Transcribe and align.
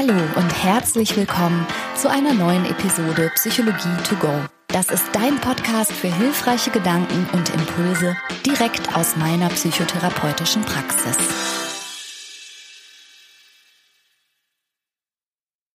Hallo 0.00 0.14
und 0.36 0.62
herzlich 0.62 1.16
willkommen 1.16 1.66
zu 1.96 2.08
einer 2.08 2.32
neuen 2.32 2.64
Episode 2.66 3.32
Psychologie 3.34 3.96
to 4.04 4.14
go. 4.14 4.30
Das 4.68 4.90
ist 4.90 5.04
dein 5.12 5.40
Podcast 5.40 5.90
für 5.90 6.06
hilfreiche 6.14 6.70
Gedanken 6.70 7.26
und 7.32 7.52
Impulse 7.52 8.16
direkt 8.46 8.94
aus 8.94 9.16
meiner 9.16 9.48
psychotherapeutischen 9.48 10.62
Praxis. 10.62 11.16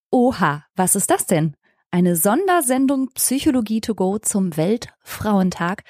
Oha, 0.10 0.64
was 0.78 0.96
ist 0.96 1.10
das 1.10 1.26
denn? 1.26 1.58
Eine 1.92 2.16
Sondersendung 2.16 3.10
Psychologie 3.16 3.82
to 3.82 3.94
go 3.94 4.20
zum 4.20 4.56
Weltfrauentag. 4.56 5.84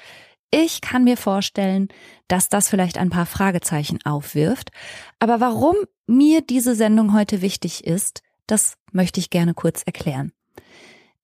Ich 0.50 0.80
kann 0.80 1.04
mir 1.04 1.16
vorstellen, 1.16 1.86
dass 2.26 2.48
das 2.48 2.68
vielleicht 2.68 2.98
ein 2.98 3.10
paar 3.10 3.26
Fragezeichen 3.26 4.00
aufwirft. 4.04 4.72
Aber 5.20 5.38
warum 5.38 5.76
mir 6.06 6.42
diese 6.42 6.74
Sendung 6.74 7.12
heute 7.14 7.40
wichtig 7.40 7.84
ist, 7.84 8.23
das 8.46 8.74
möchte 8.92 9.20
ich 9.20 9.30
gerne 9.30 9.54
kurz 9.54 9.82
erklären. 9.82 10.32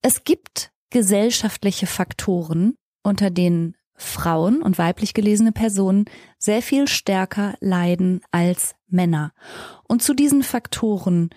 Es 0.03 0.25
gibt 0.25 0.73
gesellschaftliche 0.91 1.87
Faktoren, 1.87 2.75
unter 3.03 3.31
denen 3.31 3.77
Frauen 3.95 4.63
und 4.63 4.79
weiblich 4.79 5.15
gelesene 5.15 5.53
Personen 5.53 6.07
sehr 6.39 6.63
viel 6.63 6.89
stärker 6.89 7.55
leiden 7.61 8.23
als 8.31 8.75
Männer. 8.89 9.33
Und 9.87 10.03
zu 10.03 10.15
diesen 10.15 10.43
Faktoren 10.43 11.31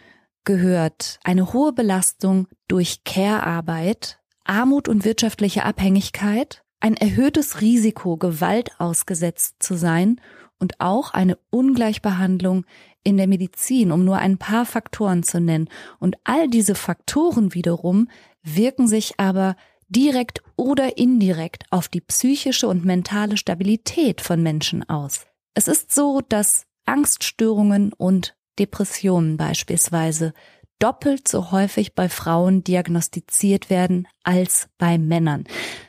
gehört 0.46 1.20
eine 1.24 1.54
hohe 1.54 1.74
Belastung 1.74 2.48
durch 2.68 3.04
Care-Arbeit, 3.04 4.20
Armut 4.46 4.88
und 4.88 5.06
wirtschaftliche 5.06 5.64
Abhängigkeit, 5.66 6.64
ein 6.80 6.98
erhöhtes 6.98 7.62
Risiko, 7.62 8.18
Gewalt 8.18 8.72
ausgesetzt 8.80 9.58
zu 9.60 9.76
sein 9.76 10.20
und 10.60 10.80
auch 10.80 11.14
eine 11.14 11.38
Ungleichbehandlung 11.50 12.66
in 13.04 13.18
der 13.18 13.28
Medizin, 13.28 13.92
um 13.92 14.06
nur 14.06 14.18
ein 14.18 14.38
paar 14.38 14.66
Faktoren 14.66 15.24
zu 15.24 15.40
nennen. 15.40 15.70
Und 16.00 16.16
all 16.24 16.48
diese 16.48 16.76
Faktoren 16.76 17.54
wiederum 17.54 18.10
wirken 18.44 18.88
sich 18.88 19.20
aber 19.20 19.56
direkt 19.90 20.42
oder 20.56 20.98
indirekt 20.98 21.66
auf 21.70 21.88
die 21.88 22.02
psychische 22.02 22.68
und 22.68 22.86
mentale 22.86 23.38
Stabilität 23.38 24.22
von 24.22 24.42
Menschen 24.42 24.88
aus. 24.90 25.26
Es 25.54 25.68
ist 25.68 25.94
so, 25.94 26.22
dass 26.28 26.66
Angststörungen 26.86 27.94
und 27.94 28.36
Depressionen 28.60 29.38
beispielsweise 29.38 30.34
doppelt 30.80 31.28
so 31.28 31.52
häufig 31.52 31.94
bei 31.94 32.10
Frauen 32.10 32.64
diagnostiziert 32.64 33.70
werden 33.70 34.08
als 34.24 34.68
bei 34.78 34.98
Männern. 34.98 35.46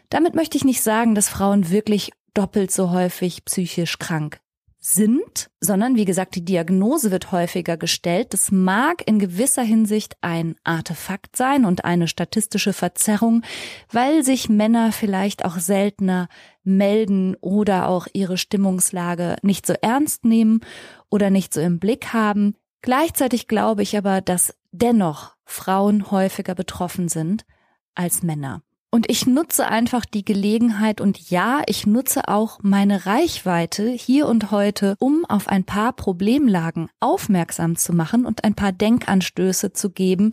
Damit 0.08 0.34
möchte 0.34 0.56
ich 0.56 0.64
nicht 0.64 0.82
sagen, 0.82 1.14
dass 1.14 1.28
Frauen 1.28 1.70
wirklich 1.70 2.12
doppelt 2.34 2.70
so 2.70 2.90
häufig 2.90 3.44
psychisch 3.44 3.98
krank 3.98 4.40
sind, 4.86 5.48
sondern 5.60 5.96
wie 5.96 6.04
gesagt, 6.04 6.34
die 6.34 6.44
Diagnose 6.44 7.10
wird 7.10 7.32
häufiger 7.32 7.78
gestellt. 7.78 8.34
Das 8.34 8.52
mag 8.52 9.02
in 9.06 9.18
gewisser 9.18 9.62
Hinsicht 9.62 10.18
ein 10.20 10.56
Artefakt 10.62 11.36
sein 11.36 11.64
und 11.64 11.86
eine 11.86 12.06
statistische 12.06 12.74
Verzerrung, 12.74 13.42
weil 13.90 14.22
sich 14.22 14.50
Männer 14.50 14.92
vielleicht 14.92 15.46
auch 15.46 15.58
seltener 15.58 16.28
melden 16.64 17.34
oder 17.40 17.88
auch 17.88 18.08
ihre 18.12 18.36
Stimmungslage 18.36 19.36
nicht 19.40 19.66
so 19.66 19.72
ernst 19.80 20.26
nehmen 20.26 20.60
oder 21.08 21.30
nicht 21.30 21.54
so 21.54 21.62
im 21.62 21.78
Blick 21.78 22.12
haben. 22.12 22.54
Gleichzeitig 22.82 23.48
glaube 23.48 23.82
ich 23.82 23.96
aber, 23.96 24.20
dass 24.20 24.54
dennoch 24.70 25.34
Frauen 25.46 26.10
häufiger 26.10 26.54
betroffen 26.54 27.08
sind 27.08 27.46
als 27.94 28.22
Männer. 28.22 28.62
Und 28.94 29.10
ich 29.10 29.26
nutze 29.26 29.66
einfach 29.66 30.04
die 30.04 30.24
Gelegenheit 30.24 31.00
und 31.00 31.28
ja, 31.28 31.62
ich 31.66 31.84
nutze 31.84 32.28
auch 32.28 32.60
meine 32.62 33.06
Reichweite 33.06 33.88
hier 33.90 34.28
und 34.28 34.52
heute, 34.52 34.94
um 35.00 35.24
auf 35.24 35.48
ein 35.48 35.64
paar 35.64 35.92
Problemlagen 35.94 36.88
aufmerksam 37.00 37.74
zu 37.74 37.92
machen 37.92 38.24
und 38.24 38.44
ein 38.44 38.54
paar 38.54 38.70
Denkanstöße 38.70 39.72
zu 39.72 39.90
geben, 39.90 40.30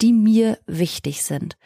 die 0.00 0.12
mir 0.12 0.58
wichtig 0.68 1.24
sind. 1.24 1.56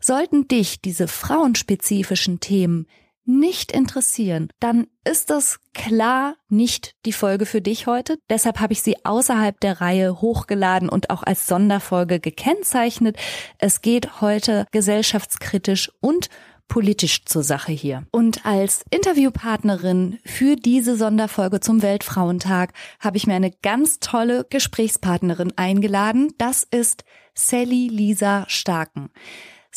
Sollten 0.00 0.48
dich 0.48 0.80
diese 0.80 1.08
frauenspezifischen 1.08 2.40
Themen 2.40 2.86
nicht 3.28 3.72
interessieren, 3.72 4.48
dann 4.58 4.86
ist 5.04 5.30
das 5.30 5.60
klar 5.74 6.34
nicht 6.48 6.94
die 7.04 7.12
Folge 7.12 7.44
für 7.44 7.60
dich 7.60 7.86
heute. 7.86 8.18
Deshalb 8.30 8.58
habe 8.58 8.72
ich 8.72 8.82
sie 8.82 9.04
außerhalb 9.04 9.60
der 9.60 9.80
Reihe 9.80 10.20
hochgeladen 10.20 10.88
und 10.88 11.10
auch 11.10 11.22
als 11.22 11.46
Sonderfolge 11.46 12.20
gekennzeichnet. 12.20 13.16
Es 13.58 13.82
geht 13.82 14.22
heute 14.22 14.66
gesellschaftskritisch 14.72 15.92
und 16.00 16.30
politisch 16.68 17.24
zur 17.24 17.42
Sache 17.42 17.72
hier. 17.72 18.06
Und 18.12 18.46
als 18.46 18.82
Interviewpartnerin 18.90 20.18
für 20.24 20.56
diese 20.56 20.96
Sonderfolge 20.96 21.60
zum 21.60 21.82
Weltfrauentag 21.82 22.72
habe 23.00 23.16
ich 23.16 23.26
mir 23.26 23.34
eine 23.34 23.50
ganz 23.50 24.00
tolle 24.00 24.46
Gesprächspartnerin 24.48 25.52
eingeladen. 25.56 26.32
Das 26.38 26.62
ist 26.62 27.04
Sally 27.34 27.88
Lisa 27.88 28.44
Starken. 28.48 29.10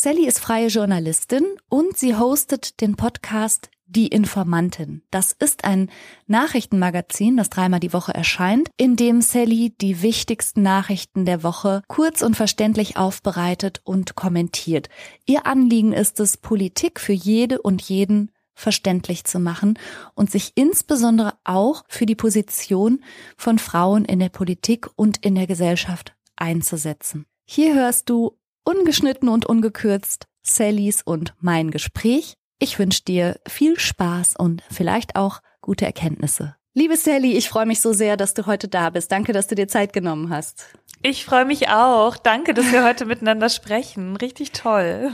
Sally 0.03 0.25
ist 0.25 0.39
freie 0.39 0.65
Journalistin 0.65 1.45
und 1.69 1.95
sie 1.95 2.15
hostet 2.15 2.81
den 2.81 2.95
Podcast 2.95 3.69
Die 3.85 4.07
Informantin. 4.07 5.03
Das 5.11 5.31
ist 5.31 5.63
ein 5.63 5.91
Nachrichtenmagazin, 6.25 7.37
das 7.37 7.51
dreimal 7.51 7.79
die 7.79 7.93
Woche 7.93 8.11
erscheint, 8.11 8.67
in 8.77 8.95
dem 8.95 9.21
Sally 9.21 9.75
die 9.79 10.01
wichtigsten 10.01 10.63
Nachrichten 10.63 11.25
der 11.25 11.43
Woche 11.43 11.83
kurz 11.87 12.23
und 12.23 12.35
verständlich 12.35 12.97
aufbereitet 12.97 13.81
und 13.83 14.15
kommentiert. 14.15 14.89
Ihr 15.27 15.45
Anliegen 15.45 15.93
ist 15.93 16.19
es, 16.19 16.35
Politik 16.35 16.99
für 16.99 17.13
jede 17.13 17.61
und 17.61 17.83
jeden 17.83 18.31
verständlich 18.55 19.25
zu 19.25 19.37
machen 19.37 19.77
und 20.15 20.31
sich 20.31 20.53
insbesondere 20.55 21.35
auch 21.43 21.83
für 21.87 22.07
die 22.07 22.15
Position 22.15 23.03
von 23.37 23.59
Frauen 23.59 24.05
in 24.05 24.17
der 24.17 24.29
Politik 24.29 24.87
und 24.95 25.23
in 25.23 25.35
der 25.35 25.45
Gesellschaft 25.45 26.15
einzusetzen. 26.37 27.27
Hier 27.45 27.75
hörst 27.75 28.09
du 28.09 28.40
ungeschnitten 28.63 29.29
und 29.29 29.45
ungekürzt 29.45 30.27
Sallys 30.43 31.01
und 31.03 31.33
mein 31.39 31.71
Gespräch. 31.71 32.35
Ich 32.59 32.79
wünsche 32.79 33.03
dir 33.03 33.39
viel 33.47 33.79
Spaß 33.79 34.35
und 34.37 34.63
vielleicht 34.69 35.15
auch 35.15 35.39
gute 35.61 35.85
Erkenntnisse. 35.85 36.55
Liebe 36.73 36.95
Sally, 36.95 37.33
ich 37.33 37.49
freue 37.49 37.65
mich 37.65 37.81
so 37.81 37.91
sehr, 37.91 38.15
dass 38.15 38.33
du 38.33 38.45
heute 38.45 38.67
da 38.67 38.89
bist. 38.89 39.11
Danke, 39.11 39.33
dass 39.33 39.47
du 39.47 39.55
dir 39.55 39.67
Zeit 39.67 39.91
genommen 39.91 40.29
hast. 40.29 40.67
Ich 41.01 41.25
freue 41.25 41.45
mich 41.45 41.67
auch. 41.69 42.15
Danke, 42.15 42.53
dass 42.53 42.71
wir 42.71 42.85
heute 42.85 43.05
miteinander 43.05 43.49
sprechen. 43.49 44.15
Richtig 44.15 44.51
toll. 44.51 45.11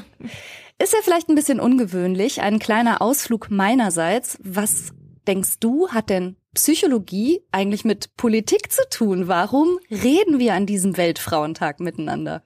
Ist 0.79 0.93
ja 0.93 0.99
vielleicht 1.01 1.29
ein 1.29 1.35
bisschen 1.35 1.59
ungewöhnlich, 1.59 2.41
ein 2.41 2.59
kleiner 2.59 3.01
Ausflug 3.01 3.49
meinerseits. 3.49 4.37
Was 4.43 4.93
denkst 5.27 5.59
du, 5.59 5.89
hat 5.89 6.09
denn 6.09 6.35
Psychologie 6.53 7.41
eigentlich 7.51 7.85
mit 7.85 8.15
Politik 8.17 8.71
zu 8.71 8.81
tun? 8.89 9.27
Warum 9.27 9.79
reden 9.89 10.37
wir 10.37 10.53
an 10.53 10.67
diesem 10.67 10.97
Weltfrauentag 10.97 11.79
miteinander? 11.79 12.43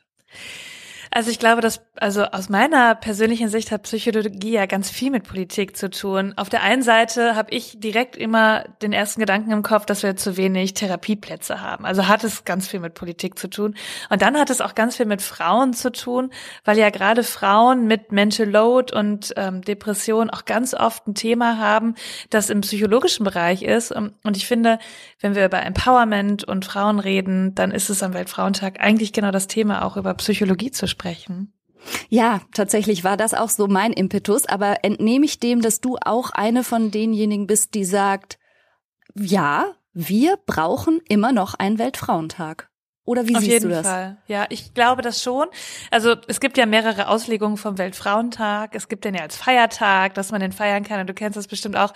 Also 1.14 1.30
ich 1.30 1.40
glaube, 1.40 1.60
dass, 1.60 1.82
also 1.98 2.24
aus 2.24 2.48
meiner 2.48 2.96
persönlichen 2.96 3.50
Sicht 3.50 3.70
hat 3.72 3.84
Psychologie 3.84 4.54
ja 4.54 4.66
ganz 4.66 4.90
viel 4.90 5.12
mit 5.12 5.28
Politik 5.28 5.76
zu 5.76 5.90
tun. 5.90 6.34
Auf 6.38 6.48
der 6.48 6.64
einen 6.64 6.84
Seite 6.84 7.36
habe 7.36 7.52
ich 7.52 7.82
direkt 7.82 8.16
immer 8.16 8.64
den 8.82 8.94
ersten 8.94 9.20
Gedanken 9.20 9.52
im 9.52 9.62
Kopf, 9.62 9.86
dass 9.86 10.04
wir 10.04 10.16
zu 10.16 10.38
wenig 10.38 10.74
Therapieplätze 10.74 11.60
haben. 11.60 11.86
Also 11.86 12.08
hat 12.08 12.24
es 12.24 12.46
ganz 12.46 12.70
viel 12.70 12.80
mit 12.80 12.94
Politik 12.94 13.38
zu 13.38 13.50
tun. 13.50 13.76
Und 14.10 14.22
dann 14.22 14.40
hat 14.40 14.50
es 14.50 14.62
auch 14.62 14.74
ganz 14.74 14.96
viel 14.96 15.06
mit 15.06 15.22
Frauen 15.22 15.74
zu 15.74 15.92
tun, 15.92 16.32
weil 16.64 16.78
ja 16.78 16.90
gerade 16.90 17.24
Frauen 17.24 17.88
mit 17.88 18.14
Mental 18.14 18.50
Load 18.50 18.96
und 18.96 19.34
ähm, 19.36 19.64
Depression 19.64 20.30
auch 20.30 20.46
ganz 20.46 20.74
oft 20.74 21.08
ein 21.10 21.14
Thema 21.14 21.58
haben, 21.58 21.96
das 22.30 22.50
im 22.50 22.62
psychologischen 22.62 23.26
Bereich 23.26 23.64
ist. 23.64 23.92
Und 23.92 24.38
ich 24.38 24.48
finde, 24.48 24.80
wenn 25.20 25.36
wir 25.36 25.44
über 25.44 25.62
Empowerment 25.62 26.46
und 26.46 26.64
Frauen 26.64 27.00
reden, 27.00 27.54
dann 27.54 27.72
ist 27.72 27.90
es 27.90 28.02
am 28.02 28.14
Weltfrauentag 28.14 28.80
eigentlich 28.80 29.12
genau 29.12 29.32
das 29.32 29.48
Thema, 29.48 29.84
auch 29.84 29.98
über 29.98 30.14
Psychologie 30.14 30.72
zu 30.72 30.88
sprechen 30.88 31.01
sprechen. 31.02 31.54
Ja, 32.10 32.42
tatsächlich 32.54 33.04
war 33.04 33.18
das 33.18 33.34
auch 33.34 33.50
so 33.50 33.68
mein 33.68 33.92
Impetus, 33.92 34.46
aber 34.46 34.84
entnehme 34.84 35.26
ich 35.26 35.40
dem, 35.40 35.62
dass 35.62 35.82
du 35.82 35.98
auch 36.00 36.30
eine 36.30 36.64
von 36.64 36.92
denjenigen 36.92 37.48
bist, 37.48 37.74
die 37.74 37.86
sagt, 37.86 38.38
ja, 39.16 39.66
wir 39.94 40.38
brauchen 40.46 41.02
immer 41.10 41.32
noch 41.32 41.56
einen 41.56 41.80
Weltfrauentag. 41.80 42.70
Oder 43.04 43.28
wie 43.28 43.36
Auf 43.36 43.42
siehst 43.42 43.52
jeden 43.52 43.70
du 43.70 43.76
das? 43.76 43.88
Fall. 43.88 44.18
Ja, 44.28 44.46
ich 44.50 44.76
glaube 44.76 45.02
das 45.02 45.24
schon. 45.24 45.48
Also 45.90 46.16
es 46.28 46.40
gibt 46.40 46.56
ja 46.58 46.68
mehrere 46.68 47.08
Auslegungen 47.08 47.58
vom 47.58 47.80
Weltfrauentag. 47.80 48.76
Es 48.76 48.88
gibt 48.88 49.06
den 49.06 49.16
ja 49.16 49.22
als 49.22 49.36
Feiertag, 49.36 50.14
dass 50.14 50.32
man 50.32 50.40
den 50.40 50.52
feiern 50.52 50.84
kann. 50.84 51.00
Und 51.00 51.10
du 51.10 51.16
kennst 51.16 51.36
das 51.36 51.48
bestimmt 51.48 51.76
auch. 51.76 51.94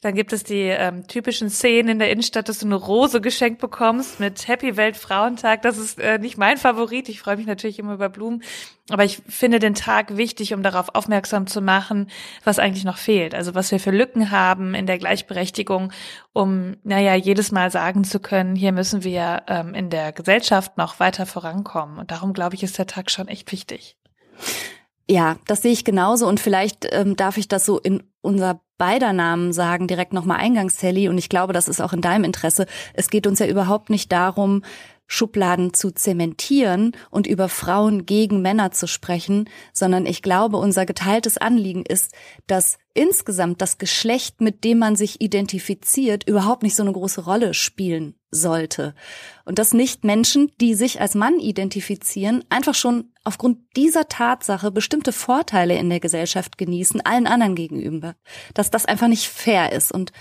Dann 0.00 0.14
gibt 0.14 0.32
es 0.32 0.44
die 0.44 0.62
ähm, 0.62 1.08
typischen 1.08 1.50
Szenen 1.50 1.88
in 1.88 1.98
der 1.98 2.12
Innenstadt, 2.12 2.48
dass 2.48 2.60
du 2.60 2.66
eine 2.66 2.76
Rose 2.76 3.20
geschenkt 3.20 3.60
bekommst 3.60 4.20
mit 4.20 4.46
Happy 4.46 4.76
Weltfrauentag. 4.76 5.62
Das 5.62 5.76
ist 5.76 5.98
äh, 5.98 6.18
nicht 6.18 6.38
mein 6.38 6.56
Favorit. 6.56 7.08
Ich 7.08 7.18
freue 7.20 7.36
mich 7.36 7.46
natürlich 7.46 7.80
immer 7.80 7.94
über 7.94 8.08
Blumen. 8.08 8.44
Aber 8.90 9.02
ich 9.02 9.20
finde 9.28 9.58
den 9.58 9.74
Tag 9.74 10.16
wichtig, 10.16 10.54
um 10.54 10.62
darauf 10.62 10.94
aufmerksam 10.94 11.48
zu 11.48 11.60
machen, 11.60 12.08
was 12.44 12.60
eigentlich 12.60 12.84
noch 12.84 12.96
fehlt. 12.96 13.34
Also 13.34 13.56
was 13.56 13.72
wir 13.72 13.80
für 13.80 13.90
Lücken 13.90 14.30
haben 14.30 14.74
in 14.74 14.86
der 14.86 14.98
Gleichberechtigung, 14.98 15.92
um, 16.32 16.76
naja, 16.84 17.16
jedes 17.16 17.50
Mal 17.50 17.72
sagen 17.72 18.04
zu 18.04 18.20
können, 18.20 18.54
hier 18.54 18.70
müssen 18.70 19.02
wir 19.02 19.42
ähm, 19.48 19.74
in 19.74 19.90
der 19.90 20.12
Gesellschaft 20.12 20.78
noch 20.78 21.00
weiter 21.00 21.26
vorankommen. 21.26 21.98
Und 21.98 22.12
darum, 22.12 22.34
glaube 22.34 22.54
ich, 22.54 22.62
ist 22.62 22.78
der 22.78 22.86
Tag 22.86 23.10
schon 23.10 23.26
echt 23.26 23.50
wichtig. 23.50 23.96
Ja, 25.10 25.36
das 25.46 25.62
sehe 25.62 25.72
ich 25.72 25.84
genauso 25.84 26.28
und 26.28 26.38
vielleicht 26.38 26.86
ähm, 26.92 27.16
darf 27.16 27.38
ich 27.38 27.48
das 27.48 27.64
so 27.64 27.78
in 27.78 28.02
unser 28.20 28.60
beider 28.76 29.12
Namen 29.12 29.52
sagen, 29.52 29.88
direkt 29.88 30.12
nochmal 30.12 30.38
eingangs, 30.38 30.78
Sally, 30.78 31.08
und 31.08 31.16
ich 31.18 31.28
glaube, 31.28 31.52
das 31.52 31.66
ist 31.66 31.80
auch 31.80 31.92
in 31.92 32.00
deinem 32.02 32.24
Interesse. 32.24 32.66
Es 32.92 33.08
geht 33.08 33.26
uns 33.26 33.38
ja 33.38 33.46
überhaupt 33.46 33.90
nicht 33.90 34.12
darum, 34.12 34.62
Schubladen 35.10 35.72
zu 35.72 35.90
zementieren 35.90 36.92
und 37.10 37.26
über 37.26 37.48
Frauen 37.48 38.04
gegen 38.04 38.42
Männer 38.42 38.70
zu 38.72 38.86
sprechen, 38.86 39.48
sondern 39.72 40.04
ich 40.04 40.20
glaube, 40.20 40.58
unser 40.58 40.84
geteiltes 40.84 41.38
Anliegen 41.38 41.84
ist, 41.84 42.12
dass 42.46 42.78
insgesamt 42.92 43.62
das 43.62 43.78
Geschlecht, 43.78 44.42
mit 44.42 44.64
dem 44.64 44.78
man 44.78 44.96
sich 44.96 45.22
identifiziert, 45.22 46.28
überhaupt 46.28 46.62
nicht 46.62 46.76
so 46.76 46.82
eine 46.82 46.92
große 46.92 47.22
Rolle 47.22 47.54
spielen 47.54 48.16
sollte. 48.30 48.94
Und 49.46 49.58
dass 49.58 49.72
nicht 49.72 50.04
Menschen, 50.04 50.52
die 50.60 50.74
sich 50.74 51.00
als 51.00 51.14
Mann 51.14 51.40
identifizieren, 51.40 52.44
einfach 52.50 52.74
schon 52.74 53.12
aufgrund 53.24 53.60
dieser 53.76 54.08
Tatsache 54.08 54.70
bestimmte 54.70 55.12
Vorteile 55.12 55.78
in 55.78 55.88
der 55.88 56.00
Gesellschaft 56.00 56.58
genießen, 56.58 57.00
allen 57.00 57.26
anderen 57.26 57.54
gegenüber. 57.54 58.14
Dass 58.52 58.70
das 58.70 58.84
einfach 58.84 59.08
nicht 59.08 59.28
fair 59.28 59.72
ist. 59.72 59.90
Und 59.90 60.12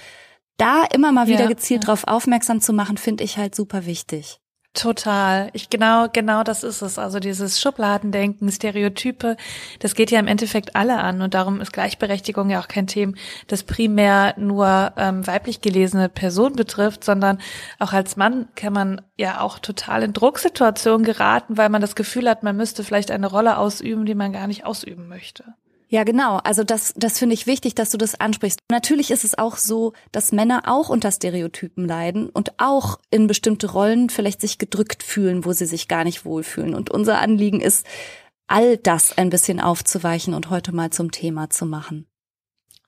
da 0.56 0.86
immer 0.86 1.12
mal 1.12 1.28
wieder 1.28 1.42
ja, 1.42 1.48
gezielt 1.48 1.84
ja. 1.84 1.88
drauf 1.88 2.06
aufmerksam 2.08 2.62
zu 2.62 2.72
machen, 2.72 2.98
finde 2.98 3.26
ich 3.26 3.38
halt 3.38 3.54
super 3.54 3.86
wichtig. 3.86 4.40
Total. 4.78 5.50
Ich 5.54 5.72
genau, 5.72 6.06
genau 6.08 6.44
das 6.44 6.64
ist 6.64 6.84
es. 6.84 7.00
Also 7.00 7.20
dieses 7.20 7.60
Schubladendenken, 7.60 8.52
Stereotype, 8.52 9.36
das 9.80 9.96
geht 9.96 10.12
ja 10.12 10.20
im 10.20 10.28
Endeffekt 10.28 10.76
alle 10.76 11.00
an 11.00 11.24
und 11.24 11.34
darum 11.34 11.62
ist 11.62 11.74
Gleichberechtigung 11.74 12.52
ja 12.52 12.60
auch 12.60 12.68
kein 12.68 12.86
Thema, 12.86 13.14
das 13.48 13.64
primär 13.64 14.36
nur 14.38 14.94
ähm, 14.96 15.26
weiblich 15.26 15.62
gelesene 15.62 16.10
Personen 16.10 16.56
betrifft, 16.56 17.04
sondern 17.04 17.40
auch 17.80 17.92
als 17.92 18.18
Mann 18.18 18.50
kann 18.54 18.74
man 18.74 19.02
ja 19.18 19.42
auch 19.42 19.58
total 19.58 20.04
in 20.04 20.14
Drucksituationen 20.14 21.04
geraten, 21.04 21.58
weil 21.58 21.70
man 21.70 21.82
das 21.82 21.96
Gefühl 21.96 22.30
hat, 22.30 22.44
man 22.44 22.56
müsste 22.56 22.84
vielleicht 22.84 23.10
eine 23.10 23.26
Rolle 23.26 23.58
ausüben, 23.58 24.06
die 24.06 24.14
man 24.14 24.32
gar 24.32 24.46
nicht 24.46 24.64
ausüben 24.64 25.08
möchte. 25.08 25.56
Ja, 25.90 26.04
genau. 26.04 26.38
Also 26.44 26.64
das, 26.64 26.94
das 26.98 27.18
finde 27.18 27.34
ich 27.34 27.48
wichtig, 27.48 27.74
dass 27.76 27.90
du 27.90 27.98
das 27.98 28.20
ansprichst. 28.20 28.60
Natürlich 28.70 29.10
ist 29.12 29.24
es 29.24 29.38
auch 29.38 29.56
so, 29.56 29.94
dass 30.12 30.34
Männer 30.34 30.64
auch 30.66 30.90
unter 30.90 31.12
Stereotypen 31.12 31.86
leiden 31.86 32.30
und 32.30 32.60
auch 32.60 33.00
in 33.10 33.28
bestimmte 33.28 33.72
Rollen 33.72 34.10
vielleicht 34.10 34.42
sich 34.42 34.58
gedrückt 34.58 35.02
fühlen, 35.02 35.46
wo 35.46 35.54
sie 35.54 35.66
sich 35.66 35.88
gar 35.88 36.04
nicht 36.04 36.26
wohlfühlen. 36.26 36.76
Und 36.76 36.90
unser 36.90 37.20
Anliegen 37.20 37.62
ist, 37.62 37.86
all 38.48 38.78
das 38.78 39.18
ein 39.18 39.30
bisschen 39.30 39.60
aufzuweichen 39.60 40.34
und 40.34 40.50
heute 40.50 40.74
mal 40.74 40.90
zum 40.90 41.12
Thema 41.12 41.50
zu 41.50 41.66
machen. 41.66 42.08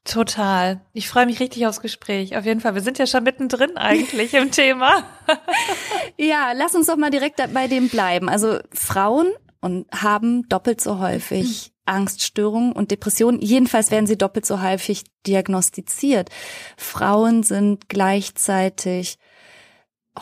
Total. 0.05 0.81
Ich 0.93 1.07
freue 1.09 1.25
mich 1.25 1.39
richtig 1.39 1.67
aufs 1.67 1.81
Gespräch. 1.81 2.35
Auf 2.35 2.45
jeden 2.45 2.61
Fall. 2.61 2.73
Wir 2.73 2.81
sind 2.81 2.97
ja 2.97 3.05
schon 3.05 3.23
mittendrin 3.23 3.77
eigentlich 3.77 4.33
im 4.33 4.51
Thema. 4.51 5.03
ja, 6.17 6.53
lass 6.53 6.73
uns 6.73 6.87
doch 6.87 6.97
mal 6.97 7.11
direkt 7.11 7.41
bei 7.53 7.67
dem 7.67 7.89
bleiben. 7.89 8.29
Also 8.29 8.59
Frauen 8.73 9.27
und 9.61 9.87
haben 9.91 10.47
doppelt 10.49 10.81
so 10.81 10.99
häufig 10.99 11.73
Angststörungen 11.85 12.71
und 12.71 12.91
Depressionen. 12.91 13.41
Jedenfalls 13.41 13.91
werden 13.91 14.07
sie 14.07 14.17
doppelt 14.17 14.45
so 14.45 14.61
häufig 14.61 15.03
diagnostiziert. 15.25 16.29
Frauen 16.77 17.43
sind 17.43 17.89
gleichzeitig 17.89 19.17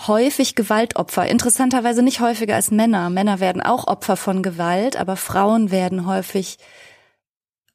häufig 0.07 0.55
Gewaltopfer. 0.55 1.27
Interessanterweise 1.27 2.03
nicht 2.03 2.19
häufiger 2.19 2.55
als 2.55 2.71
Männer. 2.71 3.09
Männer 3.09 3.39
werden 3.39 3.61
auch 3.61 3.87
Opfer 3.87 4.17
von 4.17 4.43
Gewalt, 4.43 4.95
aber 4.95 5.15
Frauen 5.15 5.71
werden 5.71 6.05
häufig 6.05 6.57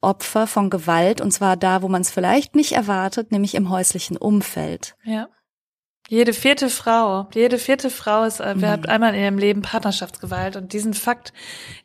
Opfer 0.01 0.47
von 0.47 0.69
Gewalt 0.69 1.21
und 1.21 1.31
zwar 1.31 1.55
da, 1.55 1.81
wo 1.81 1.87
man 1.87 2.01
es 2.01 2.11
vielleicht 2.11 2.55
nicht 2.55 2.73
erwartet, 2.73 3.31
nämlich 3.31 3.55
im 3.55 3.69
häuslichen 3.69 4.17
Umfeld. 4.17 4.95
Ja. 5.03 5.29
Jede 6.09 6.33
vierte 6.33 6.69
Frau, 6.69 7.29
jede 7.33 7.57
vierte 7.57 7.89
Frau 7.89 8.23
ist, 8.23 8.41
äh, 8.41 8.55
mhm. 8.55 8.65
hat 8.65 8.89
einmal 8.89 9.15
in 9.15 9.21
ihrem 9.21 9.37
Leben 9.37 9.61
Partnerschaftsgewalt 9.61 10.57
und 10.57 10.73
diesen 10.73 10.93
Fakt, 10.93 11.31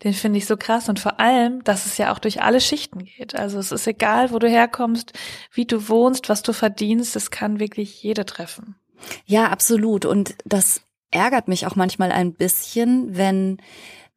den 0.02 0.12
finde 0.12 0.38
ich 0.38 0.46
so 0.46 0.56
krass 0.56 0.88
und 0.88 0.98
vor 0.98 1.20
allem, 1.20 1.62
dass 1.62 1.86
es 1.86 1.98
ja 1.98 2.12
auch 2.12 2.18
durch 2.18 2.42
alle 2.42 2.60
Schichten 2.60 3.04
geht. 3.04 3.36
Also 3.36 3.58
es 3.58 3.70
ist 3.70 3.86
egal, 3.86 4.32
wo 4.32 4.40
du 4.40 4.48
herkommst, 4.48 5.12
wie 5.52 5.66
du 5.66 5.88
wohnst, 5.88 6.28
was 6.28 6.42
du 6.42 6.52
verdienst, 6.52 7.14
es 7.14 7.30
kann 7.30 7.60
wirklich 7.60 8.02
jede 8.02 8.26
treffen. 8.26 8.74
Ja, 9.24 9.46
absolut 9.50 10.04
und 10.04 10.34
das 10.44 10.82
ärgert 11.10 11.48
mich 11.48 11.66
auch 11.66 11.76
manchmal 11.76 12.12
ein 12.12 12.34
bisschen, 12.34 13.16
wenn 13.16 13.58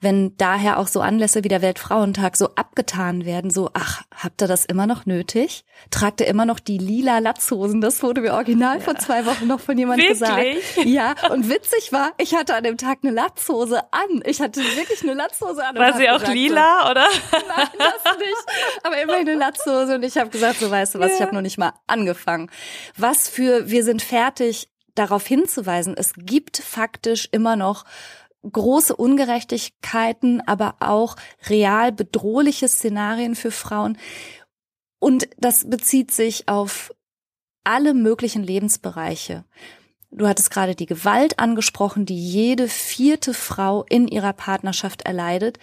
wenn 0.01 0.35
daher 0.37 0.79
auch 0.79 0.87
so 0.87 0.99
Anlässe 0.99 1.43
wie 1.43 1.47
der 1.47 1.61
Weltfrauentag 1.61 2.35
so 2.35 2.49
abgetan 2.55 3.23
werden, 3.23 3.51
so, 3.51 3.69
ach, 3.73 4.01
habt 4.11 4.41
ihr 4.41 4.47
das 4.47 4.65
immer 4.65 4.87
noch 4.87 5.05
nötig? 5.05 5.63
Tragt 5.91 6.21
ihr 6.21 6.27
immer 6.27 6.45
noch 6.45 6.59
die 6.59 6.79
lila 6.79 7.19
Latzhosen? 7.19 7.81
Das 7.81 8.01
wurde 8.01 8.21
mir 8.21 8.33
original 8.33 8.79
ja. 8.79 8.83
vor 8.83 8.95
zwei 8.95 9.27
Wochen 9.27 9.45
noch 9.45 9.59
von 9.59 9.77
jemandem 9.77 10.07
gesagt. 10.07 10.43
Ja, 10.83 11.13
und 11.29 11.49
witzig 11.49 11.93
war, 11.93 12.13
ich 12.17 12.33
hatte 12.33 12.55
an 12.55 12.63
dem 12.63 12.77
Tag 12.77 12.99
eine 13.03 13.11
Latzhose 13.11 13.81
an. 13.93 14.23
Ich 14.25 14.41
hatte 14.41 14.61
wirklich 14.75 15.03
eine 15.03 15.13
Latzhose 15.13 15.63
an. 15.63 15.75
War 15.75 15.95
sie 15.95 16.09
auch 16.09 16.19
gesagt, 16.19 16.33
lila, 16.33 16.89
oder? 16.89 17.05
Nein, 17.31 17.67
das 17.77 18.17
nicht. 18.17 18.83
Aber 18.83 18.99
immerhin 18.99 19.29
eine 19.29 19.37
Latzhose 19.37 19.95
und 19.95 20.03
ich 20.03 20.17
habe 20.17 20.31
gesagt, 20.31 20.59
so 20.59 20.71
weißt 20.71 20.95
du 20.95 20.99
was, 20.99 21.11
ja. 21.11 21.15
ich 21.17 21.21
habe 21.21 21.35
noch 21.35 21.41
nicht 21.41 21.59
mal 21.59 21.73
angefangen. 21.85 22.49
Was 22.97 23.29
für 23.29 23.69
wir 23.69 23.83
sind 23.83 24.01
fertig 24.01 24.69
darauf 24.95 25.25
hinzuweisen, 25.25 25.95
es 25.97 26.13
gibt 26.17 26.57
faktisch 26.57 27.29
immer 27.31 27.55
noch 27.55 27.85
große 28.49 28.95
Ungerechtigkeiten, 28.95 30.41
aber 30.47 30.75
auch 30.79 31.15
real 31.47 31.91
bedrohliche 31.91 32.67
Szenarien 32.67 33.35
für 33.35 33.51
Frauen. 33.51 33.97
Und 34.99 35.29
das 35.37 35.69
bezieht 35.69 36.11
sich 36.11 36.47
auf 36.47 36.93
alle 37.63 37.93
möglichen 37.93 38.43
Lebensbereiche. 38.43 39.45
Du 40.11 40.27
hattest 40.27 40.51
gerade 40.51 40.75
die 40.75 40.87
Gewalt 40.87 41.39
angesprochen, 41.39 42.05
die 42.05 42.17
jede 42.17 42.67
vierte 42.67 43.33
Frau 43.33 43.85
in 43.89 44.07
ihrer 44.07 44.33
Partnerschaft 44.33 45.03
erleidet. 45.03 45.57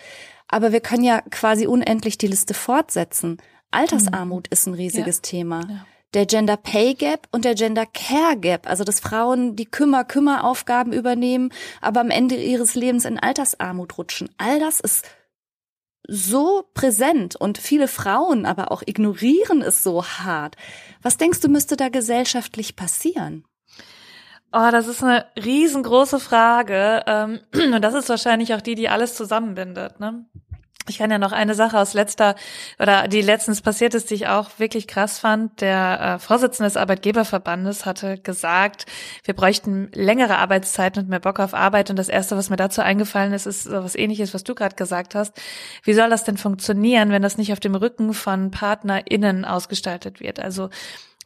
Aber 0.48 0.72
wir 0.72 0.80
können 0.80 1.04
ja 1.04 1.20
quasi 1.20 1.66
unendlich 1.66 2.16
die 2.16 2.28
Liste 2.28 2.54
fortsetzen. 2.54 3.36
Altersarmut 3.70 4.46
mhm. 4.46 4.52
ist 4.52 4.66
ein 4.66 4.74
riesiges 4.74 5.16
ja. 5.16 5.22
Thema. 5.22 5.60
Ja 5.68 5.86
der 6.14 6.26
Gender 6.26 6.56
Pay 6.56 6.94
Gap 6.94 7.28
und 7.32 7.44
der 7.44 7.54
Gender 7.54 7.86
Care 7.86 8.36
Gap, 8.36 8.68
also 8.68 8.84
dass 8.84 9.00
Frauen 9.00 9.56
die 9.56 9.66
Kümmer-Kümmer-Aufgaben 9.66 10.92
übernehmen, 10.92 11.52
aber 11.80 12.00
am 12.00 12.10
Ende 12.10 12.36
ihres 12.36 12.74
Lebens 12.74 13.04
in 13.04 13.18
Altersarmut 13.18 13.98
rutschen. 13.98 14.30
All 14.38 14.58
das 14.58 14.80
ist 14.80 15.06
so 16.06 16.64
präsent 16.72 17.36
und 17.36 17.58
viele 17.58 17.86
Frauen 17.86 18.46
aber 18.46 18.72
auch 18.72 18.82
ignorieren 18.86 19.60
es 19.60 19.82
so 19.82 20.04
hart. 20.04 20.56
Was 21.02 21.18
denkst 21.18 21.40
du, 21.40 21.48
müsste 21.48 21.76
da 21.76 21.90
gesellschaftlich 21.90 22.76
passieren? 22.76 23.44
Oh, 24.50 24.70
das 24.72 24.86
ist 24.86 25.02
eine 25.02 25.26
riesengroße 25.36 26.18
Frage. 26.18 27.04
Ähm, 27.06 27.40
und 27.74 27.82
das 27.82 27.92
ist 27.92 28.08
wahrscheinlich 28.08 28.54
auch 28.54 28.62
die, 28.62 28.74
die 28.74 28.88
alles 28.88 29.14
zusammenbindet. 29.14 30.00
Ne? 30.00 30.24
Ich 30.88 30.98
kann 30.98 31.10
ja 31.10 31.18
noch 31.18 31.32
eine 31.32 31.54
Sache 31.54 31.78
aus 31.78 31.94
letzter 31.94 32.34
oder 32.78 33.08
die 33.08 33.22
letztens 33.22 33.62
passiert 33.62 33.94
ist, 33.94 34.10
die 34.10 34.14
ich 34.14 34.26
auch 34.28 34.50
wirklich 34.58 34.86
krass 34.86 35.18
fand. 35.18 35.60
Der 35.60 36.00
äh, 36.00 36.18
Vorsitzende 36.18 36.68
des 36.68 36.76
Arbeitgeberverbandes 36.76 37.86
hatte 37.86 38.18
gesagt, 38.18 38.86
wir 39.24 39.34
bräuchten 39.34 39.90
längere 39.94 40.38
Arbeitszeiten 40.38 41.02
und 41.02 41.08
mehr 41.08 41.20
Bock 41.20 41.40
auf 41.40 41.54
Arbeit. 41.54 41.90
Und 41.90 41.96
das 41.96 42.08
erste, 42.08 42.36
was 42.36 42.50
mir 42.50 42.56
dazu 42.56 42.80
eingefallen 42.80 43.32
ist, 43.32 43.46
ist 43.46 43.64
so 43.64 43.84
was 43.84 43.94
ähnliches, 43.94 44.34
was 44.34 44.44
du 44.44 44.54
gerade 44.54 44.76
gesagt 44.76 45.14
hast. 45.14 45.34
Wie 45.82 45.94
soll 45.94 46.10
das 46.10 46.24
denn 46.24 46.36
funktionieren, 46.36 47.10
wenn 47.10 47.22
das 47.22 47.38
nicht 47.38 47.52
auf 47.52 47.60
dem 47.60 47.74
Rücken 47.74 48.14
von 48.14 48.50
PartnerInnen 48.50 49.44
ausgestaltet 49.44 50.20
wird? 50.20 50.40
Also 50.40 50.70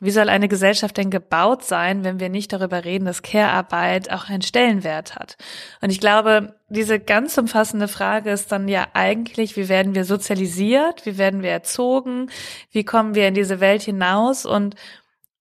wie 0.02 0.10
soll 0.10 0.28
eine 0.28 0.48
Gesellschaft 0.48 0.96
denn 0.96 1.10
gebaut 1.10 1.62
sein, 1.62 2.02
wenn 2.02 2.18
wir 2.18 2.28
nicht 2.28 2.52
darüber 2.52 2.84
reden, 2.84 3.04
dass 3.04 3.22
Care-Arbeit 3.22 4.10
auch 4.10 4.28
einen 4.28 4.42
Stellenwert 4.42 5.14
hat? 5.14 5.36
Und 5.80 5.90
ich 5.90 6.00
glaube, 6.00 6.56
diese 6.68 6.98
ganz 6.98 7.38
umfassende 7.38 7.86
Frage 7.86 8.30
ist 8.30 8.50
dann 8.50 8.66
ja 8.66 8.88
eigentlich, 8.94 9.56
wie 9.56 9.68
werden 9.68 9.94
wir 9.94 10.04
sozialisiert? 10.04 11.06
Wie 11.06 11.18
werden 11.18 11.44
wir 11.44 11.50
erzogen? 11.50 12.30
Wie 12.72 12.82
kommen 12.82 13.14
wir 13.14 13.28
in 13.28 13.34
diese 13.34 13.60
Welt 13.60 13.82
hinaus? 13.82 14.44
Und 14.44 14.74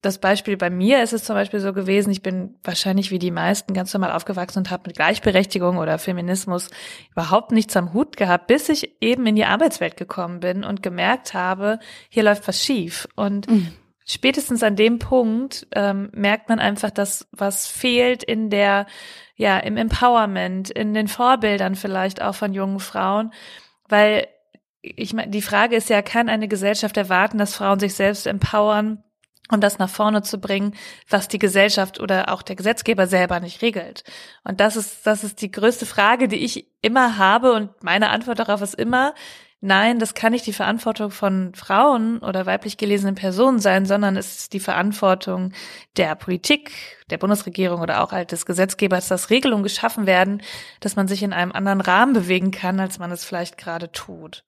das 0.03 0.19
Beispiel 0.19 0.57
bei 0.57 0.69
mir 0.69 1.01
ist 1.01 1.13
es 1.13 1.23
zum 1.23 1.35
Beispiel 1.35 1.59
so 1.59 1.73
gewesen, 1.73 2.11
ich 2.11 2.21
bin 2.21 2.53
wahrscheinlich 2.63 3.09
wie 3.09 3.19
die 3.19 3.31
meisten 3.31 3.73
ganz 3.73 3.91
normal 3.95 4.11
aufgewachsen 4.11 4.59
und 4.59 4.69
habe 4.69 4.83
mit 4.85 4.95
Gleichberechtigung 4.95 5.79
oder 5.79 5.97
Feminismus 5.97 6.69
überhaupt 7.13 7.51
nichts 7.51 7.75
am 7.75 7.93
Hut 7.93 8.15
gehabt, 8.15 8.45
bis 8.45 8.69
ich 8.69 8.95
eben 9.01 9.25
in 9.25 9.35
die 9.35 9.45
Arbeitswelt 9.45 9.97
gekommen 9.97 10.39
bin 10.39 10.63
und 10.63 10.83
gemerkt 10.83 11.33
habe, 11.33 11.79
hier 12.09 12.21
läuft 12.21 12.47
was 12.47 12.63
schief. 12.63 13.07
Und 13.15 13.49
mhm 13.49 13.73
spätestens 14.11 14.63
an 14.63 14.75
dem 14.75 14.99
Punkt 14.99 15.67
ähm, 15.73 16.09
merkt 16.13 16.49
man 16.49 16.59
einfach, 16.59 16.91
dass 16.91 17.27
was 17.31 17.67
fehlt 17.67 18.23
in 18.23 18.49
der, 18.49 18.85
ja, 19.35 19.57
im 19.59 19.77
Empowerment, 19.77 20.69
in 20.69 20.93
den 20.93 21.07
Vorbildern 21.07 21.75
vielleicht 21.75 22.21
auch 22.21 22.35
von 22.35 22.53
jungen 22.53 22.79
Frauen, 22.79 23.33
weil 23.87 24.27
ich 24.81 25.13
meine, 25.13 25.29
die 25.29 25.43
Frage 25.43 25.75
ist 25.75 25.89
ja, 25.89 26.01
kann 26.01 26.27
eine 26.27 26.47
Gesellschaft 26.47 26.97
erwarten, 26.97 27.37
dass 27.37 27.55
Frauen 27.55 27.79
sich 27.79 27.93
selbst 27.93 28.27
empowern? 28.27 29.03
und 29.51 29.61
das 29.61 29.79
nach 29.79 29.89
vorne 29.89 30.21
zu 30.23 30.39
bringen, 30.39 30.73
was 31.09 31.27
die 31.27 31.39
Gesellschaft 31.39 31.99
oder 31.99 32.33
auch 32.33 32.41
der 32.41 32.55
Gesetzgeber 32.55 33.05
selber 33.05 33.39
nicht 33.39 33.61
regelt. 33.61 34.03
Und 34.43 34.59
das 34.59 34.75
ist, 34.75 35.05
das 35.05 35.23
ist 35.23 35.41
die 35.41 35.51
größte 35.51 35.85
Frage, 35.85 36.27
die 36.27 36.37
ich 36.37 36.67
immer 36.81 37.17
habe 37.17 37.51
und 37.53 37.83
meine 37.83 38.09
Antwort 38.09 38.39
darauf 38.39 38.61
ist 38.61 38.75
immer, 38.75 39.13
nein, 39.61 39.99
das 39.99 40.13
kann 40.13 40.33
nicht 40.33 40.45
die 40.45 40.53
Verantwortung 40.53 41.11
von 41.11 41.53
Frauen 41.55 42.19
oder 42.19 42.45
weiblich 42.45 42.77
gelesenen 42.77 43.15
Personen 43.15 43.59
sein, 43.59 43.85
sondern 43.85 44.17
es 44.17 44.41
ist 44.41 44.53
die 44.53 44.59
Verantwortung 44.59 45.53
der 45.97 46.15
Politik, 46.15 46.71
der 47.09 47.17
Bundesregierung 47.17 47.79
oder 47.79 48.03
auch 48.03 48.11
halt 48.11 48.31
des 48.31 48.45
Gesetzgebers, 48.45 49.07
dass 49.07 49.29
Regelungen 49.29 49.63
geschaffen 49.63 50.05
werden, 50.05 50.41
dass 50.79 50.95
man 50.95 51.07
sich 51.07 51.23
in 51.23 51.33
einem 51.33 51.51
anderen 51.51 51.81
Rahmen 51.81 52.13
bewegen 52.13 52.51
kann, 52.51 52.79
als 52.79 52.99
man 52.99 53.11
es 53.11 53.23
vielleicht 53.23 53.57
gerade 53.57 53.91
tut. 53.91 54.43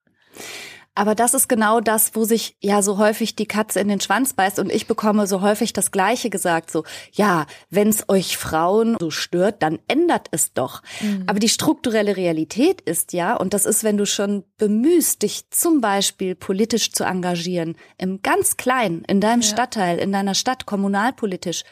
Aber 0.95 1.15
das 1.15 1.33
ist 1.33 1.49
genau 1.49 1.79
das, 1.79 2.13
wo 2.13 2.23
sich 2.23 2.55
ja 2.59 2.83
so 2.83 2.97
häufig 2.99 3.35
die 3.35 3.47
Katze 3.47 3.79
in 3.79 3.87
den 3.87 3.99
Schwanz 3.99 4.33
beißt 4.33 4.59
und 4.59 4.71
ich 4.71 4.85
bekomme 4.85 5.25
so 5.25 5.41
häufig 5.41 5.73
das 5.73 5.91
Gleiche 5.91 6.29
gesagt, 6.29 6.69
so, 6.69 6.83
ja, 7.11 7.47
wenn's 7.71 8.05
euch 8.09 8.37
Frauen 8.37 8.97
so 8.99 9.09
stört, 9.09 9.63
dann 9.63 9.79
ändert 9.87 10.27
es 10.31 10.53
doch. 10.53 10.83
Mhm. 11.01 11.23
Aber 11.25 11.39
die 11.39 11.49
strukturelle 11.49 12.15
Realität 12.15 12.81
ist 12.81 13.13
ja, 13.13 13.35
und 13.35 13.53
das 13.55 13.65
ist, 13.65 13.83
wenn 13.83 13.97
du 13.97 14.05
schon 14.05 14.43
bemühst, 14.57 15.23
dich 15.23 15.49
zum 15.49 15.81
Beispiel 15.81 16.35
politisch 16.35 16.91
zu 16.91 17.03
engagieren, 17.03 17.75
im 17.97 18.21
ganz 18.21 18.57
Kleinen, 18.57 19.03
in 19.05 19.19
deinem 19.19 19.41
ja. 19.41 19.47
Stadtteil, 19.47 19.97
in 19.97 20.11
deiner 20.11 20.35
Stadt, 20.35 20.67
kommunalpolitisch, 20.67 21.63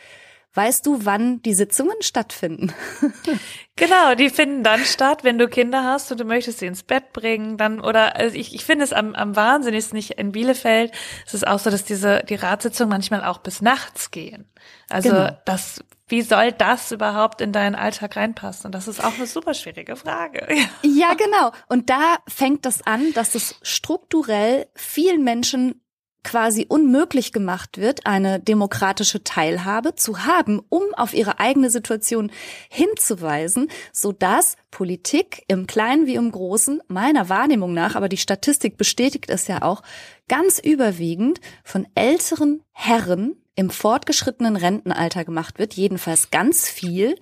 Weißt 0.53 0.86
du, 0.86 1.05
wann 1.05 1.41
die 1.41 1.53
Sitzungen 1.53 1.96
stattfinden? 2.01 2.74
genau, 3.77 4.15
die 4.15 4.29
finden 4.29 4.63
dann 4.63 4.84
statt, 4.84 5.24
wenn 5.24 5.38
du 5.38 5.48
Kinder 5.48 5.84
hast 5.86 6.12
und 6.12 6.20
du 6.20 6.25
möchtest 6.25 6.60
sie 6.60 6.65
ins 6.65 6.84
Bett 6.84 7.13
bringen, 7.13 7.58
dann 7.58 7.79
oder 7.79 8.17
also 8.17 8.36
ich, 8.36 8.53
ich 8.53 8.65
finde 8.65 8.84
es 8.84 8.91
am, 8.91 9.15
am 9.15 9.36
wahnsinnigsten 9.36 9.96
nicht 9.96 10.12
in 10.12 10.34
Bielefeld. 10.34 10.91
Es 11.25 11.34
ist 11.34 11.48
auch 11.48 11.60
so, 11.60 11.70
dass 11.70 11.86
diese 11.86 12.24
die 12.27 12.36
Ratssitzungen 12.36 12.89
manchmal 12.89 13.24
auch 13.24 13.38
bis 13.38 13.62
nachts 13.62 14.12
gehen. 14.12 14.50
Also 14.89 15.10
genau. 15.10 15.38
das 15.46 15.81
wie 16.12 16.22
soll 16.22 16.51
das 16.51 16.91
überhaupt 16.91 17.39
in 17.39 17.53
deinen 17.53 17.74
Alltag 17.74 18.17
reinpassen? 18.17 18.65
Und 18.67 18.75
das 18.75 18.89
ist 18.89 19.01
auch 19.01 19.15
eine 19.15 19.25
super 19.25 19.53
schwierige 19.53 19.96
Frage. 19.96 20.46
Ja, 20.84 21.13
genau. 21.13 21.51
Und 21.67 21.89
da 21.89 22.17
fängt 22.27 22.65
das 22.65 22.86
an, 22.86 23.13
dass 23.13 23.34
es 23.34 23.55
strukturell 23.62 24.67
vielen 24.75 25.24
Menschen 25.24 25.81
quasi 26.24 26.66
unmöglich 26.70 27.32
gemacht 27.34 27.78
wird, 27.78 28.06
eine 28.06 28.40
demokratische 28.40 29.24
Teilhabe 29.24 29.96
zu 29.96 30.25
haben, 30.25 30.62
um 30.70 30.84
auf 30.96 31.13
ihre 31.13 31.40
eigene 31.40 31.70
Situation 31.70 32.32
hinzuweisen, 32.70 33.70
so 33.92 34.12
dass 34.12 34.56
Politik 34.70 35.44
im 35.48 35.68
Kleinen 35.68 36.06
wie 36.06 36.16
im 36.16 36.32
Großen 36.32 36.82
meiner 36.88 37.30
Wahrnehmung 37.30 37.74
nach, 37.74 37.96
aber 37.96 38.10
die 38.10 38.18
Statistik 38.18 38.78
bestätigt 38.78 39.30
es 39.30 39.48
ja 39.48 39.62
auch, 39.62 39.82
ganz 40.28 40.60
überwiegend 40.60 41.42
von 41.63 41.88
älteren 41.96 42.63
Herren 42.72 43.36
im 43.56 43.70
fortgeschrittenen 43.70 44.56
Rentenalter 44.56 45.25
gemacht 45.25 45.60
wird, 45.60 45.74
jedenfalls 45.74 46.32
ganz 46.32 46.70
viel 46.70 47.16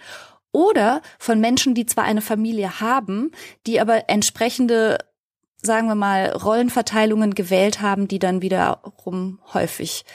oder 0.52 1.02
von 1.18 1.40
Menschen, 1.40 1.76
die 1.76 1.86
zwar 1.86 2.04
eine 2.04 2.22
Familie 2.22 2.80
haben, 2.80 3.32
die 3.68 3.80
aber 3.80 4.10
entsprechende 4.10 4.98
sagen 5.62 5.88
wir 5.88 5.96
mal, 5.96 6.32
Rollenverteilungen 6.32 7.36
gewählt 7.36 7.82
haben, 7.82 8.08
die 8.08 8.20
dann 8.20 8.42
wiederum 8.42 9.40
häufig, 9.54 10.06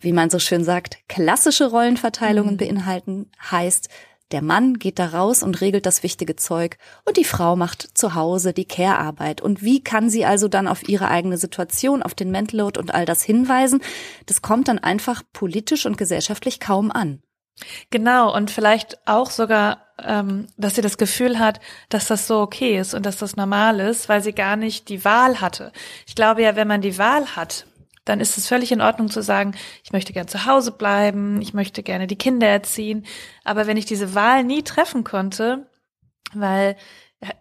wie 0.00 0.12
man 0.12 0.30
so 0.30 0.38
schön 0.38 0.64
sagt, 0.64 0.98
klassische 1.08 1.70
Rollenverteilungen 1.70 2.54
mhm. 2.54 2.58
beinhalten, 2.58 3.30
heißt, 3.50 3.88
der 4.32 4.42
Mann 4.42 4.74
geht 4.80 4.98
da 4.98 5.06
raus 5.06 5.44
und 5.44 5.60
regelt 5.60 5.86
das 5.86 6.02
wichtige 6.02 6.34
Zeug 6.34 6.78
und 7.04 7.16
die 7.16 7.24
Frau 7.24 7.54
macht 7.54 7.96
zu 7.96 8.16
Hause 8.16 8.52
die 8.52 8.64
Care-Arbeit. 8.64 9.40
Und 9.40 9.62
wie 9.62 9.84
kann 9.84 10.10
sie 10.10 10.24
also 10.24 10.48
dann 10.48 10.66
auf 10.66 10.88
ihre 10.88 11.08
eigene 11.08 11.38
Situation, 11.38 12.02
auf 12.02 12.14
den 12.14 12.32
Mental 12.32 12.58
Load 12.58 12.80
und 12.80 12.92
all 12.92 13.04
das 13.04 13.22
hinweisen? 13.22 13.80
Das 14.26 14.42
kommt 14.42 14.66
dann 14.66 14.80
einfach 14.80 15.22
politisch 15.32 15.86
und 15.86 15.96
gesellschaftlich 15.96 16.58
kaum 16.58 16.90
an. 16.90 17.22
Genau, 17.90 18.34
und 18.34 18.50
vielleicht 18.50 18.98
auch 19.06 19.30
sogar, 19.30 19.85
ähm, 20.02 20.46
dass 20.56 20.74
sie 20.74 20.82
das 20.82 20.98
Gefühl 20.98 21.38
hat, 21.38 21.60
dass 21.88 22.06
das 22.06 22.26
so 22.26 22.40
okay 22.40 22.78
ist 22.78 22.94
und 22.94 23.06
dass 23.06 23.16
das 23.18 23.36
normal 23.36 23.80
ist, 23.80 24.08
weil 24.08 24.22
sie 24.22 24.32
gar 24.32 24.56
nicht 24.56 24.88
die 24.88 25.04
Wahl 25.04 25.40
hatte. 25.40 25.72
Ich 26.06 26.14
glaube 26.14 26.42
ja, 26.42 26.56
wenn 26.56 26.68
man 26.68 26.80
die 26.80 26.98
Wahl 26.98 27.36
hat, 27.36 27.66
dann 28.04 28.20
ist 28.20 28.38
es 28.38 28.46
völlig 28.46 28.72
in 28.72 28.80
Ordnung 28.80 29.10
zu 29.10 29.20
sagen, 29.22 29.54
ich 29.82 29.92
möchte 29.92 30.12
gern 30.12 30.28
zu 30.28 30.46
Hause 30.46 30.72
bleiben, 30.72 31.40
ich 31.42 31.54
möchte 31.54 31.82
gerne 31.82 32.06
die 32.06 32.16
Kinder 32.16 32.46
erziehen. 32.46 33.04
Aber 33.42 33.66
wenn 33.66 33.76
ich 33.76 33.84
diese 33.84 34.14
Wahl 34.14 34.44
nie 34.44 34.62
treffen 34.62 35.02
konnte, 35.02 35.66
weil 36.32 36.76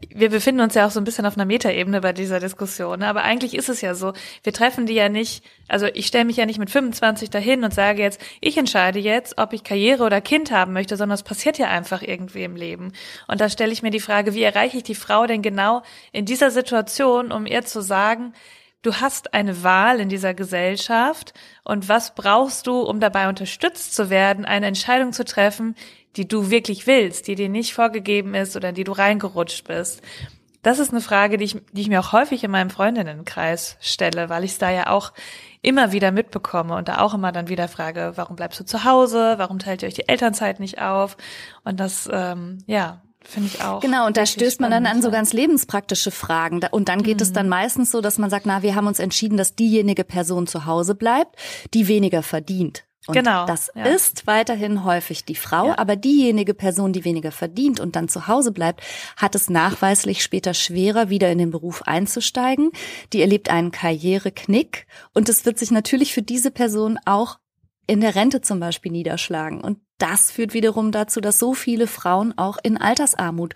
wir 0.10 0.30
befinden 0.30 0.62
uns 0.62 0.74
ja 0.74 0.88
auch 0.88 0.92
so 0.92 1.02
ein 1.02 1.04
bisschen 1.04 1.26
auf 1.26 1.36
einer 1.36 1.46
Metaebene 1.46 2.00
bei 2.00 2.14
dieser 2.14 2.40
Diskussion, 2.40 3.00
ne? 3.00 3.08
aber 3.08 3.24
eigentlich 3.24 3.54
ist 3.54 3.68
es 3.68 3.82
ja 3.82 3.94
so, 3.94 4.14
wir 4.44 4.54
treffen 4.54 4.86
die 4.86 4.94
ja 4.94 5.10
nicht, 5.10 5.44
also 5.68 5.88
ich 5.88 6.08
stelle 6.08 6.24
mich 6.24 6.38
ja 6.38 6.46
nicht 6.46 6.60
mit 6.60 6.70
25 6.70 7.30
dahin 7.30 7.64
und 7.66 7.74
sage 7.74 8.02
jetzt, 8.02 8.22
ich 8.40 8.58
entscheide 8.58 9.00
jetzt, 9.00 9.38
ob 9.38 9.52
ich 9.52 9.66
Karriere 9.66 10.04
oder 10.04 10.22
Kind 10.22 10.52
haben 10.52 10.72
möchte, 10.72 10.96
sondern 10.96 11.16
es 11.16 11.24
passiert 11.24 11.58
ja 11.58 11.68
einfach 11.68 12.02
irgendwie 12.02 12.44
im 12.44 12.56
Leben. 12.56 12.94
Und 13.28 13.42
da 13.42 13.50
stelle 13.50 13.74
ich 13.74 13.84
mir 13.84 13.92
die 13.92 14.00
Frage, 14.00 14.34
wie 14.34 14.44
erreiche 14.44 14.78
ich 14.78 14.84
die 14.84 14.96
Frau 14.96 15.28
denn 15.28 15.42
genau 15.42 15.82
in 16.14 16.26
dieser 16.26 16.52
Situation, 16.52 17.34
um 17.34 17.46
ihr 17.46 17.66
zu 17.66 17.82
sagen, 17.82 18.34
du 18.82 18.94
hast 18.96 19.34
eine 19.34 19.64
Wahl 19.64 20.00
in 20.00 20.08
dieser 20.08 20.34
Gesellschaft 20.34 21.34
und 21.66 21.90
was 21.90 22.16
brauchst 22.16 22.68
du, 22.68 22.82
um 22.82 23.02
dabei 23.02 23.28
unterstützt 23.28 23.94
zu 23.94 24.10
werden, 24.10 24.46
eine 24.46 24.68
Entscheidung 24.68 25.12
zu 25.12 25.26
treffen, 25.26 25.76
die 26.16 26.28
du 26.28 26.50
wirklich 26.50 26.88
willst, 26.88 27.28
die 27.28 27.36
dir 27.36 27.50
nicht 27.50 27.74
vorgegeben 27.74 28.34
ist 28.34 28.56
oder 28.56 28.70
in 28.70 28.76
die 28.76 28.84
du 28.84 28.92
reingerutscht 28.92 29.68
bist? 29.68 30.02
Das 30.62 30.80
ist 30.80 30.92
eine 30.92 31.02
Frage, 31.02 31.38
die 31.38 31.46
ich, 31.46 31.58
die 31.74 31.82
ich 31.82 31.90
mir 31.90 32.00
auch 32.00 32.12
häufig 32.12 32.44
in 32.44 32.50
meinem 32.50 32.72
Freundinnenkreis 32.72 33.78
stelle, 33.82 34.30
weil 34.30 34.44
ich 34.44 34.52
es 34.52 34.58
da 34.58 34.72
ja 34.72 34.88
auch 34.90 35.14
immer 35.62 35.92
wieder 35.92 36.12
mitbekomme 36.12 36.76
und 36.76 36.88
da 36.88 37.00
auch 37.02 37.14
immer 37.14 37.32
dann 37.32 37.50
wieder 37.50 37.68
frage, 37.68 38.14
warum 38.16 38.36
bleibst 38.36 38.60
du 38.60 38.66
zu 38.66 38.84
Hause? 38.84 39.36
Warum 39.38 39.60
teilt 39.60 39.84
ihr 39.84 39.88
euch 39.88 39.94
die 39.94 40.08
Elternzeit 40.08 40.60
nicht 40.60 40.82
auf? 40.82 41.18
Und 41.64 41.80
das, 41.80 42.10
ähm, 42.12 42.60
ja, 42.66 43.02
Finde 43.28 43.50
ich 43.54 43.64
auch. 43.64 43.80
Genau, 43.80 44.06
und 44.06 44.18
da 44.18 44.26
stößt 44.26 44.62
man 44.62 44.70
dann 44.70 44.86
an 44.86 45.02
so 45.02 45.10
ganz 45.10 45.34
lebenspraktische 45.34 46.12
Fragen. 46.12 46.62
Und 46.70 46.90
dann 46.90 47.02
geht 47.02 47.18
mhm. 47.18 47.24
es 47.24 47.34
dann 47.34 47.50
meistens 47.50 47.92
so, 47.92 48.02
dass 48.02 48.20
man 48.20 48.30
sagt, 48.30 48.46
na, 48.46 48.62
wir 48.62 48.76
haben 48.76 48.88
uns 48.88 49.00
entschieden, 49.00 49.36
dass 49.36 49.56
diejenige 49.56 50.04
Person 50.04 50.46
zu 50.46 50.66
Hause 50.66 50.94
bleibt, 50.94 51.36
die 51.74 51.88
weniger 51.88 52.22
verdient. 52.22 52.86
Und 53.08 53.14
genau. 53.14 53.46
Das 53.46 53.72
ja. 53.76 53.86
ist 53.86 54.28
weiterhin 54.28 54.84
häufig 54.84 55.26
die 55.26 55.36
Frau, 55.36 55.68
ja. 55.68 55.78
aber 55.78 55.96
diejenige 55.96 56.54
Person, 56.54 56.94
die 56.94 57.06
weniger 57.06 57.32
verdient 57.32 57.80
und 57.80 57.96
dann 57.96 58.08
zu 58.08 58.28
Hause 58.28 58.52
bleibt, 58.52 58.82
hat 59.18 59.36
es 59.36 59.50
nachweislich 59.50 60.24
später 60.24 60.54
schwerer, 60.54 61.10
wieder 61.10 61.32
in 61.32 61.38
den 61.38 61.52
Beruf 61.52 61.84
einzusteigen. 61.84 62.72
Die 63.14 63.22
erlebt 63.22 63.50
einen 63.50 63.72
Karriereknick 63.72 64.88
und 65.14 65.30
es 65.30 65.46
wird 65.46 65.60
sich 65.60 65.72
natürlich 65.72 66.14
für 66.14 66.22
diese 66.22 66.52
Person 66.52 66.98
auch 67.06 67.38
in 67.88 68.02
der 68.02 68.16
Rente 68.16 68.42
zum 68.42 68.60
Beispiel 68.60 68.92
niederschlagen. 68.92 69.62
Und 69.62 69.80
das 69.98 70.32
führt 70.32 70.54
wiederum 70.54 70.92
dazu, 70.92 71.22
dass 71.22 71.40
so 71.40 71.54
viele 71.54 71.88
Frauen 71.88 72.38
auch 72.38 72.58
in 72.62 72.78
Altersarmut 72.78 73.56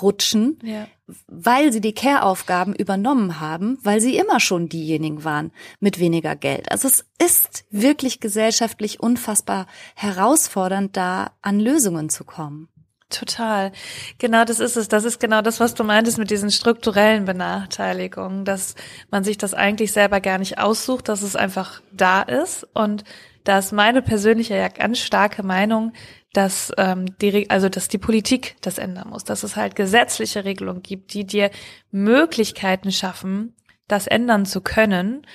rutschen, 0.00 0.58
ja. 0.62 0.86
weil 1.26 1.72
sie 1.72 1.80
die 1.80 1.94
Care-Aufgaben 1.94 2.74
übernommen 2.74 3.40
haben, 3.40 3.78
weil 3.82 4.00
sie 4.00 4.16
immer 4.16 4.40
schon 4.40 4.68
diejenigen 4.68 5.24
waren 5.24 5.50
mit 5.80 5.98
weniger 5.98 6.36
Geld. 6.36 6.70
Also 6.70 6.86
es 6.86 7.06
ist 7.18 7.64
wirklich 7.70 8.20
gesellschaftlich 8.20 9.00
unfassbar 9.00 9.66
herausfordernd, 9.96 10.96
da 10.96 11.32
an 11.42 11.58
Lösungen 11.58 12.08
zu 12.08 12.24
kommen. 12.24 12.68
Total. 13.08 13.72
Genau 14.18 14.44
das 14.44 14.60
ist 14.60 14.76
es. 14.76 14.86
Das 14.86 15.04
ist 15.04 15.18
genau 15.18 15.42
das, 15.42 15.58
was 15.58 15.74
du 15.74 15.82
meintest 15.82 16.16
mit 16.16 16.30
diesen 16.30 16.52
strukturellen 16.52 17.24
Benachteiligungen, 17.24 18.44
dass 18.44 18.76
man 19.10 19.24
sich 19.24 19.36
das 19.36 19.52
eigentlich 19.52 19.90
selber 19.90 20.20
gar 20.20 20.38
nicht 20.38 20.58
aussucht, 20.58 21.08
dass 21.08 21.22
es 21.22 21.34
einfach 21.34 21.82
da 21.92 22.22
ist. 22.22 22.68
Und 22.72 23.02
da 23.44 23.58
ist 23.58 23.72
meine 23.72 24.02
persönliche 24.02 24.56
ja 24.56 24.68
ganz 24.68 24.98
starke 24.98 25.42
Meinung, 25.42 25.92
dass 26.32 26.72
ähm, 26.76 27.06
die, 27.20 27.50
also 27.50 27.68
dass 27.68 27.88
die 27.88 27.98
Politik 27.98 28.56
das 28.60 28.78
ändern 28.78 29.08
muss, 29.10 29.24
dass 29.24 29.42
es 29.42 29.56
halt 29.56 29.74
gesetzliche 29.74 30.44
Regelungen 30.44 30.82
gibt, 30.82 31.14
die 31.14 31.26
dir 31.26 31.50
Möglichkeiten 31.90 32.92
schaffen, 32.92 33.54
das 33.88 34.06
ändern 34.06 34.46
zu 34.46 34.60
können. 34.60 35.26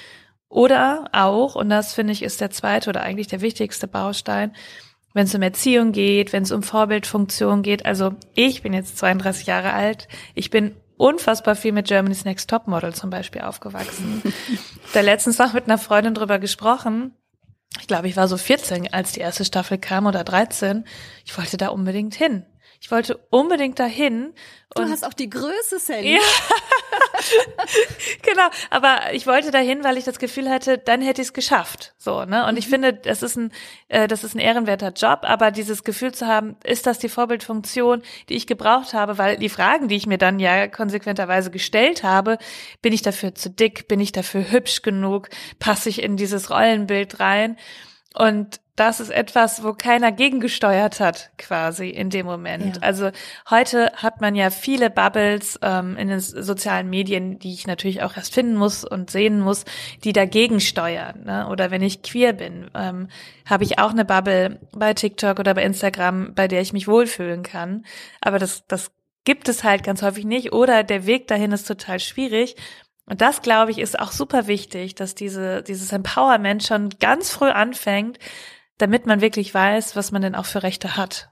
Oder 0.47 1.09
auch, 1.12 1.55
und 1.55 1.69
das 1.69 1.93
finde 1.93 2.13
ich 2.13 2.24
ist 2.24 2.39
der 2.39 2.51
zweite 2.51 2.89
oder 2.89 3.01
eigentlich 3.01 3.27
der 3.27 3.41
wichtigste 3.41 3.88
Baustein, 3.88 4.53
wenn 5.13 5.25
es 5.25 5.35
um 5.35 5.41
Erziehung 5.41 5.91
geht, 5.91 6.31
wenn 6.31 6.43
es 6.43 6.51
um 6.51 6.63
Vorbildfunktion 6.63 7.62
geht. 7.62 7.85
Also 7.85 8.13
ich 8.35 8.62
bin 8.62 8.74
jetzt 8.74 8.97
32 8.97 9.47
Jahre 9.47 9.74
alt, 9.74 10.07
ich 10.33 10.50
bin 10.50 10.75
unfassbar 10.97 11.55
viel 11.55 11.74
mit 11.74 11.88
Germany's 11.88 12.24
Next 12.24 12.50
Top 12.50 12.67
Model 12.67 12.93
zum 12.93 13.09
Beispiel 13.09 13.41
aufgewachsen. 13.41 14.21
da 14.93 15.01
letztens 15.01 15.38
noch 15.39 15.51
mit 15.51 15.65
einer 15.65 15.77
Freundin 15.77 16.13
drüber 16.13 16.39
gesprochen 16.39 17.13
ich 17.79 17.88
glaube, 17.88 18.08
ich 18.08 18.15
war 18.15 18.27
so 18.27 18.38
14, 18.38 18.94
als 18.94 19.12
die 19.12 19.20
erste 19.20 19.46
Staffel 19.46 19.77
kam 19.77 20.05
oder 20.05 20.24
13. 20.24 20.86
Ich 21.25 21.38
wollte 21.38 21.58
da 21.58 21.70
unbedingt 21.70 22.15
hin. 22.15 22.46
Ich 22.79 22.91
wollte 22.91 23.17
unbedingt 23.29 23.79
dahin. 23.79 24.34
Du 24.75 24.84
hast 24.84 25.05
auch 25.05 25.13
die 25.13 25.29
Größe, 25.29 25.79
Sally. 25.79 26.15
Ja. 26.15 26.22
genau, 28.22 28.48
aber 28.69 29.13
ich 29.13 29.27
wollte 29.27 29.51
dahin, 29.51 29.84
weil 29.84 29.98
ich 29.98 30.03
das 30.03 30.19
Gefühl 30.19 30.50
hatte, 30.50 30.77
dann 30.77 31.01
hätte 31.01 31.22
ich 31.22 31.29
es 31.29 31.34
geschafft. 31.34 31.93
So, 31.98 32.25
ne? 32.25 32.45
Und 32.45 32.53
mhm. 32.53 32.57
ich 32.57 32.67
finde, 32.67 32.93
das 32.93 33.24
ist 33.24 33.36
ein, 33.36 33.51
äh, 33.88 34.07
das 34.07 34.24
ist 34.24 34.36
ein 34.36 34.39
ehrenwerter 34.39 34.91
Job, 34.91 35.19
aber 35.24 35.51
dieses 35.51 35.84
Gefühl 35.84 36.13
zu 36.13 36.27
haben, 36.27 36.55
ist 36.63 36.88
das 36.88 37.00
die 37.00 37.10
Vorbildfunktion, 37.10 38.01
die 38.29 38.36
ich 38.36 38.48
gebraucht 38.48 38.93
habe, 38.93 39.17
weil 39.17 39.38
die 39.38 39.50
Fragen, 39.50 39.88
die 39.88 39.95
ich 39.95 40.07
mir 40.07 40.17
dann 40.17 40.39
ja 40.39 40.67
konsequenterweise 40.67 41.51
gestellt 41.51 42.03
habe, 42.03 42.38
bin 42.81 42.93
ich 42.93 43.01
dafür 43.01 43.36
zu 43.36 43.50
dick, 43.50 43.88
bin 43.88 44.00
ich 44.00 44.12
dafür 44.12 44.51
hübsch 44.51 44.81
genug, 44.81 45.29
passe 45.60 45.89
ich 45.89 46.01
in 46.01 46.17
dieses 46.17 46.50
Rollenbild 46.50 47.19
rein? 47.19 47.57
Und 48.13 48.62
das 48.75 49.00
ist 49.00 49.10
etwas, 49.10 49.63
wo 49.63 49.74
keiner 49.74 50.12
gegengesteuert 50.12 51.00
hat, 51.00 51.32
quasi 51.38 51.89
in 51.89 52.10
dem 52.10 52.25
Moment. 52.25 52.77
Ja. 52.77 52.82
Also 52.82 53.12
heute 53.50 53.91
hat 53.96 54.20
man 54.20 54.36
ja 54.36 54.50
viele 54.50 54.89
Bubbles 54.89 55.58
ähm, 55.62 55.96
in 55.96 56.10
den 56.10 56.20
sozialen 56.20 56.89
Medien, 56.89 57.39
die 57.39 57.53
ich 57.53 57.67
natürlich 57.67 58.03
auch 58.03 58.17
erst 58.17 58.34
finden 58.34 58.55
muss 58.55 58.84
und 58.84 59.10
sehen 59.10 59.39
muss, 59.39 59.63
die 60.03 60.12
dagegen 60.12 60.60
steuern. 60.60 61.24
Ne? 61.24 61.48
Oder 61.48 61.72
wenn 61.72 61.82
ich 61.82 62.03
queer 62.03 62.34
bin, 62.34 62.70
ähm, 62.75 63.08
habe 63.46 63.63
ich 63.63 63.79
auch 63.79 63.91
eine 63.91 64.03
Bubble 64.03 64.60
bei 64.74 64.94
TikTok 64.94 65.39
oder 65.39 65.53
bei 65.53 65.63
Instagram, 65.63 66.34
bei 66.34 66.50
der 66.50 66.60
ich 66.60 66.74
mich 66.74 66.88
wohlfühlen 66.88 67.44
kann. 67.44 67.86
Aber 68.20 68.39
das, 68.39 68.67
das 68.67 68.91
gibt 69.24 69.48
es 69.48 69.63
halt 69.63 69.84
ganz 69.84 70.01
häufig 70.01 70.25
nicht. 70.25 70.51
Oder 70.51 70.84
der 70.84 71.05
Weg 71.05 71.27
dahin 71.27 71.53
ist 71.53 71.65
total 71.65 72.01
schwierig. 72.01 72.58
Und 73.08 73.22
das, 73.22 73.41
glaube 73.41 73.72
ich, 73.72 73.77
ist 73.77 74.00
auch 74.00 74.12
super 74.12 74.48
wichtig, 74.48 74.96
dass 74.96 75.13
diese, 75.13 75.62
dieses 75.62 75.91
Empowerment 75.91 76.63
schon 76.63 76.89
ganz 77.00 77.29
früh 77.32 77.50
anfängt, 77.50 78.17
damit 78.77 79.05
man 79.05 79.22
wirklich 79.22 79.53
weiß, 79.53 79.96
was 79.96 80.12
man 80.12 80.22
denn 80.22 80.36
auch 80.36 80.46
für 80.46 80.63
Rechte 80.63 80.98
hat. 80.98 81.29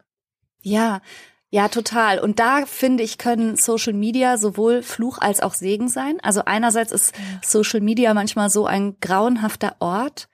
Ja, 0.61 1.01
ja, 1.49 1.67
total. 1.67 2.19
Und 2.19 2.39
da 2.39 2.65
finde 2.65 3.03
ich, 3.03 3.19
können 3.19 3.57
Social 3.57 3.93
Media 3.93 4.37
sowohl 4.37 4.81
Fluch 4.81 5.19
als 5.19 5.39
auch 5.41 5.53
Segen 5.53 5.87
sein. 5.87 6.17
Also 6.23 6.45
einerseits 6.45 6.91
ist 6.91 7.13
Social 7.43 7.79
Media 7.79 8.13
manchmal 8.15 8.49
so 8.49 8.65
ein 8.65 8.97
grauenhafter 8.99 9.75
Ort, 9.79 10.29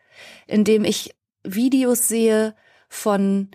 in 0.48 0.63
dem 0.63 0.86
ich 0.86 1.13
Videos 1.44 2.08
sehe 2.08 2.56
von 2.88 3.50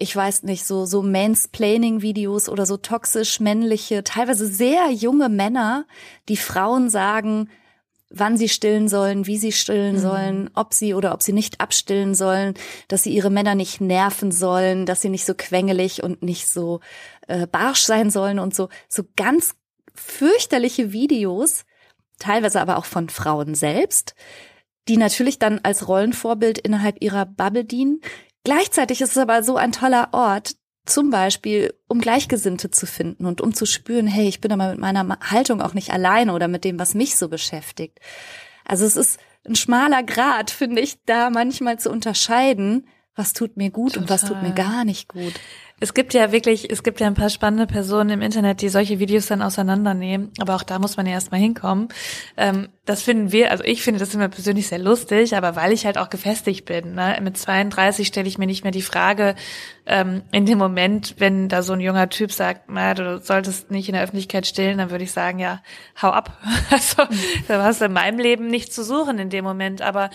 ich 0.00 0.14
weiß 0.14 0.44
nicht, 0.44 0.64
so, 0.64 0.86
so 0.86 1.02
Mansplaining-Videos 1.02 2.48
oder 2.48 2.66
so 2.66 2.76
toxisch 2.76 3.40
männliche, 3.40 4.04
teilweise 4.04 4.46
sehr 4.46 4.90
junge 4.92 5.28
Männer, 5.28 5.86
die 6.28 6.36
Frauen 6.36 6.88
sagen, 6.88 7.50
wann 8.10 8.36
sie 8.36 8.48
stillen 8.48 8.88
sollen, 8.88 9.26
wie 9.26 9.36
sie 9.36 9.52
stillen 9.52 9.96
mhm. 9.96 10.00
sollen, 10.00 10.50
ob 10.54 10.72
sie 10.72 10.94
oder 10.94 11.12
ob 11.12 11.22
sie 11.22 11.32
nicht 11.32 11.60
abstillen 11.60 12.14
sollen, 12.14 12.54
dass 12.88 13.02
sie 13.02 13.12
ihre 13.12 13.30
Männer 13.30 13.54
nicht 13.54 13.80
nerven 13.80 14.32
sollen, 14.32 14.86
dass 14.86 15.02
sie 15.02 15.10
nicht 15.10 15.26
so 15.26 15.34
quengelig 15.34 16.02
und 16.02 16.22
nicht 16.22 16.48
so 16.48 16.80
äh, 17.26 17.46
barsch 17.46 17.82
sein 17.82 18.10
sollen 18.10 18.38
und 18.38 18.54
so, 18.54 18.68
so 18.88 19.02
ganz 19.16 19.54
fürchterliche 19.94 20.92
Videos, 20.92 21.64
teilweise 22.18 22.60
aber 22.60 22.78
auch 22.78 22.86
von 22.86 23.08
Frauen 23.08 23.54
selbst, 23.54 24.14
die 24.88 24.96
natürlich 24.96 25.38
dann 25.38 25.60
als 25.62 25.86
Rollenvorbild 25.86 26.58
innerhalb 26.58 27.02
ihrer 27.02 27.26
Bubble 27.26 27.64
dienen. 27.64 28.00
Gleichzeitig 28.44 29.02
ist 29.02 29.10
es 29.10 29.18
aber 29.18 29.42
so 29.42 29.56
ein 29.56 29.72
toller 29.72 30.08
Ort, 30.12 30.54
zum 30.88 31.10
Beispiel, 31.10 31.74
um 31.86 32.00
Gleichgesinnte 32.00 32.70
zu 32.70 32.86
finden 32.86 33.26
und 33.26 33.40
um 33.40 33.54
zu 33.54 33.66
spüren, 33.66 34.06
hey, 34.06 34.28
ich 34.28 34.40
bin 34.40 34.52
aber 34.52 34.70
mit 34.70 34.78
meiner 34.78 35.18
Haltung 35.20 35.60
auch 35.60 35.74
nicht 35.74 35.92
alleine 35.92 36.32
oder 36.32 36.48
mit 36.48 36.64
dem, 36.64 36.78
was 36.78 36.94
mich 36.94 37.16
so 37.16 37.28
beschäftigt. 37.28 37.98
Also 38.64 38.84
es 38.84 38.96
ist 38.96 39.20
ein 39.46 39.56
schmaler 39.56 40.02
Grad, 40.02 40.50
finde 40.50 40.82
ich, 40.82 40.98
da 41.04 41.30
manchmal 41.30 41.78
zu 41.78 41.90
unterscheiden, 41.90 42.86
was 43.14 43.32
tut 43.32 43.56
mir 43.56 43.70
gut 43.70 43.94
Total. 43.94 44.02
und 44.02 44.10
was 44.10 44.24
tut 44.24 44.42
mir 44.42 44.52
gar 44.52 44.84
nicht 44.84 45.08
gut. 45.08 45.34
Es 45.80 45.94
gibt 45.94 46.12
ja 46.12 46.32
wirklich, 46.32 46.70
es 46.70 46.82
gibt 46.82 46.98
ja 47.00 47.06
ein 47.06 47.14
paar 47.14 47.30
spannende 47.30 47.66
Personen 47.66 48.10
im 48.10 48.22
Internet, 48.22 48.62
die 48.62 48.68
solche 48.68 48.98
Videos 48.98 49.26
dann 49.26 49.42
auseinandernehmen. 49.42 50.32
Aber 50.40 50.56
auch 50.56 50.64
da 50.64 50.78
muss 50.78 50.96
man 50.96 51.06
ja 51.06 51.12
erstmal 51.12 51.40
hinkommen. 51.40 51.88
Ähm, 52.36 52.68
das 52.84 53.02
finden 53.02 53.30
wir, 53.30 53.50
also 53.50 53.62
ich 53.64 53.82
finde 53.82 54.00
das 54.00 54.14
immer 54.14 54.28
persönlich 54.28 54.66
sehr 54.68 54.78
lustig, 54.78 55.36
aber 55.36 55.54
weil 55.54 55.72
ich 55.72 55.86
halt 55.86 55.98
auch 55.98 56.10
gefestigt 56.10 56.64
bin. 56.64 56.94
Ne? 56.94 57.18
Mit 57.22 57.36
32 57.36 58.08
stelle 58.08 58.26
ich 58.26 58.38
mir 58.38 58.46
nicht 58.46 58.64
mehr 58.64 58.72
die 58.72 58.82
Frage, 58.82 59.36
ähm, 59.86 60.22
in 60.32 60.46
dem 60.46 60.58
Moment, 60.58 61.14
wenn 61.18 61.48
da 61.48 61.62
so 61.62 61.74
ein 61.74 61.80
junger 61.80 62.08
Typ 62.08 62.32
sagt, 62.32 62.62
na, 62.68 62.94
du 62.94 63.20
solltest 63.20 63.70
nicht 63.70 63.88
in 63.88 63.94
der 63.94 64.02
Öffentlichkeit 64.02 64.46
stillen, 64.46 64.78
dann 64.78 64.90
würde 64.90 65.04
ich 65.04 65.12
sagen, 65.12 65.38
ja, 65.38 65.62
hau 66.00 66.08
ab. 66.08 66.38
Also, 66.70 67.04
da 67.48 67.62
hast 67.62 67.80
du 67.80 67.86
in 67.86 67.92
meinem 67.92 68.18
Leben 68.18 68.48
nichts 68.48 68.74
zu 68.74 68.84
suchen 68.84 69.18
in 69.18 69.30
dem 69.30 69.44
Moment. 69.44 69.80
Aber 69.80 70.10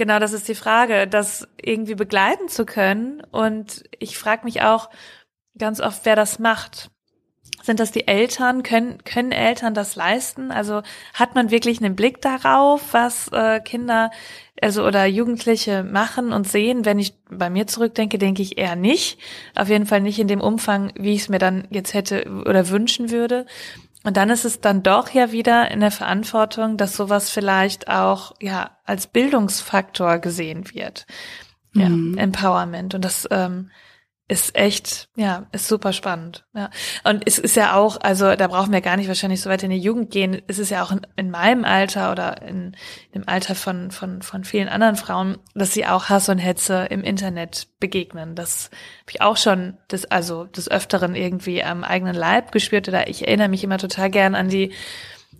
Genau, 0.00 0.18
das 0.18 0.32
ist 0.32 0.48
die 0.48 0.54
Frage, 0.54 1.06
das 1.06 1.46
irgendwie 1.60 1.94
begleiten 1.94 2.48
zu 2.48 2.64
können. 2.64 3.20
Und 3.32 3.84
ich 3.98 4.16
frage 4.16 4.46
mich 4.46 4.62
auch 4.62 4.88
ganz 5.58 5.78
oft, 5.78 6.06
wer 6.06 6.16
das 6.16 6.38
macht. 6.38 6.90
Sind 7.62 7.80
das 7.80 7.92
die 7.92 8.08
Eltern? 8.08 8.62
Können, 8.62 9.04
können 9.04 9.30
Eltern 9.30 9.74
das 9.74 9.96
leisten? 9.96 10.52
Also 10.52 10.80
hat 11.12 11.34
man 11.34 11.50
wirklich 11.50 11.84
einen 11.84 11.96
Blick 11.96 12.22
darauf, 12.22 12.94
was 12.94 13.28
äh, 13.32 13.60
Kinder 13.60 14.10
also 14.62 14.86
oder 14.86 15.04
Jugendliche 15.04 15.82
machen 15.82 16.32
und 16.32 16.48
sehen? 16.48 16.86
Wenn 16.86 16.98
ich 16.98 17.12
bei 17.28 17.50
mir 17.50 17.66
zurückdenke, 17.66 18.16
denke 18.16 18.40
ich 18.40 18.56
eher 18.56 18.76
nicht. 18.76 19.18
Auf 19.54 19.68
jeden 19.68 19.84
Fall 19.84 20.00
nicht 20.00 20.18
in 20.18 20.28
dem 20.28 20.40
Umfang, 20.40 20.94
wie 20.96 21.12
ich 21.12 21.20
es 21.20 21.28
mir 21.28 21.38
dann 21.38 21.68
jetzt 21.68 21.92
hätte 21.92 22.24
oder 22.46 22.70
wünschen 22.70 23.10
würde. 23.10 23.44
Und 24.02 24.16
dann 24.16 24.30
ist 24.30 24.44
es 24.44 24.60
dann 24.60 24.82
doch 24.82 25.10
ja 25.10 25.30
wieder 25.30 25.70
in 25.70 25.80
der 25.80 25.90
Verantwortung, 25.90 26.76
dass 26.76 26.96
sowas 26.96 27.30
vielleicht 27.30 27.88
auch 27.88 28.34
ja 28.40 28.70
als 28.84 29.06
Bildungsfaktor 29.06 30.18
gesehen 30.18 30.72
wird. 30.72 31.06
Ja, 31.74 31.88
mhm. 31.88 32.16
Empowerment. 32.16 32.94
Und 32.94 33.04
das 33.04 33.28
ähm, 33.30 33.70
ist 34.30 34.54
echt, 34.54 35.08
ja, 35.16 35.46
ist 35.50 35.66
super 35.66 35.92
spannend. 35.92 36.46
Ja. 36.54 36.70
Und 37.02 37.24
es 37.26 37.38
ist 37.38 37.56
ja 37.56 37.74
auch, 37.74 38.00
also 38.00 38.36
da 38.36 38.46
brauchen 38.46 38.72
wir 38.72 38.80
gar 38.80 38.96
nicht 38.96 39.08
wahrscheinlich 39.08 39.40
so 39.40 39.50
weit 39.50 39.64
in 39.64 39.70
die 39.70 39.78
Jugend 39.78 40.12
gehen. 40.12 40.40
Es 40.46 40.60
ist 40.60 40.70
ja 40.70 40.84
auch 40.84 40.92
in, 40.92 41.00
in 41.16 41.32
meinem 41.32 41.64
Alter 41.64 42.12
oder 42.12 42.40
in, 42.42 42.76
in 43.10 43.22
dem 43.22 43.28
Alter 43.28 43.56
von, 43.56 43.90
von, 43.90 44.22
von 44.22 44.44
vielen 44.44 44.68
anderen 44.68 44.94
Frauen, 44.94 45.38
dass 45.54 45.74
sie 45.74 45.84
auch 45.84 46.08
Hass 46.08 46.28
und 46.28 46.38
Hetze 46.38 46.86
im 46.90 47.02
Internet 47.02 47.66
begegnen. 47.80 48.36
Das 48.36 48.70
habe 49.00 49.10
ich 49.10 49.20
auch 49.20 49.36
schon 49.36 49.78
das, 49.88 50.04
also 50.04 50.44
des 50.44 50.70
Öfteren 50.70 51.16
irgendwie 51.16 51.64
am 51.64 51.82
eigenen 51.82 52.14
Leib 52.14 52.52
gespürt. 52.52 52.86
Oder 52.86 53.08
ich 53.08 53.26
erinnere 53.26 53.48
mich 53.48 53.64
immer 53.64 53.78
total 53.78 54.10
gern 54.10 54.36
an 54.36 54.48
die 54.48 54.72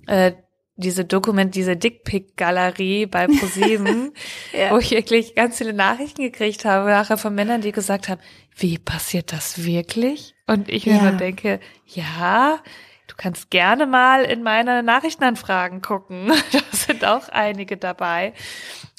äh, 0.09 0.33
diese 0.80 1.04
Dokument, 1.04 1.54
diese 1.54 1.76
Dickpick-Galerie 1.76 3.06
bei 3.06 3.26
ProSieben, 3.26 4.12
ja. 4.52 4.70
wo 4.70 4.78
ich 4.78 4.90
wirklich 4.90 5.34
ganz 5.34 5.58
viele 5.58 5.72
Nachrichten 5.72 6.22
gekriegt 6.22 6.64
habe, 6.64 6.90
nachher 6.90 7.18
von 7.18 7.34
Männern, 7.34 7.60
die 7.60 7.72
gesagt 7.72 8.08
haben, 8.08 8.20
wie 8.56 8.78
passiert 8.78 9.32
das 9.32 9.64
wirklich? 9.64 10.34
Und 10.46 10.68
ich 10.68 10.86
mir 10.86 10.96
ja. 10.96 11.12
denke, 11.12 11.60
ja, 11.86 12.58
du 13.06 13.14
kannst 13.16 13.50
gerne 13.50 13.86
mal 13.86 14.24
in 14.24 14.42
meine 14.42 14.82
Nachrichtenanfragen 14.82 15.82
gucken. 15.82 16.32
da 16.52 16.60
sind 16.72 17.04
auch 17.04 17.28
einige 17.28 17.76
dabei. 17.76 18.32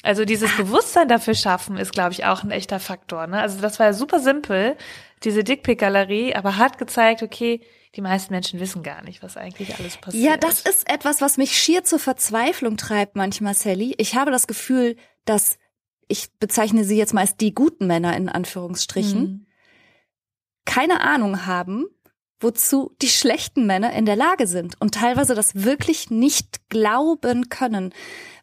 Also 0.02 0.24
dieses 0.24 0.56
Bewusstsein 0.56 1.08
dafür 1.08 1.34
schaffen 1.34 1.76
ist, 1.76 1.92
glaube 1.92 2.12
ich, 2.12 2.24
auch 2.24 2.42
ein 2.42 2.50
echter 2.50 2.80
Faktor. 2.80 3.26
Ne? 3.26 3.40
Also 3.40 3.60
das 3.60 3.78
war 3.78 3.86
ja 3.86 3.92
super 3.92 4.20
simpel, 4.20 4.76
diese 5.24 5.44
Dickpick-Galerie, 5.44 6.34
aber 6.34 6.56
hat 6.56 6.78
gezeigt, 6.78 7.22
okay, 7.22 7.60
die 7.94 8.00
meisten 8.00 8.32
Menschen 8.32 8.58
wissen 8.58 8.82
gar 8.82 9.02
nicht, 9.02 9.22
was 9.22 9.36
eigentlich 9.36 9.78
alles 9.78 9.98
passiert. 9.98 10.24
Ja, 10.24 10.36
das 10.36 10.60
ist 10.60 10.88
etwas, 10.88 11.20
was 11.20 11.36
mich 11.36 11.56
schier 11.56 11.84
zur 11.84 11.98
Verzweiflung 11.98 12.76
treibt 12.76 13.16
manchmal, 13.16 13.54
Sally. 13.54 13.94
Ich 13.98 14.14
habe 14.14 14.30
das 14.30 14.46
Gefühl, 14.46 14.96
dass 15.24 15.58
ich 16.08 16.32
bezeichne 16.38 16.84
sie 16.84 16.96
jetzt 16.96 17.12
mal 17.12 17.22
als 17.22 17.36
die 17.36 17.54
guten 17.54 17.86
Männer 17.86 18.16
in 18.16 18.28
Anführungsstrichen, 18.28 19.20
mhm. 19.20 19.46
keine 20.64 21.02
Ahnung 21.02 21.46
haben, 21.46 21.86
wozu 22.40 22.96
die 23.02 23.08
schlechten 23.08 23.66
Männer 23.66 23.92
in 23.92 24.06
der 24.06 24.16
Lage 24.16 24.46
sind 24.46 24.80
und 24.80 24.94
teilweise 24.94 25.34
das 25.34 25.54
wirklich 25.54 26.10
nicht 26.10 26.68
glauben 26.70 27.50
können, 27.50 27.94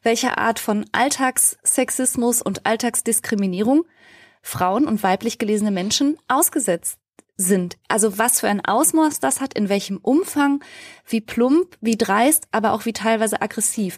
welche 0.04 0.38
Art 0.38 0.60
von 0.60 0.86
Alltagssexismus 0.92 2.42
und 2.42 2.66
Alltagsdiskriminierung 2.66 3.86
Frauen 4.42 4.88
und 4.88 5.04
weiblich 5.04 5.38
gelesene 5.38 5.72
Menschen 5.72 6.18
ausgesetzt 6.28 6.98
sind. 7.39 7.78
Also 7.88 8.17
was 8.17 8.41
für 8.41 8.49
ein 8.49 8.63
Ausmaß 8.63 9.19
das 9.19 9.39
hat, 9.41 9.54
in 9.54 9.69
welchem 9.69 9.97
Umfang, 9.97 10.63
wie 11.08 11.21
plump, 11.21 11.78
wie 11.82 11.97
dreist, 11.97 12.47
aber 12.52 12.73
auch 12.73 12.86
wie 12.86 12.93
teilweise 12.93 13.41
aggressiv. 13.41 13.97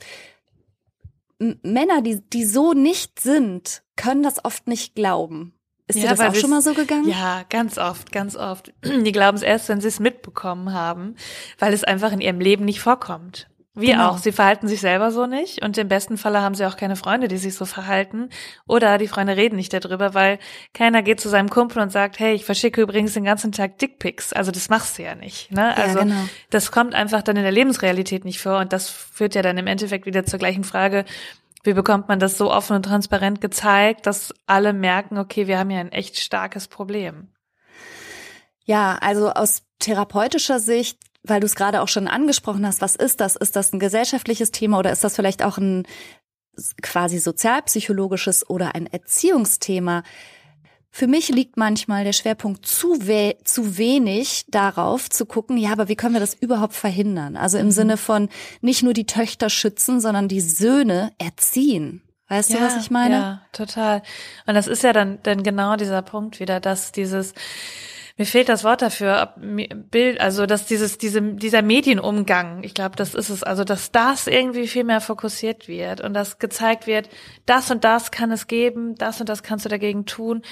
M 1.39 1.59
Männer, 1.63 2.01
die, 2.01 2.21
die 2.21 2.45
so 2.45 2.73
nicht 2.73 3.19
sind, 3.19 3.81
können 3.95 4.21
das 4.21 4.45
oft 4.45 4.67
nicht 4.67 4.95
glauben. 4.95 5.53
Ist 5.87 5.97
ja, 5.97 6.03
dir 6.03 6.15
das 6.15 6.19
auch 6.19 6.35
schon 6.35 6.51
mal 6.51 6.61
so 6.61 6.73
gegangen? 6.73 7.09
Ja, 7.09 7.43
ganz 7.49 7.77
oft, 7.77 8.11
ganz 8.11 8.35
oft. 8.35 8.71
Die 8.85 9.11
glauben 9.11 9.35
es 9.35 9.43
erst, 9.43 9.67
wenn 9.67 9.81
sie 9.81 9.87
es 9.87 9.99
mitbekommen 9.99 10.71
haben, 10.71 11.15
weil 11.57 11.73
es 11.73 11.83
einfach 11.83 12.11
in 12.11 12.21
ihrem 12.21 12.39
Leben 12.39 12.63
nicht 12.63 12.79
vorkommt. 12.79 13.49
Wir 13.73 13.93
genau. 13.93 14.09
auch. 14.09 14.17
Sie 14.17 14.33
verhalten 14.33 14.67
sich 14.67 14.81
selber 14.81 15.11
so 15.11 15.27
nicht 15.27 15.63
und 15.63 15.77
im 15.77 15.87
besten 15.87 16.17
Falle 16.17 16.41
haben 16.41 16.55
sie 16.55 16.65
auch 16.65 16.75
keine 16.75 16.97
Freunde, 16.97 17.29
die 17.29 17.37
sich 17.37 17.55
so 17.55 17.65
verhalten. 17.65 18.29
Oder 18.67 18.97
die 18.97 19.07
Freunde 19.07 19.37
reden 19.37 19.55
nicht 19.55 19.71
darüber, 19.73 20.13
weil 20.13 20.39
keiner 20.73 21.01
geht 21.01 21.21
zu 21.21 21.29
seinem 21.29 21.49
Kumpel 21.49 21.81
und 21.81 21.89
sagt, 21.89 22.19
hey, 22.19 22.33
ich 22.33 22.43
verschicke 22.43 22.81
übrigens 22.81 23.13
den 23.13 23.23
ganzen 23.23 23.53
Tag 23.53 23.77
Dickpics. 23.77 24.33
Also 24.33 24.51
das 24.51 24.67
machst 24.67 24.97
du 24.97 25.03
ja 25.03 25.15
nicht. 25.15 25.51
Ne? 25.53 25.75
Also 25.77 25.99
ja, 25.99 26.03
genau. 26.03 26.23
das 26.49 26.71
kommt 26.71 26.93
einfach 26.93 27.21
dann 27.21 27.37
in 27.37 27.43
der 27.43 27.53
Lebensrealität 27.53 28.25
nicht 28.25 28.41
vor 28.41 28.59
und 28.59 28.73
das 28.73 28.89
führt 28.89 29.35
ja 29.35 29.41
dann 29.41 29.57
im 29.57 29.67
Endeffekt 29.67 30.05
wieder 30.05 30.25
zur 30.25 30.39
gleichen 30.39 30.65
Frage, 30.65 31.05
wie 31.63 31.73
bekommt 31.73 32.09
man 32.09 32.19
das 32.19 32.37
so 32.37 32.51
offen 32.51 32.75
und 32.75 32.83
transparent 32.83 33.39
gezeigt, 33.39 34.05
dass 34.05 34.33
alle 34.47 34.73
merken, 34.73 35.17
okay, 35.17 35.47
wir 35.47 35.57
haben 35.57 35.69
ja 35.69 35.79
ein 35.79 35.91
echt 35.91 36.19
starkes 36.19 36.67
Problem. 36.67 37.29
Ja, 38.65 38.97
also 38.99 39.31
aus 39.31 39.63
therapeutischer 39.79 40.59
Sicht 40.59 40.99
weil 41.23 41.39
du 41.39 41.45
es 41.45 41.55
gerade 41.55 41.81
auch 41.81 41.87
schon 41.87 42.07
angesprochen 42.07 42.65
hast, 42.65 42.81
was 42.81 42.95
ist 42.95 43.19
das? 43.19 43.35
Ist 43.35 43.55
das 43.55 43.73
ein 43.73 43.79
gesellschaftliches 43.79 44.51
Thema 44.51 44.79
oder 44.79 44.91
ist 44.91 45.03
das 45.03 45.15
vielleicht 45.15 45.43
auch 45.43 45.57
ein 45.57 45.85
quasi 46.81 47.19
sozialpsychologisches 47.19 48.49
oder 48.49 48.75
ein 48.75 48.87
Erziehungsthema? 48.87 50.03
Für 50.93 51.07
mich 51.07 51.29
liegt 51.29 51.55
manchmal 51.55 52.03
der 52.03 52.11
Schwerpunkt 52.11 52.65
zu, 52.65 53.07
we 53.07 53.37
zu 53.45 53.77
wenig 53.77 54.45
darauf 54.49 55.09
zu 55.09 55.25
gucken, 55.25 55.57
ja, 55.57 55.71
aber 55.71 55.87
wie 55.87 55.95
können 55.95 56.13
wir 56.13 56.19
das 56.19 56.33
überhaupt 56.33 56.73
verhindern? 56.73 57.37
Also 57.37 57.57
im 57.57 57.67
mhm. 57.67 57.71
Sinne 57.71 57.97
von 57.97 58.27
nicht 58.59 58.83
nur 58.83 58.93
die 58.93 59.05
Töchter 59.05 59.49
schützen, 59.49 60.01
sondern 60.01 60.27
die 60.27 60.41
Söhne 60.41 61.13
erziehen. 61.17 62.01
Weißt 62.27 62.49
ja, 62.49 62.57
du, 62.57 62.65
was 62.65 62.77
ich 62.77 62.91
meine? 62.91 63.15
Ja, 63.15 63.41
total. 63.53 64.01
Und 64.45 64.55
das 64.55 64.67
ist 64.67 64.83
ja 64.83 64.91
dann, 64.91 65.19
dann 65.23 65.43
genau 65.43 65.77
dieser 65.77 66.01
Punkt 66.01 66.41
wieder, 66.41 66.59
dass 66.59 66.91
dieses, 66.91 67.33
mir 68.21 68.25
fehlt 68.27 68.49
das 68.49 68.63
Wort 68.63 68.83
dafür, 68.83 69.33
Bild, 69.35 70.21
also 70.21 70.45
dass 70.45 70.67
dieses, 70.67 70.99
diese, 70.99 71.23
dieser 71.23 71.63
Medienumgang, 71.63 72.63
ich 72.63 72.75
glaube, 72.75 72.95
das 72.95 73.15
ist 73.15 73.29
es, 73.29 73.41
also 73.41 73.63
dass 73.63 73.91
das 73.91 74.27
irgendwie 74.27 74.67
viel 74.67 74.83
mehr 74.83 75.01
fokussiert 75.01 75.67
wird 75.67 76.01
und 76.01 76.13
dass 76.13 76.37
gezeigt 76.37 76.85
wird, 76.85 77.09
das 77.47 77.71
und 77.71 77.83
das 77.83 78.11
kann 78.11 78.31
es 78.31 78.45
geben, 78.45 78.93
das 78.93 79.19
und 79.19 79.27
das 79.27 79.41
kannst 79.41 79.65
du 79.65 79.69
dagegen 79.69 80.05
tun 80.05 80.43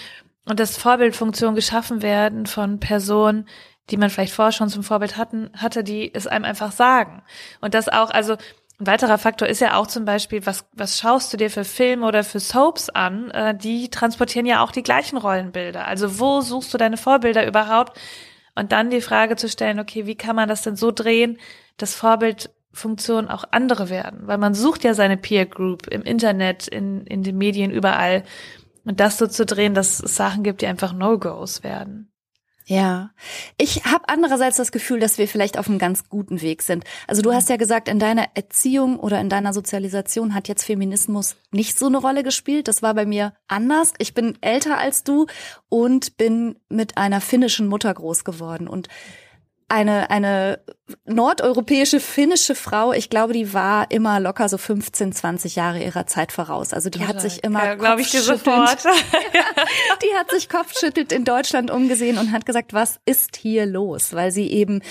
und 0.46 0.60
dass 0.60 0.78
Vorbildfunktionen 0.78 1.54
geschaffen 1.54 2.02
werden 2.02 2.48
von 2.48 2.80
Personen, 2.80 3.48
die 3.92 3.98
man 3.98 4.10
vielleicht 4.10 4.34
vorher 4.34 4.52
schon 4.52 4.70
zum 4.70 4.82
Vorbild 4.82 5.16
hatten, 5.16 5.52
hatte, 5.56 5.84
die 5.84 6.12
es 6.12 6.26
einem 6.26 6.46
einfach 6.46 6.72
sagen. 6.72 7.22
Und 7.62 7.76
das 7.76 7.88
auch, 7.88 8.10
also 8.10 8.36
ein 8.80 8.88
weiterer 8.88 9.18
Faktor 9.18 9.48
ist 9.50 9.60
ja 9.60 9.76
auch 9.76 9.88
zum 9.88 10.06
Beispiel, 10.06 10.46
was, 10.46 10.66
was 10.74 11.00
schaust 11.00 11.34
du 11.34 11.38
dir 11.38 11.50
für 11.50 11.66
Filme 11.66 12.06
oder 12.06 12.24
für 12.24 12.40
Soaps 12.40 12.90
an? 12.90 13.30
Äh, 13.32 13.56
die 13.56 13.90
transportieren 13.90 14.46
ja 14.46 14.64
auch 14.64 14.72
die 14.72 14.84
gleichen 14.84 15.18
Rollenbilder. 15.18 15.86
Also 15.86 16.20
wo 16.20 16.40
suchst 16.40 16.74
du 16.74 16.78
deine 16.78 16.96
Vorbilder 16.96 17.46
überhaupt? 17.46 18.00
Und 18.56 18.72
dann 18.72 18.90
die 18.90 19.02
Frage 19.02 19.36
zu 19.36 19.50
stellen, 19.50 19.80
okay, 19.80 20.06
wie 20.06 20.16
kann 20.16 20.36
man 20.36 20.48
das 20.48 20.62
denn 20.62 20.78
so 20.78 20.92
drehen, 20.92 21.38
dass 21.78 21.94
Vorbildfunktionen 21.94 23.30
auch 23.30 23.44
andere 23.52 23.90
werden? 23.90 24.22
Weil 24.28 24.38
man 24.38 24.54
sucht 24.54 24.86
ja 24.86 24.94
seine 24.94 25.18
Peer 25.18 25.46
Group 25.46 25.88
im 25.88 26.02
Internet, 26.04 26.68
in, 26.68 27.06
in 27.06 27.24
den 27.24 27.38
Medien, 27.38 27.72
überall. 27.72 28.24
Und 28.86 29.02
das 29.02 29.18
so 29.18 29.28
zu 29.28 29.46
drehen, 29.46 29.74
dass 29.74 30.02
es 30.02 30.16
Sachen 30.16 30.44
gibt, 30.44 30.62
die 30.62 30.68
einfach 30.68 30.94
No-Gos 30.94 31.64
werden. 31.64 32.09
Ja, 32.70 33.10
ich 33.58 33.86
habe 33.86 34.04
andererseits 34.10 34.58
das 34.58 34.72
Gefühl, 34.72 35.00
dass 35.00 35.18
wir 35.18 35.28
vielleicht 35.28 35.58
auf 35.58 35.68
einem 35.68 35.80
ganz 35.80 36.08
guten 36.08 36.44
Weg 36.44 36.62
sind. 36.62 36.84
Also 37.08 37.24
du 37.24 37.34
hast 37.34 37.50
ja 37.50 37.58
gesagt, 37.58 37.88
in 37.90 37.98
deiner 37.98 38.28
Erziehung 38.36 39.00
oder 39.00 39.20
in 39.20 39.28
deiner 39.28 39.54
Sozialisation 39.54 40.36
hat 40.36 40.48
jetzt 40.48 40.66
Feminismus 40.66 41.36
nicht 41.50 41.80
so 41.80 41.88
eine 41.88 41.98
Rolle 41.98 42.22
gespielt. 42.22 42.68
Das 42.68 42.84
war 42.84 42.94
bei 42.94 43.08
mir 43.08 43.34
anders. 43.48 43.94
Ich 43.98 44.14
bin 44.14 44.38
älter 44.42 44.78
als 44.78 45.04
du 45.04 45.26
und 45.70 46.16
bin 46.18 46.58
mit 46.70 46.96
einer 46.96 47.22
finnischen 47.22 47.66
Mutter 47.66 47.92
groß 47.92 48.24
geworden 48.24 48.68
und 48.68 48.88
eine, 49.70 50.10
eine 50.10 50.60
nordeuropäische 51.06 52.00
finnische 52.00 52.56
Frau, 52.56 52.92
ich 52.92 53.10
glaube, 53.10 53.34
die 53.34 53.54
war 53.54 53.92
immer 53.92 54.20
locker 54.20 54.50
so 54.50 54.58
15, 54.58 55.14
20 55.14 55.56
Jahre 55.56 55.84
ihrer 55.84 56.08
Zeit 56.08 56.32
voraus. 56.32 56.74
Also 56.74 56.90
die 56.90 57.06
hat 57.06 57.22
sich 57.22 57.44
immer 57.44 57.64
ja, 57.64 57.76
glaube 57.76 58.02
ich 58.02 58.10
dir 58.10 58.22
sofort. 58.22 58.84
die 60.04 60.18
hat 60.18 60.32
sich 60.32 60.50
kopfschüttelt 60.50 61.12
in 61.12 61.24
Deutschland 61.24 61.72
umgesehen 61.72 62.18
und 62.18 62.32
hat 62.32 62.46
gesagt, 62.46 62.74
was 62.74 63.00
ist 63.06 63.38
hier 63.38 63.66
los? 63.66 64.14
Weil 64.14 64.32
sie 64.32 64.52
eben 64.52 64.82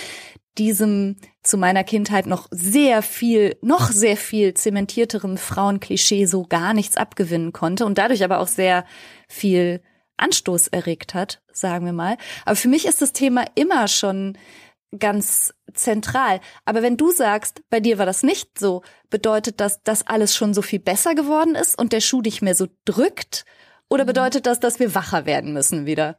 diesem 0.58 1.16
zu 1.42 1.56
meiner 1.56 1.84
Kindheit 1.84 2.26
noch 2.26 2.48
sehr 2.50 3.02
viel, 3.02 3.56
noch 3.62 3.90
sehr 3.90 4.16
viel 4.16 4.54
zementierteren 4.54 5.38
Frauenklischee 5.38 6.26
so 6.26 6.44
gar 6.44 6.74
nichts 6.74 6.96
abgewinnen 6.96 7.52
konnte 7.52 7.86
und 7.86 7.98
dadurch 7.98 8.24
aber 8.24 8.38
auch 8.40 8.48
sehr 8.48 8.84
viel 9.28 9.80
Anstoß 10.18 10.68
erregt 10.68 11.14
hat, 11.14 11.40
sagen 11.52 11.86
wir 11.86 11.92
mal. 11.92 12.16
Aber 12.44 12.56
für 12.56 12.68
mich 12.68 12.86
ist 12.86 13.00
das 13.00 13.12
Thema 13.12 13.44
immer 13.54 13.88
schon 13.88 14.36
ganz 14.96 15.54
zentral. 15.74 16.40
Aber 16.64 16.82
wenn 16.82 16.96
du 16.96 17.10
sagst, 17.10 17.62
bei 17.70 17.80
dir 17.80 17.98
war 17.98 18.06
das 18.06 18.22
nicht 18.22 18.58
so, 18.58 18.82
bedeutet 19.10 19.60
das, 19.60 19.82
dass 19.82 20.06
alles 20.06 20.34
schon 20.34 20.54
so 20.54 20.62
viel 20.62 20.78
besser 20.78 21.14
geworden 21.14 21.54
ist 21.54 21.78
und 21.78 21.92
der 21.92 22.00
Schuh 22.00 22.22
dich 22.22 22.42
mehr 22.42 22.54
so 22.54 22.68
drückt? 22.84 23.44
Oder 23.88 24.04
mhm. 24.04 24.08
bedeutet 24.08 24.46
das, 24.46 24.60
dass 24.60 24.80
wir 24.80 24.94
wacher 24.94 25.26
werden 25.26 25.52
müssen 25.52 25.86
wieder? 25.86 26.18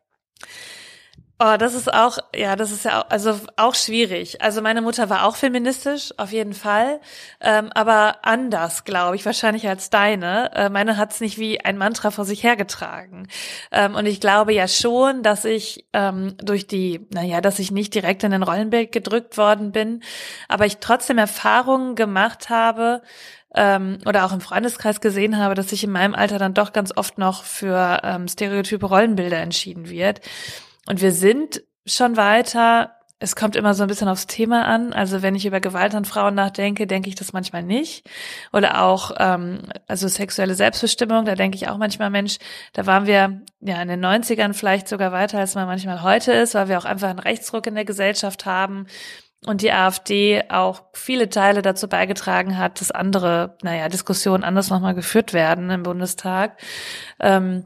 Oh, 1.41 1.56
das 1.58 1.73
ist 1.73 1.93
auch, 1.93 2.17
ja, 2.36 2.58
das 2.58 2.69
ist 2.69 2.84
ja 2.84 3.02
auch, 3.02 3.10
also 3.10 3.39
auch 3.56 3.73
schwierig. 3.73 4.41
Also 4.41 4.62
meine 4.62 4.82
Mutter 4.82 5.10
war 5.10 5.23
auch 5.23 5.38
feministisch, 5.38 6.13
auf 6.17 6.34
jeden 6.34 6.54
Fall, 6.54 6.99
ähm, 7.39 7.69
aber 7.73 8.17
anders, 8.23 8.84
glaube 8.84 9.15
ich, 9.15 9.25
wahrscheinlich 9.25 9.65
als 9.65 9.89
deine. 9.89 10.52
Äh, 10.54 10.69
meine 10.69 10.97
hat 10.97 11.13
es 11.13 11.21
nicht 11.21 11.38
wie 11.38 11.62
ein 11.62 11.78
Mantra 11.78 12.12
vor 12.12 12.25
sich 12.25 12.43
hergetragen. 12.43 13.30
Ähm, 13.71 13.95
und 13.95 14.06
ich 14.06 14.19
glaube 14.19 14.54
ja 14.54 14.67
schon, 14.67 15.23
dass 15.23 15.45
ich 15.45 15.86
ähm, 15.93 16.36
durch 16.43 16.67
die, 16.67 17.08
naja, 17.13 17.39
dass 17.39 17.60
ich 17.60 17.71
nicht 17.71 17.95
direkt 17.95 18.25
in 18.25 18.34
ein 18.34 18.43
Rollenbild 18.43 18.91
gedrückt 18.91 19.38
worden 19.38 19.71
bin, 19.71 20.04
aber 20.49 20.65
ich 20.65 20.80
trotzdem 20.80 21.17
Erfahrungen 21.17 21.95
gemacht 21.95 22.49
habe, 22.49 23.02
ähm, 23.56 23.99
oder 24.06 24.25
auch 24.25 24.34
im 24.34 24.41
Freundeskreis 24.41 24.99
gesehen 24.99 25.38
habe, 25.38 25.56
dass 25.56 25.69
sich 25.69 25.84
in 25.86 25.91
meinem 25.91 26.15
Alter 26.15 26.38
dann 26.38 26.54
doch 26.54 26.73
ganz 26.73 26.91
oft 26.95 27.17
noch 27.17 27.45
für 27.45 28.02
ähm, 28.04 28.28
stereotype 28.28 28.86
Rollenbilder 28.86 29.38
entschieden 29.38 29.89
wird. 29.89 30.21
Und 30.89 31.02
wir 31.02 31.12
sind 31.12 31.62
schon 31.86 32.17
weiter. 32.17 32.95
Es 33.19 33.36
kommt 33.36 33.56
immer 33.56 33.75
so 33.75 33.84
ein 33.84 33.89
bisschen 33.89 34.08
aufs 34.08 34.25
Thema 34.25 34.65
an. 34.65 34.91
Also 34.91 35.21
wenn 35.21 35.36
ich 35.36 35.45
über 35.45 35.60
Gewalt 35.60 35.93
an 35.93 36.04
Frauen 36.04 36.34
nachdenke, 36.34 36.88
denke 36.88 37.10
ich 37.10 37.15
das 37.15 37.32
manchmal 37.32 37.62
nicht. 37.62 38.10
Oder 38.54 38.82
auch 38.82 39.12
ähm, 39.19 39.60
also 39.88 40.08
sexuelle 40.08 40.56
Selbstbestimmung, 40.56 41.25
da 41.25 41.36
denke 41.36 41.58
ich 41.58 41.67
auch 41.67 41.78
manchmal, 41.78 42.10
Mensch, 42.10 42.38
da 42.73 42.88
waren 42.88 43.06
wir 43.06 43.41
ja 43.60 43.82
in 43.82 43.88
den 43.88 44.04
90ern 44.04 44.54
vielleicht 44.54 44.88
sogar 44.88 45.12
weiter, 45.12 45.38
als 45.38 45.54
man 45.54 45.67
manchmal 45.67 46.02
heute 46.02 46.32
ist, 46.32 46.56
weil 46.56 46.69
wir 46.69 46.80
auch 46.80 46.86
einfach 46.86 47.10
einen 47.10 47.19
Rechtsruck 47.19 47.67
in 47.67 47.75
der 47.75 47.86
Gesellschaft 47.86 48.47
haben 48.47 48.88
und 49.45 49.62
die 49.62 49.71
AfD 49.71 50.43
auch 50.49 50.86
viele 50.93 51.30
Teile 51.30 51.62
dazu 51.62 51.88
beigetragen 51.88 52.58
hat, 52.58 52.82
dass 52.82 52.89
andere, 52.89 53.58
naja, 53.62 53.89
Diskussionen 53.89 54.43
anders 54.43 54.71
nochmal 54.71 54.95
geführt 54.95 55.34
werden 55.34 55.69
im 55.69 55.84
Bundestag. 55.84 56.58
Ähm, 57.19 57.65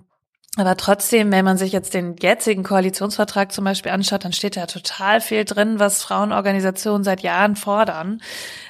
aber 0.55 0.77
trotzdem, 0.77 1.31
wenn 1.31 1.43
man 1.43 1.57
sich 1.57 1.71
jetzt 1.71 1.95
den 1.95 2.15
jetzigen 2.15 2.61
Koalitionsvertrag 2.61 3.51
zum 3.51 3.65
Beispiel 3.65 3.91
anschaut, 3.91 4.23
dann 4.23 4.33
steht 4.33 4.55
da 4.55 4.67
total 4.67 5.19
viel 5.19 5.45
drin, 5.45 5.79
was 5.79 6.03
Frauenorganisationen 6.03 7.03
seit 7.03 7.21
Jahren 7.21 7.55
fordern. 7.55 8.21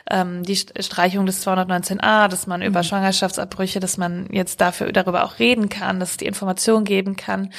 Ähm, 0.10 0.44
die 0.44 0.56
Streichung 0.56 1.26
des 1.26 1.46
219a, 1.46 2.30
dass 2.30 2.48
man 2.48 2.62
mhm. 2.62 2.68
über 2.68 2.84
Schwangerschaftsabbrüche, 2.84 3.82
dass 3.82 3.98
man 3.98 4.28
jetzt 4.32 4.62
dafür 4.62 4.94
darüber 4.94 5.26
auch 5.26 5.40
reden 5.40 5.68
kann, 5.68 6.00
dass 6.00 6.12
es 6.12 6.18
die 6.18 6.26
Information 6.26 6.86
geben 6.86 7.18
kann. 7.18 7.52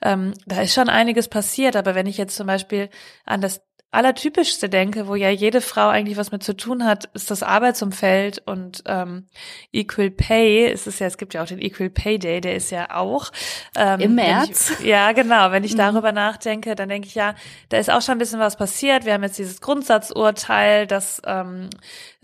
Ähm, 0.00 0.32
da 0.46 0.62
ist 0.62 0.72
schon 0.72 0.88
einiges 0.88 1.28
passiert. 1.28 1.76
Aber 1.76 1.94
wenn 1.94 2.06
ich 2.06 2.16
jetzt 2.16 2.36
zum 2.36 2.46
Beispiel 2.46 2.88
an 3.26 3.42
das 3.42 3.60
allertypischste 3.96 4.68
denke, 4.68 5.08
wo 5.08 5.14
ja 5.14 5.30
jede 5.30 5.62
Frau 5.62 5.88
eigentlich 5.88 6.18
was 6.18 6.30
mit 6.30 6.42
zu 6.42 6.54
tun 6.54 6.84
hat, 6.84 7.06
ist 7.14 7.30
das 7.30 7.42
Arbeitsumfeld 7.42 8.42
und 8.44 8.82
ähm, 8.86 9.26
Equal 9.72 10.10
Pay. 10.10 10.66
Es 10.66 10.86
ist 10.86 10.98
ja, 10.98 11.06
es 11.06 11.16
gibt 11.16 11.32
ja 11.32 11.42
auch 11.42 11.46
den 11.46 11.60
Equal 11.60 11.88
Pay 11.88 12.18
Day, 12.18 12.40
der 12.42 12.56
ist 12.56 12.70
ja 12.70 12.94
auch 12.94 13.32
ähm, 13.74 14.00
im 14.00 14.14
März. 14.14 14.78
Ich, 14.78 14.86
ja, 14.86 15.12
genau. 15.12 15.50
Wenn 15.50 15.64
ich 15.64 15.72
mhm. 15.72 15.78
darüber 15.78 16.12
nachdenke, 16.12 16.74
dann 16.74 16.90
denke 16.90 17.08
ich 17.08 17.14
ja, 17.14 17.34
da 17.70 17.78
ist 17.78 17.90
auch 17.90 18.02
schon 18.02 18.16
ein 18.16 18.18
bisschen 18.18 18.38
was 18.38 18.56
passiert. 18.56 19.06
Wir 19.06 19.14
haben 19.14 19.22
jetzt 19.22 19.38
dieses 19.38 19.62
Grundsatzurteil, 19.62 20.86
dass 20.86 21.22
ähm, 21.24 21.70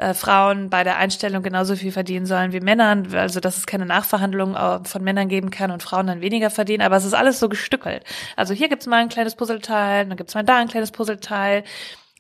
äh, 0.03 0.15
Frauen 0.15 0.71
bei 0.71 0.85
der 0.85 0.97
Einstellung 0.97 1.43
genauso 1.43 1.77
viel 1.77 1.93
verdienen 1.93 2.27
sollen 2.27 2.53
wie 2.53 2.61
Männern, 2.61 3.15
also 3.15 3.41
dass 3.41 3.57
es 3.57 3.67
keine 3.67 3.87
Nachverhandlungen 3.87 4.57
äh, 4.57 4.85
von 4.87 5.03
Männern 5.03 5.29
geben 5.29 5.51
kann 5.51 5.71
und 5.71 5.83
Frauen 5.83 6.07
dann 6.07 6.21
weniger 6.21 6.51
verdienen. 6.51 6.83
Aber 6.83 6.97
es 6.97 7.05
ist 7.05 7.15
alles 7.15 7.39
so 7.39 7.49
gestückelt. 7.49 8.05
Also 8.37 8.55
hier 8.55 8.69
gibt's 8.69 8.87
mal 8.87 8.97
ein 8.97 9.09
kleines 9.09 9.37
Puzzleteil, 9.37 10.07
dann 10.07 10.17
gibt's 10.17 10.35
mal 10.35 10.45
da 10.45 10.57
ein 10.57 10.69
kleines 10.69 10.91
Puzzleteil 10.91 11.65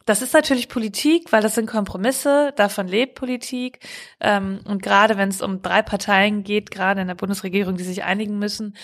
das 0.05 0.23
ist 0.23 0.35
natürlich 0.35 0.68
Politik, 0.68 1.33
weil 1.33 1.42
das 1.42 1.55
sind 1.55 1.66
Kompromisse, 1.66 2.53
davon 2.57 2.88
lebt 2.88 3.14
Politik. 3.14 3.79
Ähm, 4.21 4.61
und 4.64 4.83
gerade 4.83 5.16
wenn 5.16 5.29
es 5.29 5.42
um 5.42 5.62
drei 5.62 5.83
Parteien 5.83 6.42
geht, 6.42 6.71
gerade 6.71 7.01
in 7.01 7.07
der 7.07 7.14
Bundesregierung, 7.14 7.77
die 7.77 7.85
sich 7.85 8.03
einigen 8.05 8.38
müssen. 8.38 8.77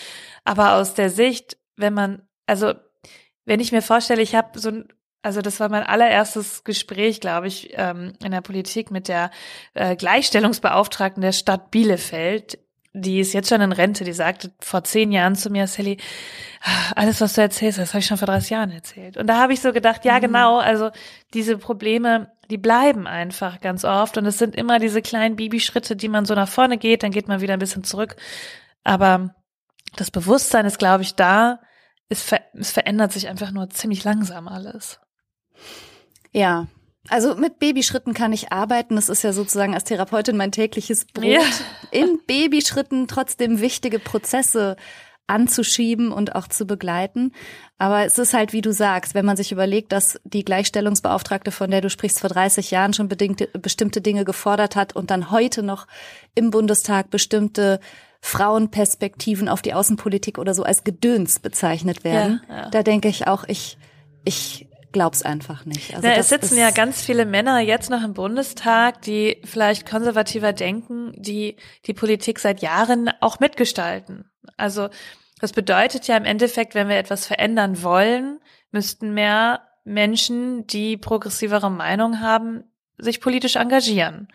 Aber 0.45 0.75
aus 0.75 0.93
der 0.93 1.09
Sicht, 1.09 1.57
wenn 1.75 1.93
man, 1.93 2.21
also 2.45 2.73
wenn 3.45 3.59
ich 3.59 3.71
mir 3.71 3.81
vorstelle, 3.81 4.21
ich 4.21 4.35
habe 4.35 4.59
so 4.59 4.69
ein 4.69 4.87
also 5.21 5.41
das 5.41 5.59
war 5.59 5.69
mein 5.69 5.83
allererstes 5.83 6.63
Gespräch, 6.63 7.19
glaube 7.19 7.47
ich, 7.47 7.71
ähm, 7.73 8.13
in 8.23 8.31
der 8.31 8.41
Politik 8.41 8.89
mit 8.91 9.07
der 9.07 9.31
äh, 9.73 9.95
Gleichstellungsbeauftragten 9.95 11.21
der 11.21 11.33
Stadt 11.33 11.71
Bielefeld, 11.71 12.59
die 12.93 13.19
ist 13.19 13.33
jetzt 13.33 13.49
schon 13.49 13.61
in 13.61 13.71
Rente, 13.71 14.03
die 14.03 14.13
sagte 14.13 14.51
vor 14.59 14.83
zehn 14.83 15.11
Jahren 15.11 15.35
zu 15.35 15.49
mir, 15.49 15.67
Sally, 15.67 15.97
alles, 16.95 17.21
was 17.21 17.33
du 17.33 17.41
erzählst, 17.41 17.77
das 17.77 17.89
habe 17.89 17.99
ich 17.99 18.07
schon 18.07 18.17
vor 18.17 18.27
30 18.27 18.49
Jahren 18.49 18.71
erzählt. 18.71 19.17
Und 19.17 19.27
da 19.27 19.39
habe 19.39 19.53
ich 19.53 19.61
so 19.61 19.71
gedacht, 19.73 20.05
ja, 20.05 20.17
mhm. 20.17 20.21
genau, 20.21 20.57
also 20.57 20.89
diese 21.33 21.57
Probleme, 21.57 22.31
die 22.49 22.57
bleiben 22.57 23.05
einfach 23.05 23.61
ganz 23.61 23.85
oft. 23.85 24.17
Und 24.17 24.25
es 24.25 24.39
sind 24.39 24.55
immer 24.55 24.79
diese 24.79 25.01
kleinen 25.01 25.35
Babyschritte, 25.35 25.95
die 25.95 26.09
man 26.09 26.25
so 26.25 26.33
nach 26.33 26.49
vorne 26.49 26.77
geht, 26.77 27.03
dann 27.03 27.11
geht 27.11 27.27
man 27.27 27.41
wieder 27.41 27.53
ein 27.53 27.59
bisschen 27.59 27.83
zurück. 27.83 28.15
Aber 28.83 29.35
das 29.95 30.09
Bewusstsein 30.09 30.65
ist, 30.65 30.79
glaube 30.79 31.03
ich, 31.03 31.15
da. 31.15 31.59
Es, 32.09 32.23
ver 32.23 32.41
es 32.53 32.71
verändert 32.71 33.11
sich 33.11 33.27
einfach 33.27 33.51
nur 33.51 33.69
ziemlich 33.69 34.03
langsam 34.03 34.47
alles. 34.47 34.99
Ja, 36.31 36.67
also 37.07 37.35
mit 37.35 37.59
Babyschritten 37.59 38.13
kann 38.13 38.33
ich 38.33 38.51
arbeiten. 38.51 38.95
Das 38.95 39.09
ist 39.09 39.23
ja 39.23 39.33
sozusagen 39.33 39.73
als 39.73 39.85
Therapeutin 39.85 40.37
mein 40.37 40.51
tägliches 40.51 41.05
Brot. 41.05 41.25
Ja. 41.25 41.41
In 41.91 42.19
Babyschritten 42.27 43.07
trotzdem 43.07 43.61
wichtige 43.61 43.99
Prozesse 43.99 44.75
anzuschieben 45.29 46.11
und 46.11 46.35
auch 46.35 46.47
zu 46.47 46.65
begleiten. 46.65 47.33
Aber 47.77 48.03
es 48.05 48.17
ist 48.17 48.33
halt, 48.33 48.51
wie 48.51 48.61
du 48.61 48.73
sagst, 48.73 49.13
wenn 49.13 49.25
man 49.25 49.37
sich 49.37 49.51
überlegt, 49.51 49.91
dass 49.91 50.19
die 50.23 50.43
Gleichstellungsbeauftragte, 50.43 51.51
von 51.51 51.69
der 51.69 51.81
du 51.81 51.89
sprichst, 51.89 52.19
vor 52.19 52.29
30 52.29 52.71
Jahren 52.71 52.93
schon 52.93 53.07
bedingte, 53.07 53.47
bestimmte 53.47 54.01
Dinge 54.01 54.25
gefordert 54.25 54.75
hat 54.75 54.95
und 54.95 55.11
dann 55.11 55.31
heute 55.31 55.61
noch 55.61 55.87
im 56.35 56.49
Bundestag 56.49 57.11
bestimmte 57.11 57.79
Frauenperspektiven 58.21 59.47
auf 59.47 59.61
die 59.61 59.73
Außenpolitik 59.73 60.39
oder 60.39 60.53
so 60.53 60.63
als 60.63 60.83
Gedöns 60.83 61.39
bezeichnet 61.39 62.03
werden. 62.03 62.41
Ja, 62.49 62.55
ja. 62.55 62.69
Da 62.69 62.83
denke 62.83 63.07
ich 63.07 63.27
auch, 63.27 63.45
ich, 63.47 63.77
ich 64.25 64.68
glaub's 64.91 65.21
einfach 65.23 65.65
nicht. 65.65 65.95
Also 65.95 66.07
Na, 66.07 66.15
es 66.15 66.29
sitzen 66.29 66.57
ja 66.57 66.71
ganz 66.71 67.01
viele 67.01 67.25
Männer 67.25 67.59
jetzt 67.59 67.89
noch 67.89 68.03
im 68.03 68.13
Bundestag, 68.13 69.01
die 69.01 69.41
vielleicht 69.43 69.89
konservativer 69.89 70.53
denken, 70.53 71.13
die 71.15 71.55
die 71.85 71.93
Politik 71.93 72.39
seit 72.39 72.61
Jahren 72.61 73.09
auch 73.21 73.39
mitgestalten. 73.39 74.29
Also 74.57 74.89
das 75.39 75.53
bedeutet 75.53 76.07
ja 76.07 76.17
im 76.17 76.25
Endeffekt, 76.25 76.75
wenn 76.75 76.89
wir 76.89 76.97
etwas 76.97 77.25
verändern 77.25 77.81
wollen, 77.83 78.39
müssten 78.71 79.13
mehr 79.13 79.61
Menschen, 79.83 80.67
die 80.67 80.97
progressivere 80.97 81.71
Meinung 81.71 82.19
haben, 82.19 82.63
sich 82.97 83.21
politisch 83.21 83.55
engagieren. 83.55 84.27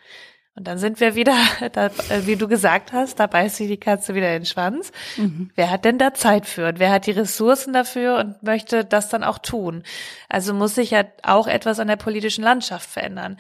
Und 0.57 0.69
dann 0.69 0.79
sind 0.79 1.01
wir 1.01 1.15
wieder, 1.15 1.37
da, 1.73 1.87
äh, 1.87 2.27
wie 2.27 2.37
du 2.37 2.47
gesagt 2.47 2.93
hast, 2.93 3.19
da 3.19 3.27
beißt 3.27 3.57
sich 3.57 3.69
die 3.69 3.77
Katze 3.77 4.15
wieder 4.15 4.29
in 4.29 4.43
den 4.43 4.47
Schwanz. 4.47 4.93
Mhm. 5.17 5.51
Wer 5.55 5.71
hat 5.71 5.85
denn 5.85 5.99
da 5.99 6.15
Zeit 6.15 6.47
für? 6.47 6.69
Und 6.69 6.79
wer 6.79 6.91
hat 6.91 7.07
die 7.07 7.13
Ressourcen 7.13 7.73
dafür 7.73 8.19
und 8.19 8.43
möchte 8.43 8.85
das 8.85 9.09
dann 9.09 9.25
auch 9.25 9.39
tun? 9.39 9.83
Also 10.29 10.55
muss 10.55 10.77
sich 10.77 10.93
ja 10.93 11.05
auch 11.23 11.47
etwas 11.49 11.81
an 11.81 11.89
der 11.89 11.97
politischen 11.97 12.45
Landschaft 12.45 12.89
verändern. 12.89 13.37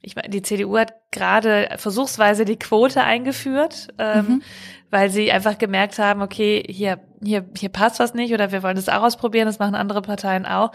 ich 0.00 0.16
meine, 0.16 0.30
die 0.30 0.42
CDU 0.42 0.78
hat 0.78 0.94
gerade 1.10 1.68
versuchsweise 1.76 2.44
die 2.44 2.58
Quote 2.58 3.02
eingeführt, 3.02 3.88
ähm, 3.98 4.26
mhm. 4.26 4.42
weil 4.90 5.10
sie 5.10 5.30
einfach 5.32 5.58
gemerkt 5.58 5.98
haben, 5.98 6.22
okay, 6.22 6.64
hier, 6.68 7.00
hier, 7.22 7.44
hier 7.56 7.68
passt 7.68 7.98
was 7.98 8.14
nicht 8.14 8.32
oder 8.32 8.52
wir 8.52 8.62
wollen 8.62 8.76
das 8.76 8.88
auch 8.88 9.02
ausprobieren, 9.02 9.46
das 9.46 9.58
machen 9.58 9.74
andere 9.74 10.02
Parteien 10.02 10.46
auch. 10.46 10.72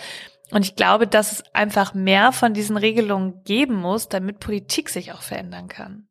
Und 0.52 0.66
ich 0.66 0.76
glaube, 0.76 1.08
dass 1.08 1.32
es 1.32 1.44
einfach 1.54 1.94
mehr 1.94 2.32
von 2.32 2.54
diesen 2.54 2.78
Regelungen 2.78 3.44
geben 3.44 3.76
muss, 3.76 4.10
damit 4.10 4.40
Politik 4.40 4.90
sich 4.90 5.12
auch 5.12 5.22
verändern 5.22 5.68
kann. 5.68 6.08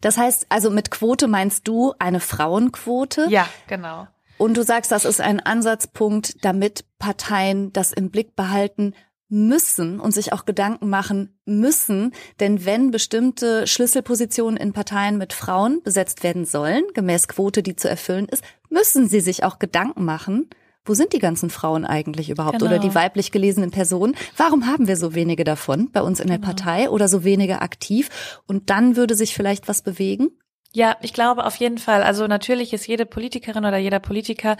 Das 0.00 0.16
heißt, 0.16 0.46
also 0.48 0.70
mit 0.70 0.90
Quote 0.90 1.28
meinst 1.28 1.68
du 1.68 1.94
eine 1.98 2.20
Frauenquote? 2.20 3.26
Ja, 3.28 3.48
genau. 3.66 4.06
Und 4.38 4.56
du 4.56 4.62
sagst, 4.62 4.92
das 4.92 5.04
ist 5.04 5.20
ein 5.20 5.40
Ansatzpunkt, 5.40 6.44
damit 6.44 6.84
Parteien 6.98 7.72
das 7.72 7.92
im 7.92 8.10
Blick 8.10 8.36
behalten 8.36 8.94
müssen 9.28 10.00
und 10.00 10.12
sich 10.12 10.32
auch 10.32 10.46
Gedanken 10.46 10.88
machen 10.88 11.38
müssen, 11.44 12.14
denn 12.40 12.64
wenn 12.64 12.90
bestimmte 12.90 13.66
Schlüsselpositionen 13.66 14.56
in 14.56 14.72
Parteien 14.72 15.18
mit 15.18 15.34
Frauen 15.34 15.82
besetzt 15.82 16.22
werden 16.22 16.46
sollen, 16.46 16.84
gemäß 16.94 17.28
Quote, 17.28 17.62
die 17.62 17.76
zu 17.76 17.90
erfüllen 17.90 18.26
ist, 18.26 18.42
müssen 18.70 19.06
sie 19.06 19.20
sich 19.20 19.44
auch 19.44 19.58
Gedanken 19.58 20.04
machen, 20.04 20.48
wo 20.88 20.94
sind 20.94 21.12
die 21.12 21.18
ganzen 21.18 21.50
Frauen 21.50 21.84
eigentlich 21.84 22.30
überhaupt 22.30 22.58
genau. 22.58 22.70
oder 22.70 22.78
die 22.78 22.94
weiblich 22.94 23.30
gelesenen 23.30 23.70
Personen? 23.70 24.16
Warum 24.36 24.66
haben 24.66 24.88
wir 24.88 24.96
so 24.96 25.14
wenige 25.14 25.44
davon 25.44 25.90
bei 25.92 26.02
uns 26.02 26.20
in 26.20 26.28
der 26.28 26.38
genau. 26.38 26.48
Partei 26.48 26.90
oder 26.90 27.08
so 27.08 27.24
wenige 27.24 27.60
aktiv? 27.60 28.40
Und 28.46 28.70
dann 28.70 28.96
würde 28.96 29.14
sich 29.14 29.34
vielleicht 29.34 29.68
was 29.68 29.82
bewegen? 29.82 30.30
Ja, 30.72 30.96
ich 31.00 31.14
glaube 31.14 31.46
auf 31.46 31.56
jeden 31.56 31.78
Fall. 31.78 32.02
Also 32.02 32.26
natürlich 32.26 32.72
ist 32.72 32.86
jede 32.86 33.06
Politikerin 33.06 33.64
oder 33.64 33.78
jeder 33.78 34.00
Politiker 34.00 34.56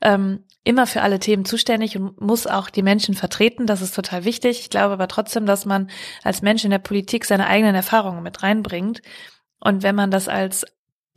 ähm, 0.00 0.44
immer 0.62 0.86
für 0.86 1.02
alle 1.02 1.18
Themen 1.18 1.44
zuständig 1.44 1.96
und 1.96 2.20
muss 2.20 2.46
auch 2.46 2.70
die 2.70 2.82
Menschen 2.82 3.14
vertreten. 3.14 3.66
Das 3.66 3.82
ist 3.82 3.94
total 3.94 4.24
wichtig. 4.24 4.60
Ich 4.60 4.70
glaube 4.70 4.94
aber 4.94 5.08
trotzdem, 5.08 5.46
dass 5.46 5.66
man 5.66 5.90
als 6.22 6.42
Mensch 6.42 6.64
in 6.64 6.70
der 6.70 6.78
Politik 6.78 7.24
seine 7.24 7.48
eigenen 7.48 7.74
Erfahrungen 7.74 8.22
mit 8.22 8.42
reinbringt. 8.42 9.02
Und 9.58 9.82
wenn 9.82 9.96
man 9.96 10.12
das 10.12 10.28
als 10.28 10.64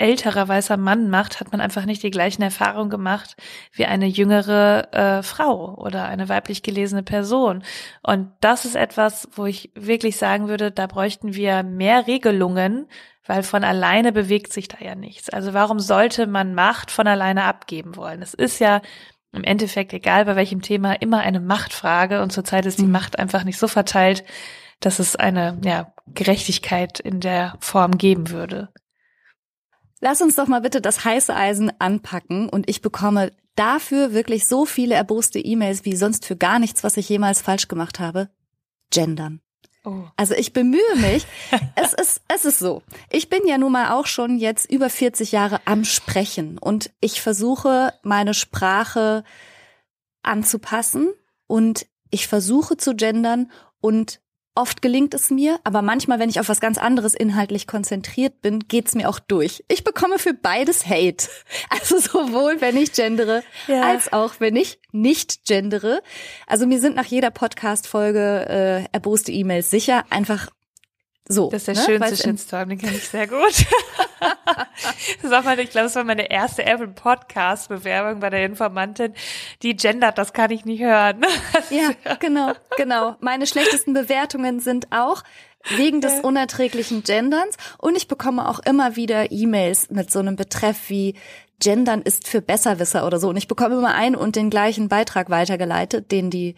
älterer 0.02 0.48
weißer 0.48 0.78
Mann 0.78 1.10
macht, 1.10 1.40
hat 1.40 1.52
man 1.52 1.62
einfach 1.62 1.86
nicht 1.86 2.02
die 2.02 2.12
gleichen 2.12 2.42
Erfahrungen 2.42 2.90
gemacht 2.90 3.36
wie 3.72 3.86
eine 3.86 4.08
jüngere 4.08 4.94
äh, 4.94 5.24
Frau 5.24 5.76
oder 5.76 6.06
eine 6.06 6.28
weiblich 6.28 6.64
gelesene 6.64 7.04
Person. 7.04 7.64
Und 8.02 8.32
das 8.42 8.66
ist 8.66 8.76
etwas, 8.76 9.30
wo 9.34 9.46
ich 9.46 9.72
wirklich 9.76 10.18
sagen 10.18 10.48
würde, 10.48 10.72
da 10.72 10.88
bräuchten 10.88 11.36
wir 11.36 11.64
mehr 11.64 12.08
Regelungen, 12.08 12.88
weil 13.26 13.44
von 13.44 13.64
alleine 13.64 14.12
bewegt 14.12 14.52
sich 14.52 14.68
da 14.68 14.78
ja 14.84 14.96
nichts. 14.96 15.30
Also 15.30 15.54
warum 15.54 15.80
sollte 15.80 16.26
man 16.26 16.56
Macht 16.56 16.90
von 16.90 17.08
alleine 17.08 17.44
abgeben 17.44 17.96
wollen? 17.96 18.22
Es 18.22 18.34
ist 18.34 18.60
ja 18.60 18.82
im 19.32 19.44
Endeffekt, 19.44 19.94
egal 19.94 20.26
bei 20.26 20.36
welchem 20.36 20.62
Thema, 20.62 20.94
immer 20.94 21.20
eine 21.20 21.40
Machtfrage 21.40 22.22
und 22.22 22.34
zurzeit 22.34 22.66
ist 22.66 22.80
die 22.80 22.86
mhm. 22.86 22.92
Macht 22.92 23.20
einfach 23.20 23.44
nicht 23.44 23.60
so 23.60 23.68
verteilt, 23.68 24.26
dass 24.80 25.00
es 25.00 25.16
eine 25.16 25.60
ja, 25.64 25.94
Gerechtigkeit 26.08 27.00
in 27.00 27.20
der 27.20 27.56
Form 27.60 27.98
geben 27.98 28.32
würde. 28.32 28.70
Lass 30.02 30.22
uns 30.22 30.36
doch 30.36 30.48
mal 30.48 30.62
bitte 30.62 30.82
das 30.82 31.06
heiße 31.06 31.34
Eisen 31.34 31.72
anpacken 31.80 32.50
und 32.50 32.68
ich 32.68 32.82
bekomme 32.82 33.32
dafür 33.56 34.14
wirklich 34.14 34.48
so 34.48 34.66
viele 34.66 34.96
erboste 34.96 35.40
E-Mails 35.40 35.86
wie 35.86 35.96
sonst 35.96 36.26
für 36.26 36.36
gar 36.36 36.58
nichts, 36.58 36.84
was 36.84 36.98
ich 36.98 37.08
jemals 37.08 37.42
falsch 37.42 37.68
gemacht 37.68 38.00
habe. 38.00 38.30
Gendern. 38.90 39.42
Oh. 39.86 40.04
Also 40.16 40.34
ich 40.34 40.54
bemühe 40.54 40.96
mich. 40.96 41.26
es 41.76 41.94
ist, 41.94 42.22
es 42.28 42.46
ist 42.46 42.60
so. 42.60 42.82
Ich 43.12 43.30
bin 43.30 43.46
ja 43.46 43.60
nun 43.60 43.72
mal 43.72 43.92
auch 43.92 44.08
schon 44.08 44.38
jetzt 44.38 44.70
über 44.72 44.90
40 44.90 45.32
Jahre 45.32 45.62
am 45.66 45.86
Sprechen 45.86 46.58
und 46.58 46.92
ich 47.00 47.22
versuche 47.22 47.94
meine 48.02 48.34
Sprache 48.34 49.24
anzupassen 50.24 51.10
und 51.46 51.86
ich 52.10 52.28
versuche 52.28 52.76
zu 52.76 52.96
gendern 52.96 53.52
und 53.80 54.20
Oft 54.54 54.82
gelingt 54.82 55.14
es 55.14 55.30
mir, 55.30 55.62
aber 55.64 55.82
manchmal, 55.82 56.20
wenn 56.20 56.30
ich 56.30 56.40
auf 56.42 56.50
was 56.50 56.60
ganz 56.60 56.78
anderes 56.78 57.14
inhaltlich 57.14 57.68
konzentriert 57.68 58.42
bin, 58.42 58.68
geht's 58.68 58.96
mir 58.96 59.08
auch 59.08 59.20
durch. 59.20 59.64
Ich 59.70 59.86
bekomme 59.86 60.20
für 60.20 60.34
beides 60.34 60.86
Hate. 60.86 61.28
Also 61.70 62.00
sowohl, 62.00 62.60
wenn 62.60 62.76
ich 62.76 62.92
gendere, 62.92 63.44
ja. 63.68 63.82
als 63.84 64.12
auch, 64.12 64.36
wenn 64.40 64.56
ich 64.56 64.80
nicht 64.92 65.46
gendere. 65.46 66.02
Also 66.48 66.68
mir 66.68 66.80
sind 66.80 66.96
nach 66.96 67.06
jeder 67.06 67.32
Podcast-Folge 67.32 68.46
äh, 68.50 68.86
erboste 68.92 69.32
E-Mails 69.32 69.72
sicher. 69.72 70.04
Einfach 70.10 70.50
so. 71.32 71.50
Das 71.50 71.67
ist 71.67 71.67
der 71.67 71.76
ne? 71.76 71.82
schönste 71.86 72.28
Shitstorm, 72.30 72.70
den 72.70 72.78
kenne 72.78 72.96
ich 72.96 73.08
sehr 73.08 73.28
gut. 73.28 73.39
das 75.22 75.32
war 75.32 75.44
meine, 75.44 75.62
ich 75.62 75.70
glaube, 75.70 75.86
das 75.86 75.96
war 75.96 76.04
meine 76.04 76.30
erste 76.30 76.65
ever 76.65 76.88
Podcast-Bewerbung 76.88 78.20
bei 78.20 78.30
der 78.30 78.46
Informantin. 78.46 79.13
Die 79.62 79.76
gendert, 79.76 80.17
das 80.17 80.34
kann 80.34 80.52
ich 80.52 80.65
nicht 80.65 80.82
hören. 80.82 81.22
ja, 81.70 82.15
genau, 82.20 82.54
genau. 82.78 83.15
Meine 83.20 83.48
schlechtesten 83.48 83.94
Bewertungen 83.94 84.60
sind 84.60 84.88
auch 84.91 85.24
wegen 85.76 86.02
des 86.02 86.22
unerträglichen 86.22 87.04
Genderns 87.04 87.56
und 87.78 87.96
ich 87.96 88.08
bekomme 88.08 88.50
auch 88.50 88.60
immer 88.60 88.96
wieder 88.96 89.32
E-Mails 89.32 89.91
mit 89.91 90.12
so 90.12 90.20
einem 90.20 90.36
Betreff 90.36 90.89
wie 90.89 91.15
Gendern 91.60 92.02
ist 92.02 92.28
für 92.28 92.41
Besserwisser 92.41 93.06
oder 93.06 93.20
so 93.20 93.30
und 93.30 93.38
ich 93.38 93.48
bekomme 93.48 93.76
immer 93.76 93.94
einen 93.94 94.15
und 94.15 94.36
den 94.36 94.50
gleichen 94.50 94.89
Beitrag 94.89 95.30
weitergeleitet, 95.30 96.12
den 96.12 96.32
die 96.32 96.56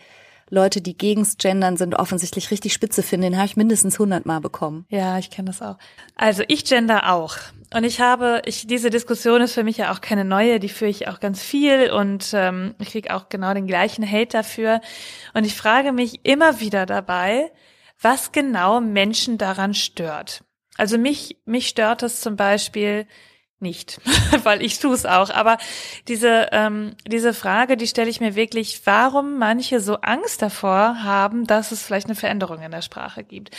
Leute, 0.50 0.82
die 0.82 0.98
gegens 0.98 1.38
Gendern 1.38 1.78
sind, 1.78 1.96
offensichtlich 1.96 2.52
richtig 2.52 2.74
spitze 2.74 3.04
finden. 3.04 3.32
Den 3.32 3.38
habe 3.38 3.48
ich 3.48 3.58
mindestens 3.58 4.00
hundertmal 4.00 4.42
bekommen. 4.42 4.86
Ja, 4.90 5.18
ich 5.18 5.30
kenne 5.30 5.48
das 5.48 5.62
auch. 5.62 5.78
Also 6.16 6.44
ich 6.48 6.66
gender 6.66 7.12
auch. 7.12 7.38
Und 7.74 7.84
ich 7.84 8.02
habe, 8.02 8.42
ich, 8.46 8.68
diese 8.68 8.90
Diskussion 8.90 9.42
ist 9.42 9.54
für 9.54 9.64
mich 9.64 9.78
ja 9.78 9.92
auch 9.92 10.02
keine 10.02 10.26
neue, 10.26 10.60
die 10.60 10.70
führe 10.70 10.92
ich 10.92 11.08
auch 11.08 11.20
ganz 11.20 11.42
viel 11.42 11.92
und 11.92 12.30
ähm, 12.34 12.76
ich 12.80 12.92
kriege 12.92 13.16
auch 13.16 13.30
genau 13.30 13.54
den 13.54 13.66
gleichen 13.66 14.10
Hate 14.10 14.28
dafür. 14.28 14.80
Und 15.34 15.46
ich 15.46 15.56
frage 15.56 15.92
mich 15.92 16.20
immer 16.24 16.60
wieder 16.60 16.86
dabei, 16.86 17.52
was 18.00 18.32
genau 18.32 18.80
Menschen 18.80 19.38
daran 19.38 19.74
stört. 19.74 20.44
Also 20.78 20.98
mich, 20.98 21.38
mich 21.46 21.68
stört 21.68 22.04
es 22.04 22.22
zum 22.22 22.36
Beispiel, 22.36 23.08
nicht, 23.64 24.00
weil 24.44 24.62
ich 24.62 24.78
tue 24.78 24.94
es 24.94 25.08
auch. 25.08 25.32
Aber 25.32 25.58
diese, 26.08 26.50
ähm, 26.52 26.92
diese 27.08 27.34
Frage, 27.34 27.76
die 27.78 27.88
stelle 27.88 28.12
ich 28.12 28.22
mir 28.22 28.36
wirklich, 28.36 28.82
warum 28.86 29.40
manche 29.40 29.80
so 29.80 29.96
Angst 29.96 30.44
davor 30.44 31.04
haben, 31.04 31.48
dass 31.48 31.72
es 31.72 31.82
vielleicht 31.82 32.06
eine 32.06 32.16
Veränderung 32.16 32.62
in 32.62 32.70
der 32.70 32.84
Sprache 32.84 33.24
gibt. 33.24 33.50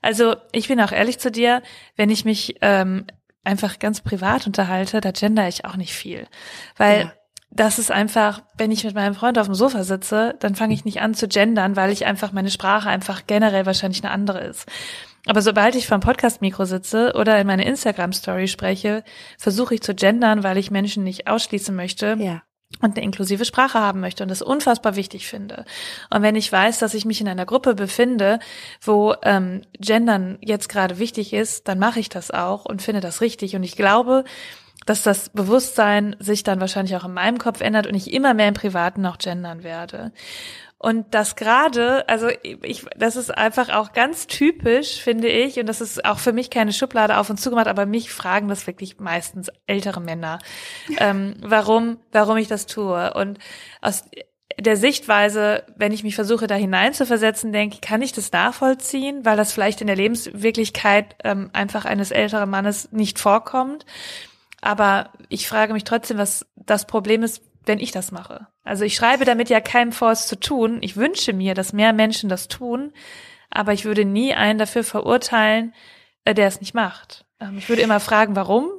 Also 0.00 0.36
ich 0.52 0.68
bin 0.68 0.80
auch 0.80 0.92
ehrlich 0.92 1.18
zu 1.18 1.30
dir, 1.30 1.62
wenn 1.96 2.08
ich 2.08 2.24
mich 2.24 2.56
ähm, 2.62 3.04
einfach 3.44 3.78
ganz 3.78 4.00
privat 4.00 4.46
unterhalte, 4.46 5.00
da 5.00 5.10
gender 5.10 5.48
ich 5.48 5.64
auch 5.64 5.76
nicht 5.76 5.92
viel. 5.92 6.26
Weil 6.76 7.00
ja. 7.00 7.12
das 7.50 7.78
ist 7.78 7.90
einfach, 7.90 8.42
wenn 8.56 8.70
ich 8.70 8.84
mit 8.84 8.94
meinem 8.94 9.14
Freund 9.14 9.38
auf 9.38 9.46
dem 9.46 9.54
Sofa 9.54 9.84
sitze, 9.84 10.36
dann 10.40 10.54
fange 10.54 10.74
ich 10.74 10.84
nicht 10.84 11.00
an 11.00 11.14
zu 11.14 11.28
gendern, 11.28 11.76
weil 11.76 11.90
ich 11.90 12.06
einfach 12.06 12.32
meine 12.32 12.50
Sprache 12.50 12.88
einfach 12.88 13.26
generell 13.26 13.66
wahrscheinlich 13.66 14.02
eine 14.02 14.12
andere 14.12 14.40
ist. 14.40 14.66
Aber 15.26 15.42
sobald 15.42 15.74
ich 15.74 15.86
vom 15.86 16.00
Podcast-Mikro 16.00 16.64
sitze 16.64 17.12
oder 17.14 17.38
in 17.40 17.46
meine 17.46 17.64
Instagram-Story 17.64 18.48
spreche, 18.48 19.04
versuche 19.38 19.74
ich 19.74 19.82
zu 19.82 19.94
gendern, 19.94 20.42
weil 20.42 20.56
ich 20.56 20.70
Menschen 20.70 21.04
nicht 21.04 21.26
ausschließen 21.26 21.74
möchte. 21.74 22.16
Ja 22.18 22.42
und 22.80 22.96
eine 22.96 23.04
inklusive 23.04 23.44
Sprache 23.44 23.78
haben 23.78 24.00
möchte 24.00 24.22
und 24.22 24.28
das 24.28 24.42
unfassbar 24.42 24.96
wichtig 24.96 25.26
finde. 25.26 25.64
Und 26.08 26.22
wenn 26.22 26.36
ich 26.36 26.50
weiß, 26.50 26.78
dass 26.78 26.94
ich 26.94 27.04
mich 27.04 27.20
in 27.20 27.28
einer 27.28 27.44
Gruppe 27.44 27.74
befinde, 27.74 28.38
wo 28.80 29.14
ähm, 29.22 29.62
Gendern 29.78 30.38
jetzt 30.40 30.68
gerade 30.68 30.98
wichtig 30.98 31.32
ist, 31.32 31.68
dann 31.68 31.78
mache 31.78 32.00
ich 32.00 32.08
das 32.08 32.30
auch 32.30 32.64
und 32.64 32.80
finde 32.80 33.00
das 33.00 33.20
richtig. 33.20 33.56
Und 33.56 33.64
ich 33.64 33.76
glaube, 33.76 34.24
dass 34.86 35.02
das 35.02 35.28
Bewusstsein 35.30 36.16
sich 36.20 36.42
dann 36.42 36.60
wahrscheinlich 36.60 36.96
auch 36.96 37.04
in 37.04 37.12
meinem 37.12 37.38
Kopf 37.38 37.60
ändert 37.60 37.86
und 37.86 37.94
ich 37.94 38.12
immer 38.12 38.34
mehr 38.34 38.48
im 38.48 38.54
Privaten 38.54 39.04
auch 39.04 39.18
gendern 39.18 39.62
werde. 39.62 40.12
Und 40.82 41.12
das 41.12 41.36
gerade, 41.36 42.08
also 42.08 42.28
ich, 42.62 42.86
das 42.96 43.16
ist 43.16 43.36
einfach 43.36 43.68
auch 43.68 43.92
ganz 43.92 44.26
typisch, 44.26 45.02
finde 45.02 45.28
ich, 45.28 45.60
und 45.60 45.66
das 45.66 45.82
ist 45.82 46.06
auch 46.06 46.18
für 46.18 46.32
mich 46.32 46.48
keine 46.48 46.72
Schublade 46.72 47.18
auf 47.18 47.28
und 47.28 47.38
zugemacht, 47.38 47.66
aber 47.66 47.84
mich 47.84 48.10
fragen 48.10 48.48
das 48.48 48.66
wirklich 48.66 48.98
meistens 48.98 49.50
ältere 49.66 50.00
Männer, 50.00 50.38
ähm, 50.96 51.34
warum, 51.42 51.98
warum 52.12 52.38
ich 52.38 52.48
das 52.48 52.64
tue. 52.64 53.12
Und 53.12 53.38
aus 53.82 54.04
der 54.58 54.78
Sichtweise, 54.78 55.64
wenn 55.76 55.92
ich 55.92 56.02
mich 56.02 56.14
versuche, 56.14 56.46
da 56.46 56.54
hineinzuversetzen, 56.54 57.52
denke 57.52 57.74
ich, 57.74 57.80
kann 57.82 58.00
ich 58.00 58.14
das 58.14 58.32
nachvollziehen, 58.32 59.22
weil 59.26 59.36
das 59.36 59.52
vielleicht 59.52 59.82
in 59.82 59.86
der 59.86 59.96
Lebenswirklichkeit 59.96 61.14
ähm, 61.24 61.50
einfach 61.52 61.84
eines 61.84 62.10
älteren 62.10 62.48
Mannes 62.48 62.90
nicht 62.90 63.18
vorkommt. 63.18 63.84
Aber 64.62 65.10
ich 65.28 65.46
frage 65.46 65.74
mich 65.74 65.84
trotzdem, 65.84 66.16
was 66.16 66.46
das 66.56 66.86
Problem 66.86 67.22
ist, 67.22 67.42
wenn 67.66 67.80
ich 67.80 67.92
das 67.92 68.12
mache. 68.12 68.46
Also 68.70 68.84
ich 68.84 68.94
schreibe 68.94 69.24
damit 69.24 69.50
ja 69.50 69.60
keinem 69.60 69.90
vor, 69.90 70.12
es 70.12 70.28
zu 70.28 70.38
tun. 70.38 70.78
Ich 70.80 70.96
wünsche 70.96 71.32
mir, 71.32 71.54
dass 71.54 71.72
mehr 71.72 71.92
Menschen 71.92 72.28
das 72.28 72.46
tun, 72.46 72.92
aber 73.50 73.72
ich 73.72 73.84
würde 73.84 74.04
nie 74.04 74.32
einen 74.32 74.60
dafür 74.60 74.84
verurteilen, 74.84 75.74
äh, 76.24 76.34
der 76.34 76.46
es 76.46 76.60
nicht 76.60 76.72
macht. 76.72 77.26
Ähm, 77.40 77.58
ich 77.58 77.68
würde 77.68 77.82
immer 77.82 77.98
fragen, 77.98 78.36
warum, 78.36 78.70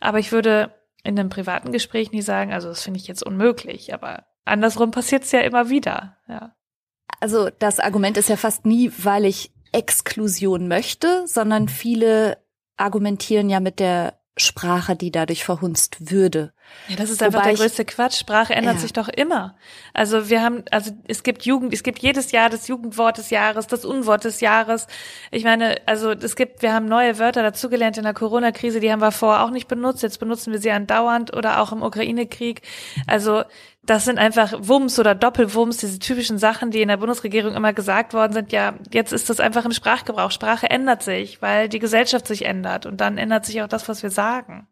aber 0.00 0.18
ich 0.18 0.32
würde 0.32 0.72
in 1.04 1.18
einem 1.18 1.28
privaten 1.28 1.72
Gespräch 1.72 2.10
nie 2.10 2.22
sagen, 2.22 2.54
also 2.54 2.68
das 2.68 2.82
finde 2.82 3.00
ich 3.00 3.06
jetzt 3.06 3.22
unmöglich, 3.22 3.92
aber 3.92 4.24
andersrum 4.46 4.92
passiert 4.92 5.24
es 5.24 5.32
ja 5.32 5.40
immer 5.40 5.68
wieder, 5.68 6.16
ja. 6.26 6.56
Also 7.20 7.50
das 7.50 7.80
Argument 7.80 8.16
ist 8.16 8.30
ja 8.30 8.36
fast 8.36 8.64
nie, 8.64 8.90
weil 8.96 9.26
ich 9.26 9.52
Exklusion 9.72 10.68
möchte, 10.68 11.26
sondern 11.26 11.68
viele 11.68 12.38
argumentieren 12.78 13.50
ja 13.50 13.60
mit 13.60 13.78
der 13.78 14.17
Sprache, 14.38 14.96
die 14.96 15.10
dadurch 15.10 15.44
verhunzt 15.44 16.10
würde. 16.10 16.52
Ja, 16.88 16.96
das 16.96 17.10
ist 17.10 17.22
einfach 17.22 17.40
Wobei 17.40 17.50
der 17.54 17.58
größte 17.58 17.84
Quatsch. 17.84 18.18
Sprache 18.18 18.54
ändert 18.54 18.74
ja. 18.74 18.80
sich 18.80 18.92
doch 18.92 19.08
immer. 19.08 19.56
Also 19.94 20.28
wir 20.28 20.42
haben, 20.42 20.64
also 20.70 20.90
es 21.06 21.22
gibt 21.22 21.44
Jugend, 21.44 21.72
es 21.72 21.82
gibt 21.82 22.00
jedes 22.00 22.32
Jahr 22.32 22.50
das 22.50 22.68
Jugendwort 22.68 23.18
des 23.18 23.30
Jahres, 23.30 23.66
das 23.66 23.84
Unwort 23.84 24.24
des 24.24 24.40
Jahres. 24.40 24.86
Ich 25.30 25.44
meine, 25.44 25.76
also 25.86 26.12
es 26.12 26.36
gibt, 26.36 26.62
wir 26.62 26.72
haben 26.72 26.86
neue 26.86 27.18
Wörter 27.18 27.42
dazugelernt 27.42 27.96
in 27.96 28.04
der 28.04 28.14
Corona-Krise, 28.14 28.80
die 28.80 28.90
haben 28.92 29.00
wir 29.00 29.12
vorher 29.12 29.44
auch 29.44 29.50
nicht 29.50 29.68
benutzt. 29.68 30.02
Jetzt 30.02 30.20
benutzen 30.20 30.52
wir 30.52 30.60
sie 30.60 30.70
andauernd 30.70 31.36
oder 31.36 31.60
auch 31.60 31.72
im 31.72 31.82
Ukraine-Krieg. 31.82 32.62
Also 33.06 33.44
das 33.88 34.04
sind 34.04 34.18
einfach 34.18 34.52
Wumms 34.58 34.98
oder 34.98 35.14
Doppelwumms, 35.14 35.78
diese 35.78 35.98
typischen 35.98 36.36
Sachen, 36.36 36.70
die 36.70 36.82
in 36.82 36.88
der 36.88 36.98
Bundesregierung 36.98 37.54
immer 37.54 37.72
gesagt 37.72 38.12
worden 38.12 38.34
sind. 38.34 38.52
Ja, 38.52 38.74
jetzt 38.92 39.14
ist 39.14 39.30
das 39.30 39.40
einfach 39.40 39.64
im 39.64 39.72
Sprachgebrauch. 39.72 40.30
Sprache 40.30 40.68
ändert 40.68 41.02
sich, 41.02 41.40
weil 41.40 41.70
die 41.70 41.78
Gesellschaft 41.78 42.26
sich 42.26 42.44
ändert 42.44 42.84
und 42.84 43.00
dann 43.00 43.16
ändert 43.16 43.46
sich 43.46 43.62
auch 43.62 43.66
das, 43.66 43.88
was 43.88 44.02
wir 44.02 44.10
sagen. 44.10 44.68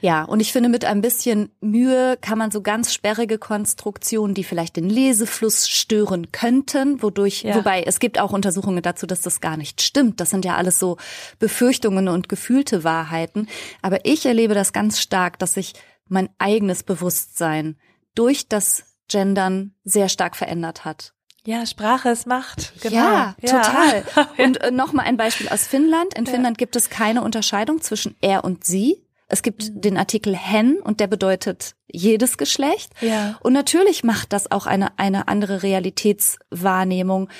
Ja, 0.00 0.24
und 0.24 0.40
ich 0.40 0.52
finde, 0.52 0.70
mit 0.70 0.86
ein 0.86 1.02
bisschen 1.02 1.50
Mühe 1.60 2.16
kann 2.18 2.38
man 2.38 2.50
so 2.50 2.62
ganz 2.62 2.94
sperrige 2.94 3.36
Konstruktionen, 3.36 4.34
die 4.34 4.44
vielleicht 4.44 4.76
den 4.76 4.88
Lesefluss 4.88 5.68
stören 5.68 6.32
könnten, 6.32 7.02
wodurch, 7.02 7.42
ja. 7.42 7.54
wobei 7.56 7.82
es 7.82 7.98
gibt 7.98 8.18
auch 8.18 8.32
Untersuchungen 8.32 8.80
dazu, 8.80 9.06
dass 9.06 9.20
das 9.20 9.42
gar 9.42 9.58
nicht 9.58 9.82
stimmt. 9.82 10.18
Das 10.18 10.30
sind 10.30 10.46
ja 10.46 10.56
alles 10.56 10.78
so 10.78 10.96
Befürchtungen 11.38 12.08
und 12.08 12.30
gefühlte 12.30 12.84
Wahrheiten. 12.84 13.48
Aber 13.82 13.98
ich 14.04 14.24
erlebe 14.24 14.54
das 14.54 14.72
ganz 14.72 14.98
stark, 14.98 15.38
dass 15.38 15.52
sich 15.52 15.74
mein 16.08 16.30
eigenes 16.38 16.82
Bewusstsein 16.82 17.76
durch 18.20 18.48
das 18.48 18.84
Gendern 19.08 19.72
sehr 19.82 20.10
stark 20.10 20.36
verändert 20.36 20.84
hat. 20.84 21.14
Ja, 21.46 21.64
Sprache 21.64 22.10
ist 22.10 22.26
Macht. 22.26 22.74
Genau. 22.82 22.96
Ja, 22.96 23.34
ja, 23.40 23.62
total. 23.62 24.04
Und 24.36 24.60
äh, 24.60 24.70
noch 24.70 24.92
mal 24.92 25.04
ein 25.04 25.16
Beispiel 25.16 25.48
aus 25.48 25.66
Finnland. 25.66 26.12
In 26.18 26.26
ja. 26.26 26.32
Finnland 26.32 26.58
gibt 26.58 26.76
es 26.76 26.90
keine 26.90 27.22
Unterscheidung 27.22 27.80
zwischen 27.80 28.14
er 28.20 28.44
und 28.44 28.64
sie. 28.64 29.02
Es 29.26 29.42
gibt 29.42 29.70
mhm. 29.70 29.80
den 29.80 29.96
Artikel 29.96 30.36
hen 30.36 30.78
und 30.80 31.00
der 31.00 31.06
bedeutet 31.06 31.76
jedes 31.90 32.36
Geschlecht. 32.36 32.92
Ja. 33.00 33.38
Und 33.40 33.54
natürlich 33.54 34.04
macht 34.04 34.34
das 34.34 34.52
auch 34.52 34.66
eine, 34.66 34.98
eine 34.98 35.28
andere 35.28 35.62
Realitätswahrnehmung 35.62 37.30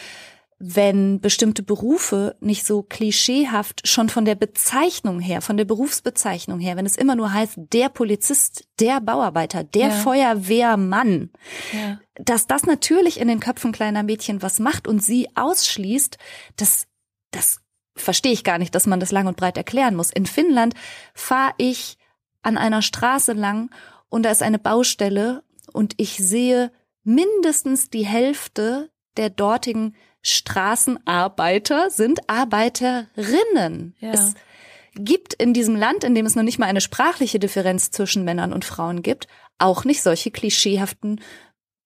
wenn 0.63 1.23
bestimmte 1.23 1.63
Berufe 1.63 2.37
nicht 2.41 2.67
so 2.67 2.83
klischeehaft 2.83 3.89
schon 3.89 4.11
von 4.11 4.27
der 4.27 4.35
Bezeichnung 4.35 5.19
her, 5.19 5.41
von 5.41 5.57
der 5.57 5.65
Berufsbezeichnung 5.65 6.61
her, 6.61 6.77
wenn 6.77 6.85
es 6.85 6.97
immer 6.97 7.17
nur 7.17 7.33
heißt, 7.33 7.55
der 7.73 7.89
Polizist, 7.89 8.69
der 8.79 9.01
Bauarbeiter, 9.01 9.65
der 9.65 9.89
ja. 9.89 9.91
Feuerwehrmann, 9.91 11.31
ja. 11.73 11.99
dass 12.17 12.47
das 12.47 12.67
natürlich 12.67 13.19
in 13.19 13.29
den 13.29 13.41
Köpfen 13.41 13.73
kleiner 13.73 14.03
Mädchen 14.03 14.43
was 14.43 14.59
macht 14.59 14.87
und 14.87 15.03
sie 15.03 15.29
ausschließt, 15.35 16.19
das, 16.57 16.87
das 17.31 17.63
verstehe 17.97 18.33
ich 18.33 18.45
gar 18.45 18.59
nicht, 18.59 18.75
dass 18.75 18.87
man 18.87 19.01
das 19.01 19.13
lang 19.13 19.29
und 19.29 19.39
breit 19.39 19.57
erklären 19.57 19.97
muss. 19.97 20.11
In 20.11 20.27
Finnland 20.27 20.75
fahre 21.15 21.55
ich 21.57 21.97
an 22.43 22.59
einer 22.59 22.83
Straße 22.83 23.33
lang 23.33 23.71
und 24.11 24.25
da 24.25 24.31
ist 24.31 24.43
eine 24.43 24.59
Baustelle 24.59 25.43
und 25.73 25.95
ich 25.97 26.19
sehe 26.19 26.71
mindestens 27.03 27.89
die 27.89 28.05
Hälfte 28.05 28.91
der 29.17 29.31
dortigen 29.31 29.95
Straßenarbeiter 30.23 31.91
sind 31.91 32.29
Arbeiterinnen. 32.29 33.95
Ja. 34.01 34.13
Es 34.13 34.35
gibt 34.95 35.35
in 35.35 35.55
diesem 35.55 35.77
Land, 35.77 36.05
in 36.05 36.15
dem 36.15 36.27
es 36.27 36.35
noch 36.35 36.43
nicht 36.43 36.59
mal 36.59 36.67
eine 36.67 36.81
sprachliche 36.81 37.39
Differenz 37.39 37.91
zwischen 37.91 38.25
Männern 38.25 38.53
und 38.53 38.65
Frauen 38.65 39.03
gibt, 39.03 39.29
auch 39.59 39.85
nicht 39.85 40.03
solche 40.03 40.31
klischeehaften 40.31 41.21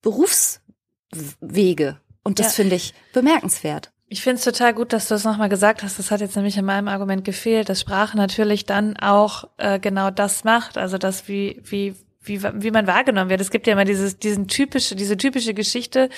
Berufswege. 0.03 2.01
Und 2.23 2.39
das 2.39 2.47
ja. 2.47 2.53
finde 2.53 2.77
ich 2.77 2.95
bemerkenswert. 3.13 3.93
Ich 4.07 4.23
finde 4.23 4.37
es 4.39 4.45
total 4.45 4.75
gut, 4.75 4.93
dass 4.93 5.09
du 5.09 5.15
das 5.15 5.25
nochmal 5.25 5.49
gesagt 5.49 5.83
hast. 5.83 5.99
Das 5.99 6.11
hat 6.11 6.21
jetzt 6.21 6.37
nämlich 6.37 6.57
in 6.57 6.65
meinem 6.65 6.89
Argument 6.89 7.25
gefehlt, 7.25 7.69
dass 7.69 7.81
Sprache 7.81 8.17
natürlich 8.17 8.65
dann 8.67 8.97
auch 8.97 9.45
äh, 9.57 9.79
genau 9.81 10.11
das 10.11 10.45
macht, 10.45 10.79
also 10.79 10.99
das 10.99 11.27
wie 11.27 11.61
wie 11.65 11.95
wie 12.21 12.43
wie 12.43 12.71
man 12.71 12.87
wahrgenommen 12.87 13.31
wird. 13.31 13.41
Es 13.41 13.51
gibt 13.51 13.67
ja 13.67 13.73
immer 13.73 13.85
dieses 13.85 14.19
diesen 14.19 14.47
typische 14.47 14.95
diese 14.95 15.17
typische 15.17 15.55
Geschichte, 15.55 16.11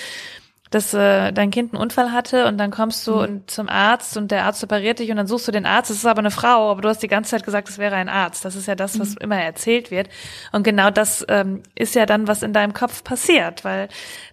dass 0.69 0.93
äh, 0.93 1.31
dein 1.31 1.51
Kind 1.51 1.73
einen 1.73 1.81
Unfall 1.81 2.11
hatte 2.11 2.47
und 2.47 2.57
dann 2.57 2.71
kommst 2.71 3.05
du 3.07 3.15
mhm. 3.15 3.19
und 3.19 3.51
zum 3.51 3.69
Arzt 3.69 4.17
und 4.17 4.31
der 4.31 4.45
Arzt 4.45 4.63
operiert 4.63 4.99
dich 4.99 5.09
und 5.09 5.17
dann 5.17 5.27
suchst 5.27 5.47
du 5.47 5.51
den 5.51 5.65
Arzt. 5.65 5.91
Es 5.91 5.97
ist 5.97 6.05
aber 6.05 6.19
eine 6.19 6.31
Frau, 6.31 6.71
aber 6.71 6.81
du 6.81 6.89
hast 6.89 7.03
die 7.03 7.07
ganze 7.07 7.31
Zeit 7.31 7.43
gesagt, 7.43 7.69
es 7.69 7.77
wäre 7.77 7.95
ein 7.95 8.09
Arzt. 8.09 8.45
Das 8.45 8.55
ist 8.55 8.67
ja 8.67 8.75
das, 8.75 8.99
was 8.99 9.11
mhm. 9.11 9.21
immer 9.21 9.37
erzählt 9.37 9.91
wird. 9.91 10.09
Und 10.51 10.63
genau 10.63 10.89
das 10.89 11.25
ähm, 11.29 11.63
ist 11.75 11.95
ja 11.95 12.05
dann, 12.05 12.27
was 12.27 12.43
in 12.43 12.53
deinem 12.53 12.73
Kopf 12.73 13.03
passiert, 13.03 13.63
weil 13.63 13.87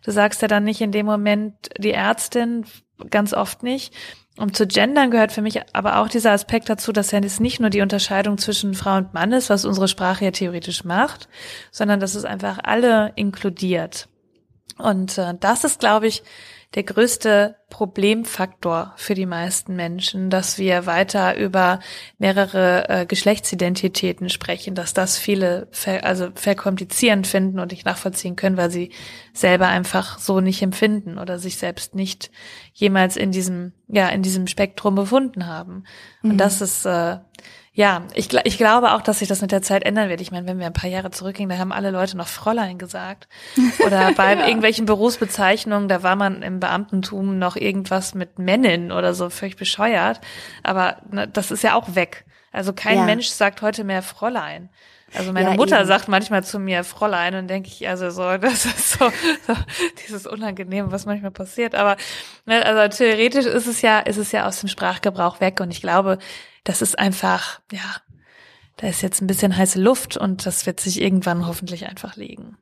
du 0.05 0.11
sagst 0.11 0.42
ja 0.42 0.49
dann 0.49 0.64
nicht 0.64 0.81
in 0.81 0.92
dem 0.92 1.07
Moment 1.07 1.55
die 1.79 1.92
Ärztin, 1.92 2.64
ganz 3.11 3.33
oft 3.33 3.62
nicht. 3.62 3.94
Um 4.37 4.53
zu 4.53 4.66
gendern 4.66 5.12
gehört 5.12 5.31
für 5.31 5.42
mich 5.42 5.61
aber 5.75 5.99
auch 5.99 6.09
dieser 6.09 6.33
Aspekt 6.33 6.68
dazu, 6.68 6.90
dass 6.90 7.12
ja 7.12 7.20
es 7.20 7.38
nicht 7.38 7.61
nur 7.61 7.70
die 7.70 7.83
Unterscheidung 7.83 8.37
zwischen 8.37 8.75
Frau 8.75 8.97
und 8.97 9.14
Mann 9.14 9.31
ist, 9.31 9.49
was 9.49 9.64
unsere 9.64 9.87
Sprache 9.87 10.25
ja 10.25 10.31
theoretisch 10.33 10.83
macht, 10.83 11.29
sondern 11.70 12.01
dass 12.01 12.16
es 12.16 12.25
einfach 12.25 12.59
alle 12.64 13.12
inkludiert. 13.14 14.09
Und 14.79 15.18
äh, 15.18 15.35
das 15.38 15.64
ist, 15.64 15.81
glaube 15.81 16.07
ich, 16.07 16.22
der 16.74 16.83
größte 16.83 17.57
Problemfaktor 17.70 18.94
für 18.96 19.14
die 19.14 19.27
meisten 19.27 19.77
Menschen, 19.77 20.29
dass 20.29 20.59
wir 20.59 20.87
weiter 20.87 21.37
über 21.37 21.79
mehrere 22.18 22.88
äh, 22.88 23.07
Geschlechtsidentitäten 23.07 24.29
sprechen, 24.29 24.74
dass 24.74 24.92
das 24.92 25.16
viele 25.16 25.68
ver 25.70 26.05
also 26.05 26.31
verkomplizierend 26.35 27.29
finden 27.29 27.61
und 27.61 27.70
nicht 27.70 27.87
nachvollziehen 27.87 28.35
können, 28.35 28.57
weil 28.57 28.70
sie 28.70 28.90
selber 29.33 29.68
einfach 29.68 30.18
so 30.18 30.40
nicht 30.40 30.62
empfinden 30.62 31.18
oder 31.18 31.38
sich 31.38 31.59
selbst 31.59 31.94
nicht 31.94 32.33
jemals 32.72 33.16
in 33.16 33.31
diesem 33.31 33.72
ja 33.87 34.09
in 34.09 34.22
diesem 34.22 34.48
Spektrum 34.48 34.96
befunden 34.96 35.46
haben. 35.46 35.85
Mhm. 36.22 36.33
Und 36.33 36.38
das 36.38 36.61
ist 36.61 36.85
äh, 36.87 37.18
ja, 37.76 38.02
ich, 38.14 38.32
ich 38.44 38.56
glaube 38.56 38.92
auch, 38.92 39.02
dass 39.02 39.18
sich 39.18 39.26
das 39.26 39.42
mit 39.42 39.50
der 39.50 39.60
Zeit 39.60 39.82
ändern 39.82 40.08
wird. 40.08 40.20
Ich 40.20 40.30
meine, 40.30 40.46
wenn 40.46 40.60
wir 40.60 40.66
ein 40.66 40.72
paar 40.72 40.88
Jahre 40.88 41.10
zurückgehen, 41.10 41.48
da 41.48 41.58
haben 41.58 41.72
alle 41.72 41.90
Leute 41.90 42.16
noch 42.16 42.28
Fräulein 42.28 42.78
gesagt. 42.78 43.26
Oder 43.84 44.12
bei 44.12 44.37
ja. 44.37 44.46
irgendwelchen 44.46 44.87
Berufsbezeichnungen, 44.87 45.88
da 45.88 46.04
war 46.04 46.14
man 46.14 46.42
im 46.42 46.60
Beamtentum 46.60 47.37
noch 47.40 47.56
irgendwas 47.56 48.14
mit 48.14 48.38
Männin 48.38 48.92
oder 48.92 49.12
so, 49.12 49.28
völlig 49.28 49.56
bescheuert. 49.56 50.20
Aber 50.62 50.98
ne, 51.10 51.26
das 51.26 51.50
ist 51.50 51.64
ja 51.64 51.74
auch 51.74 51.96
weg. 51.96 52.24
Also 52.52 52.72
kein 52.72 52.98
ja. 52.98 53.04
Mensch 53.04 53.26
sagt 53.26 53.60
heute 53.60 53.82
mehr 53.82 54.02
Fräulein. 54.02 54.70
Also 55.12 55.32
meine 55.32 55.50
ja, 55.50 55.56
Mutter 55.56 55.78
eben. 55.78 55.87
sagt 55.88 56.08
manchmal 56.08 56.44
zu 56.44 56.60
mir 56.60 56.84
Fräulein 56.84 57.34
und 57.34 57.48
denke 57.48 57.68
ich, 57.68 57.88
also 57.88 58.10
so, 58.10 58.22
das 58.38 58.66
ist 58.66 58.92
so, 58.92 59.10
so 59.46 59.54
dieses 60.04 60.28
Unangenehm, 60.28 60.92
was 60.92 61.06
manchmal 61.06 61.32
passiert. 61.32 61.74
Aber 61.74 61.96
ne, 62.46 62.64
also 62.64 62.96
theoretisch 62.96 63.46
ist 63.46 63.66
es 63.66 63.82
ja, 63.82 63.98
ist 63.98 64.16
es 64.16 64.30
ja 64.30 64.46
aus 64.46 64.60
dem 64.60 64.68
Sprachgebrauch 64.68 65.40
weg 65.40 65.60
und 65.60 65.72
ich 65.72 65.80
glaube, 65.80 66.18
das 66.64 66.83
ist 66.83 66.98
einfach, 66.98 67.61
ja, 67.70 67.96
da 68.77 68.88
ist 68.88 69.03
jetzt 69.03 69.20
ein 69.20 69.27
bisschen 69.27 69.57
heiße 69.57 69.81
Luft 69.81 70.16
und 70.16 70.46
das 70.46 70.66
wird 70.66 70.81
sich 70.81 71.00
irgendwann 71.00 71.46
hoffentlich 71.46 71.87
einfach 71.87 72.16
legen. 72.16 72.57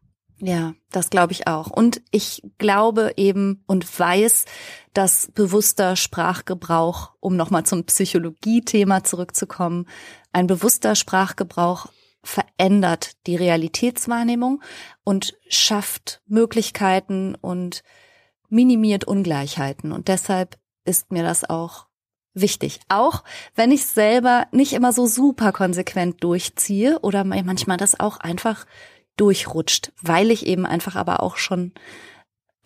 Ja, 0.45 0.75
das 0.91 1.09
glaube 1.09 1.33
ich 1.33 1.47
auch. 1.47 1.69
Und 1.69 2.03
ich 2.11 2.43
glaube 2.59 3.13
eben 3.17 3.63
und 3.67 3.99
weiß, 3.99 4.45
dass 4.93 5.31
bewusster 5.33 5.95
Sprachgebrauch, 5.95 7.13
um 7.21 7.37
nochmal 7.37 7.65
zum 7.65 7.85
Psychologie-Thema 7.85 9.05
zurückzukommen, 9.05 9.87
ein 10.33 10.49
bewusster 10.49 10.97
Sprachgebrauch 10.97 11.87
verändert 12.25 13.13
die 13.27 13.37
Realitätswahrnehmung 13.37 14.63
und 15.05 15.39
schafft 15.49 16.23
Möglichkeiten 16.27 17.37
und 17.37 17.85
minimiert 18.49 19.05
Ungleichheiten. 19.05 19.93
Und 19.93 20.09
deshalb 20.09 20.59
ist 20.85 21.13
mir 21.13 21.23
das 21.23 21.49
auch 21.49 21.87
wichtig. 22.35 22.81
Auch 22.89 23.23
wenn 23.55 23.71
ich 23.71 23.87
selber 23.87 24.47
nicht 24.53 24.73
immer 24.73 24.93
so 24.93 25.07
super 25.07 25.53
konsequent 25.53 26.23
durchziehe 26.23 26.99
oder 27.01 27.25
manchmal 27.25 27.77
das 27.77 27.99
auch 27.99 28.19
einfach 28.19 28.67
durchrutscht, 29.17 29.93
weil 30.01 30.31
ich 30.31 30.47
eben 30.47 30.67
einfach 30.67 30.97
aber 30.97 31.23
auch 31.23 31.37
schon 31.37 31.73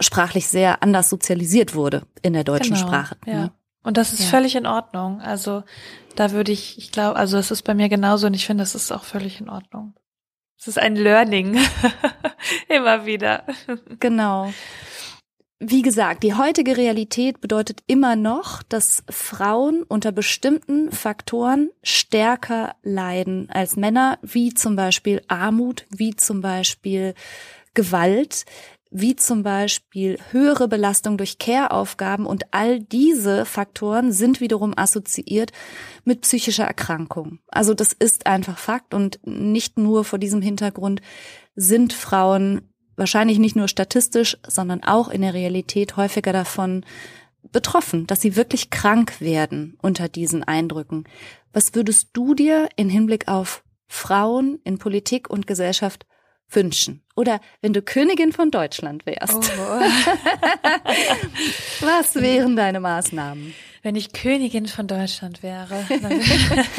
sprachlich 0.00 0.48
sehr 0.48 0.82
anders 0.82 1.08
sozialisiert 1.08 1.74
wurde 1.74 2.06
in 2.22 2.32
der 2.32 2.44
deutschen 2.44 2.74
genau, 2.74 2.86
Sprache. 2.86 3.16
Ja. 3.26 3.34
Ne? 3.34 3.52
Und 3.82 3.96
das 3.96 4.12
ist 4.12 4.24
ja. 4.24 4.26
völlig 4.26 4.56
in 4.56 4.66
Ordnung. 4.66 5.20
Also 5.20 5.62
da 6.16 6.32
würde 6.32 6.52
ich, 6.52 6.76
ich 6.78 6.92
glaube, 6.92 7.16
also 7.16 7.38
es 7.38 7.50
ist 7.50 7.62
bei 7.62 7.74
mir 7.74 7.88
genauso 7.88 8.26
und 8.26 8.34
ich 8.34 8.46
finde, 8.46 8.62
das 8.62 8.74
ist 8.74 8.92
auch 8.92 9.04
völlig 9.04 9.40
in 9.40 9.48
Ordnung. 9.48 9.94
Es 10.58 10.66
ist 10.66 10.78
ein 10.78 10.96
Learning. 10.96 11.58
Immer 12.68 13.06
wieder. 13.06 13.44
Genau. 14.00 14.52
Wie 15.58 15.80
gesagt, 15.80 16.22
die 16.22 16.34
heutige 16.34 16.76
Realität 16.76 17.40
bedeutet 17.40 17.82
immer 17.86 18.14
noch, 18.14 18.62
dass 18.62 19.02
Frauen 19.08 19.84
unter 19.84 20.12
bestimmten 20.12 20.92
Faktoren 20.92 21.70
stärker 21.82 22.74
leiden 22.82 23.48
als 23.48 23.74
Männer, 23.74 24.18
wie 24.20 24.52
zum 24.52 24.76
Beispiel 24.76 25.22
Armut, 25.28 25.86
wie 25.88 26.14
zum 26.14 26.42
Beispiel 26.42 27.14
Gewalt, 27.72 28.44
wie 28.90 29.16
zum 29.16 29.42
Beispiel 29.42 30.18
höhere 30.30 30.68
Belastung 30.68 31.16
durch 31.16 31.38
Care-Aufgaben 31.38 32.26
und 32.26 32.52
all 32.52 32.80
diese 32.80 33.46
Faktoren 33.46 34.12
sind 34.12 34.42
wiederum 34.42 34.74
assoziiert 34.76 35.52
mit 36.04 36.20
psychischer 36.20 36.64
Erkrankung. 36.64 37.38
Also 37.48 37.72
das 37.72 37.94
ist 37.94 38.26
einfach 38.26 38.58
Fakt 38.58 38.92
und 38.92 39.20
nicht 39.24 39.78
nur 39.78 40.04
vor 40.04 40.18
diesem 40.18 40.42
Hintergrund 40.42 41.00
sind 41.54 41.94
Frauen 41.94 42.68
wahrscheinlich 42.96 43.38
nicht 43.38 43.56
nur 43.56 43.68
statistisch, 43.68 44.36
sondern 44.46 44.82
auch 44.82 45.08
in 45.08 45.22
der 45.22 45.34
Realität 45.34 45.96
häufiger 45.96 46.32
davon 46.32 46.84
betroffen, 47.52 48.06
dass 48.06 48.20
sie 48.20 48.36
wirklich 48.36 48.70
krank 48.70 49.20
werden 49.20 49.78
unter 49.80 50.08
diesen 50.08 50.44
Eindrücken. 50.44 51.04
Was 51.52 51.74
würdest 51.74 52.10
du 52.12 52.34
dir 52.34 52.68
in 52.76 52.88
Hinblick 52.88 53.28
auf 53.28 53.62
Frauen 53.86 54.60
in 54.64 54.78
Politik 54.78 55.30
und 55.30 55.46
Gesellschaft 55.46 56.06
wünschen? 56.48 57.02
Oder 57.14 57.40
wenn 57.60 57.72
du 57.72 57.82
Königin 57.82 58.32
von 58.32 58.50
Deutschland 58.50 59.06
wärst, 59.06 59.34
oh. 59.34 59.40
was 61.80 62.16
wären 62.16 62.56
deine 62.56 62.80
Maßnahmen? 62.80 63.54
Wenn 63.86 63.94
ich 63.94 64.12
Königin 64.12 64.66
von 64.66 64.88
Deutschland 64.88 65.44
wäre. 65.44 65.70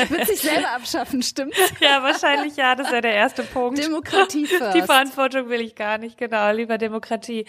Würde 0.09 0.25
sich 0.25 0.41
selber 0.41 0.71
abschaffen, 0.75 1.23
stimmt? 1.23 1.55
Ja, 1.79 2.03
wahrscheinlich 2.03 2.57
ja, 2.57 2.75
das 2.75 2.91
wäre 2.91 3.01
der 3.01 3.13
erste 3.13 3.43
Punkt. 3.43 3.81
Demokratie 3.81 4.45
first. 4.45 4.75
Die 4.75 4.81
Verantwortung 4.81 5.47
will 5.47 5.61
ich 5.61 5.75
gar 5.75 5.99
nicht, 5.99 6.17
genau, 6.17 6.51
lieber 6.51 6.77
Demokratie 6.77 7.45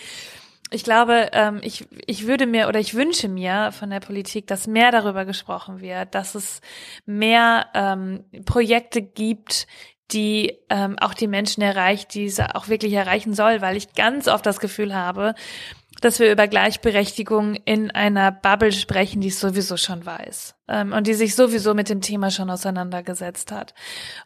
ich 0.71 0.85
glaube, 0.85 1.31
ähm, 1.33 1.61
ich, 1.63 1.89
ich 2.07 2.27
würde 2.27 2.47
mir 2.47 2.69
oder 2.69 2.79
ich 2.79 2.95
wünsche 2.95 3.27
mir 3.27 3.73
von 3.73 3.91
der 3.91 4.01
Politik, 4.01 4.47
dass 4.47 4.69
mehr 4.69 4.93
darüber 4.93 5.25
gesprochen 5.25 5.81
wird, 5.81 6.15
dass 6.15 6.37
es 6.37 6.61
mehr 7.07 7.67
ähm, 7.75 8.25
Projekte 8.45 9.03
gibt, 9.03 9.67
die 10.11 10.59
ähm, 10.71 10.99
auch 10.99 11.15
die 11.15 11.27
Menschen 11.27 11.63
erreicht, 11.63 12.15
die 12.15 12.29
sie 12.29 12.55
auch 12.55 12.69
wirklich 12.69 12.93
erreichen 12.93 13.35
soll, 13.35 13.61
weil 13.61 13.77
ich 13.77 13.93
ganz 13.95 14.29
oft 14.29 14.47
das 14.47 14.61
Gefühl 14.61 14.95
habe, 14.95 15.35
dass 16.01 16.21
wir 16.21 16.31
über 16.31 16.47
Gleichberechtigung 16.47 17.55
in 17.65 17.91
einer 17.91 18.31
Bubble 18.31 18.73
sprechen, 18.73 19.21
die 19.21 19.29
es 19.29 19.41
sowieso 19.41 19.77
schon 19.77 20.07
weiß 20.07 20.55
ähm, 20.69 20.93
und 20.93 21.07
die 21.07 21.15
sich 21.15 21.35
sowieso 21.35 21.75
mit 21.75 21.89
dem 21.89 22.01
Thema 22.01 22.31
schon 22.31 22.51
auseinandergesetzt 22.51 23.51
hat. 23.51 23.75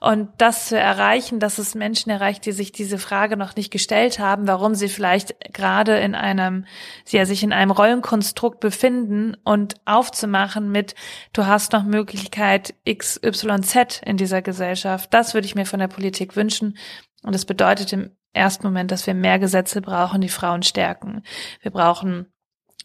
Und 0.01 0.29
das 0.39 0.69
zu 0.69 0.79
erreichen, 0.79 1.41
dass 1.41 1.59
es 1.59 1.75
Menschen 1.75 2.11
erreicht, 2.11 2.45
die 2.45 2.53
sich 2.53 2.73
diese 2.73 2.99
Frage 2.99 3.37
noch 3.37 3.57
nicht 3.57 3.71
gestellt 3.71 4.19
haben, 4.19 4.47
warum 4.47 4.75
sie 4.75 4.89
vielleicht 4.89 5.35
gerade 5.53 5.99
in 5.99 6.15
einem, 6.15 6.67
ja 7.09 7.25
sich 7.25 7.43
in 7.43 7.53
einem 7.53 7.71
Rollenkonstrukt 7.71 8.61
befinden 8.61 9.37
und 9.45 9.77
aufzumachen 9.85 10.71
mit, 10.71 10.95
du 11.33 11.47
hast 11.47 11.73
noch 11.73 11.85
Möglichkeit 11.85 12.75
XYZ 12.89 14.03
in 14.05 14.17
dieser 14.17 14.43
Gesellschaft. 14.43 15.13
Das 15.15 15.35
würde 15.35 15.47
ich 15.47 15.55
mir 15.55 15.67
von 15.67 15.81
der 15.81 15.89
Politik 15.89 16.37
wünschen. 16.37 16.77
Und 17.23 17.35
das 17.35 17.45
bedeutet 17.45 17.93
im 17.93 18.11
ersten 18.33 18.67
Moment, 18.67 18.91
dass 18.91 19.07
wir 19.07 19.15
mehr 19.15 19.39
Gesetze 19.39 19.81
brauchen, 19.81 20.21
die 20.21 20.29
Frauen 20.29 20.63
stärken. 20.63 21.23
Wir 21.61 21.71
brauchen 21.71 22.32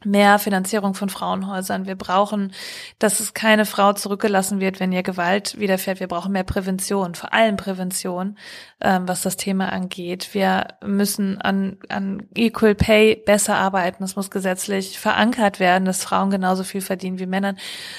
mehr 0.03 0.37
Finanzierung 0.37 0.93
von 0.93 1.09
Frauenhäusern. 1.09 1.87
Wir 1.87 1.95
brauchen, 1.95 2.53
dass 2.99 3.19
es 3.19 3.33
keine 3.33 3.65
Frau 3.65 3.93
zurückgelassen 3.93 4.59
wird, 4.59 4.79
wenn 4.79 4.91
ihr 4.91 5.03
Gewalt 5.03 5.59
widerfährt. 5.59 5.99
Wir 5.99 6.07
brauchen 6.07 6.31
mehr 6.31 6.43
Prävention, 6.43 7.15
vor 7.15 7.33
allem 7.33 7.57
Prävention, 7.57 8.37
ähm, 8.79 9.07
was 9.07 9.21
das 9.21 9.37
Thema 9.37 9.71
angeht. 9.71 10.33
Wir 10.33 10.67
müssen 10.85 11.41
an, 11.41 11.77
an 11.89 12.27
Equal 12.35 12.75
Pay 12.75 13.23
besser 13.25 13.55
arbeiten. 13.55 14.03
Es 14.03 14.15
muss 14.15 14.29
gesetzlich 14.29 14.99
verankert 14.99 15.59
werden, 15.59 15.85
dass 15.85 16.03
Frauen 16.03 16.29
genauso 16.29 16.63
viel 16.63 16.81
verdienen 16.81 17.17
wie 17.17 17.25
Männer. 17.25 17.55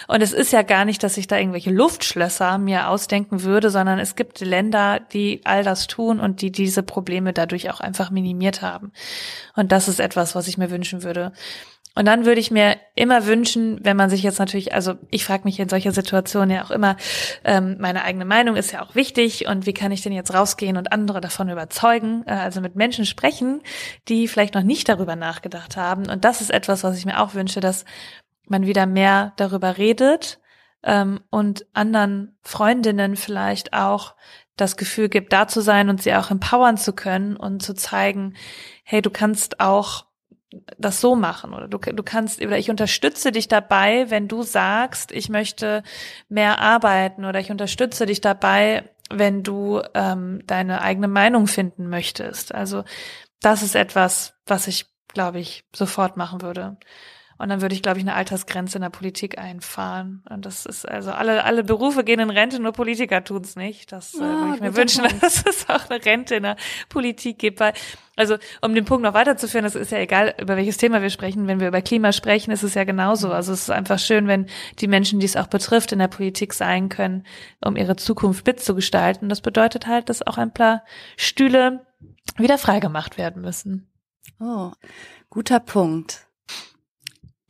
Und 0.07 0.23
es 0.23 0.33
ist 0.33 0.53
ja 0.53 0.63
gar 0.63 0.85
nicht, 0.85 1.03
dass 1.03 1.17
ich 1.17 1.27
da 1.27 1.37
irgendwelche 1.37 1.71
Luftschlösser 1.71 2.59
mir 2.59 2.89
ausdenken 2.89 3.43
würde, 3.43 3.71
sondern 3.71 3.99
es 3.99 4.15
gibt 4.15 4.41
Länder, 4.41 5.01
die 5.13 5.41
all 5.45 5.65
das 5.65 5.89
tun 5.89 6.21
und 6.21 6.43
die 6.43 6.53
diese 6.53 6.85
Probleme 6.85 7.33
dadurch 7.33 7.71
auch 7.71 7.81
einfach 7.81 8.11
minimiert 8.11 8.63
haben. 8.63 8.93
Und 9.57 9.73
das 9.73 9.89
ist 9.89 9.99
etwas, 9.99 10.37
was 10.37 10.47
ich 10.47 10.59
mir 10.59 10.71
wünschen 10.71 11.03
würde. 11.03 11.33
Und 11.95 12.07
dann 12.07 12.27
würde 12.27 12.41
ich 12.41 12.51
mir 12.51 12.77
immer 12.95 13.27
wünschen, 13.27 13.81
wenn 13.83 13.97
man 13.97 14.09
sich 14.09 14.23
jetzt 14.23 14.39
natürlich, 14.39 14.73
also 14.73 14.95
ich 15.11 15.25
frage 15.25 15.45
mich 15.45 15.59
in 15.59 15.69
solcher 15.69 15.91
Situation 15.91 16.49
ja 16.49 16.63
auch 16.65 16.71
immer, 16.71 16.97
ähm, 17.45 17.77
meine 17.81 18.05
eigene 18.05 18.25
Meinung 18.25 18.55
ist 18.55 18.71
ja 18.71 18.83
auch 18.83 18.95
wichtig 18.95 19.49
und 19.49 19.67
wie 19.67 19.75
kann 19.75 19.91
ich 19.91 20.03
denn 20.03 20.13
jetzt 20.13 20.33
rausgehen 20.33 20.77
und 20.77 20.93
andere 20.93 21.21
davon 21.21 21.49
überzeugen, 21.49 22.23
äh, 22.27 22.33
also 22.33 22.61
mit 22.61 22.77
Menschen 22.77 23.05
sprechen, 23.05 23.63
die 24.09 24.29
vielleicht 24.29 24.55
noch 24.55 24.63
nicht 24.63 24.89
darüber 24.89 25.17
nachgedacht 25.17 25.77
haben. 25.77 26.09
Und 26.09 26.25
das 26.25 26.41
ist 26.41 26.51
etwas, 26.51 26.85
was 26.85 26.97
ich 26.97 27.05
mir 27.05 27.21
auch 27.21 27.35
wünsche, 27.35 27.61
dass 27.61 27.85
man 28.47 28.67
wieder 28.67 28.87
mehr 28.87 29.33
darüber 29.37 29.77
redet 29.77 30.39
ähm, 30.85 31.21
und 31.31 31.67
anderen 31.73 32.39
Freundinnen 32.43 33.17
vielleicht 33.17 33.73
auch 33.73 34.15
das 34.57 34.77
Gefühl 34.77 35.09
gibt, 35.09 35.33
da 35.33 35.49
zu 35.49 35.61
sein 35.61 35.89
und 35.89 36.03
sie 36.03 36.15
auch 36.15 36.31
empowern 36.31 36.77
zu 36.77 36.93
können 36.93 37.37
und 37.37 37.63
zu 37.63 37.75
zeigen, 37.75 38.35
hey, 38.85 39.03
du 39.03 39.11
kannst 39.11 39.61
auch 39.61 40.08
das 40.79 41.01
so 41.01 41.15
machen 41.15 41.53
oder 41.53 41.69
du, 41.69 41.79
du 41.79 42.03
kannst 42.03 42.41
oder 42.41 42.59
ich 42.59 42.71
unterstütze 42.71 43.33
dich 43.33 43.49
dabei, 43.49 44.11
wenn 44.11 44.29
du 44.29 44.43
sagst, 44.43 45.13
ich 45.13 45.29
möchte 45.29 45.83
mehr 46.29 46.61
arbeiten 46.61 47.25
oder 47.25 47.39
ich 47.41 47.51
unterstütze 47.51 48.07
dich 48.07 48.21
dabei, 48.21 48.89
wenn 49.11 49.43
du 49.43 49.83
ähm, 49.95 50.43
deine 50.47 50.83
eigene 50.83 51.09
Meinung 51.09 51.47
finden 51.47 51.89
möchtest. 51.89 52.55
Also 52.55 52.85
das 53.41 53.63
ist 53.63 53.75
etwas, 53.75 54.35
was 54.47 54.67
ich, 54.67 54.87
glaube 55.09 55.39
ich, 55.39 55.65
sofort 55.75 56.17
machen 56.17 56.43
würde. 56.43 56.77
Und 57.39 57.51
dann 57.51 57.61
würde 57.61 57.75
ich, 57.75 57.83
glaube 57.83 57.99
ich, 57.99 58.05
eine 58.05 58.15
Altersgrenze 58.15 58.79
in 58.79 58.83
der 58.83 58.91
Politik 58.91 59.39
einfahren. 59.39 60.25
Und 60.29 60.45
das 60.45 60.67
ist 60.67 60.87
also 60.87 61.13
alle, 61.13 61.45
alle 61.45 61.63
Berufe 61.63 62.03
gehen 62.03 62.19
in 62.19 62.31
Rente, 62.31 62.61
nur 62.61 62.73
Politiker 62.73 63.23
tun's 63.23 63.55
nicht. 63.55 63.93
Das 63.93 64.15
äh, 64.15 64.21
würde 64.21 64.55
ich 64.57 64.61
mir 64.61 64.77
wünschen, 64.77 65.05
Punkt. 65.09 65.23
dass 65.23 65.45
es 65.47 65.69
auch 65.69 65.89
eine 65.89 66.05
Rente 66.05 66.35
in 66.35 66.43
der 66.43 66.57
Politik 66.89 67.39
gibt. 67.39 67.61
Weil, 67.61 67.75
also 68.17 68.39
um 68.61 68.75
den 68.75 68.85
Punkt 68.85 69.05
noch 69.05 69.15
weiterzuführen, 69.15 69.65
es 69.65 69.77
ist 69.77 69.93
ja 69.93 69.99
egal, 69.99 70.35
über 70.41 70.57
welches 70.57 70.79
Thema 70.79 71.01
wir 71.01 71.11
sprechen. 71.11 71.47
Wenn 71.47 71.61
wir 71.61 71.69
über 71.69 71.81
Klima 71.81 72.13
sprechen, 72.13 72.51
ist 72.51 72.65
es 72.65 72.75
ja 72.75 72.83
genauso. 72.83 73.31
Also 73.31 73.53
es 73.53 73.63
ist 73.63 73.71
einfach 73.71 74.01
schön, 74.01 74.27
wenn 74.27 74.47
die 74.81 74.89
Menschen, 74.89 75.21
die 75.21 75.27
es 75.27 75.37
auch 75.37 75.47
betrifft, 75.47 75.93
in 75.93 76.01
der 76.01 76.09
Politik 76.09 76.53
sein 76.53 76.89
können, 76.89 77.25
um 77.65 77.77
ihre 77.77 77.95
Zukunft 77.95 78.47
mitzugestalten. 78.47 79.29
Das 79.29 79.43
bedeutet 79.43 79.87
halt, 79.87 80.09
dass 80.09 80.27
auch 80.27 80.39
ein 80.39 80.53
paar 80.53 80.83
Stühle 81.17 81.87
wieder 82.37 82.59
freigemacht 82.59 83.17
werden 83.17 83.43
müssen. 83.43 83.89
Oh, 84.41 84.73
guter 85.31 85.61
Punkt. 85.61 86.28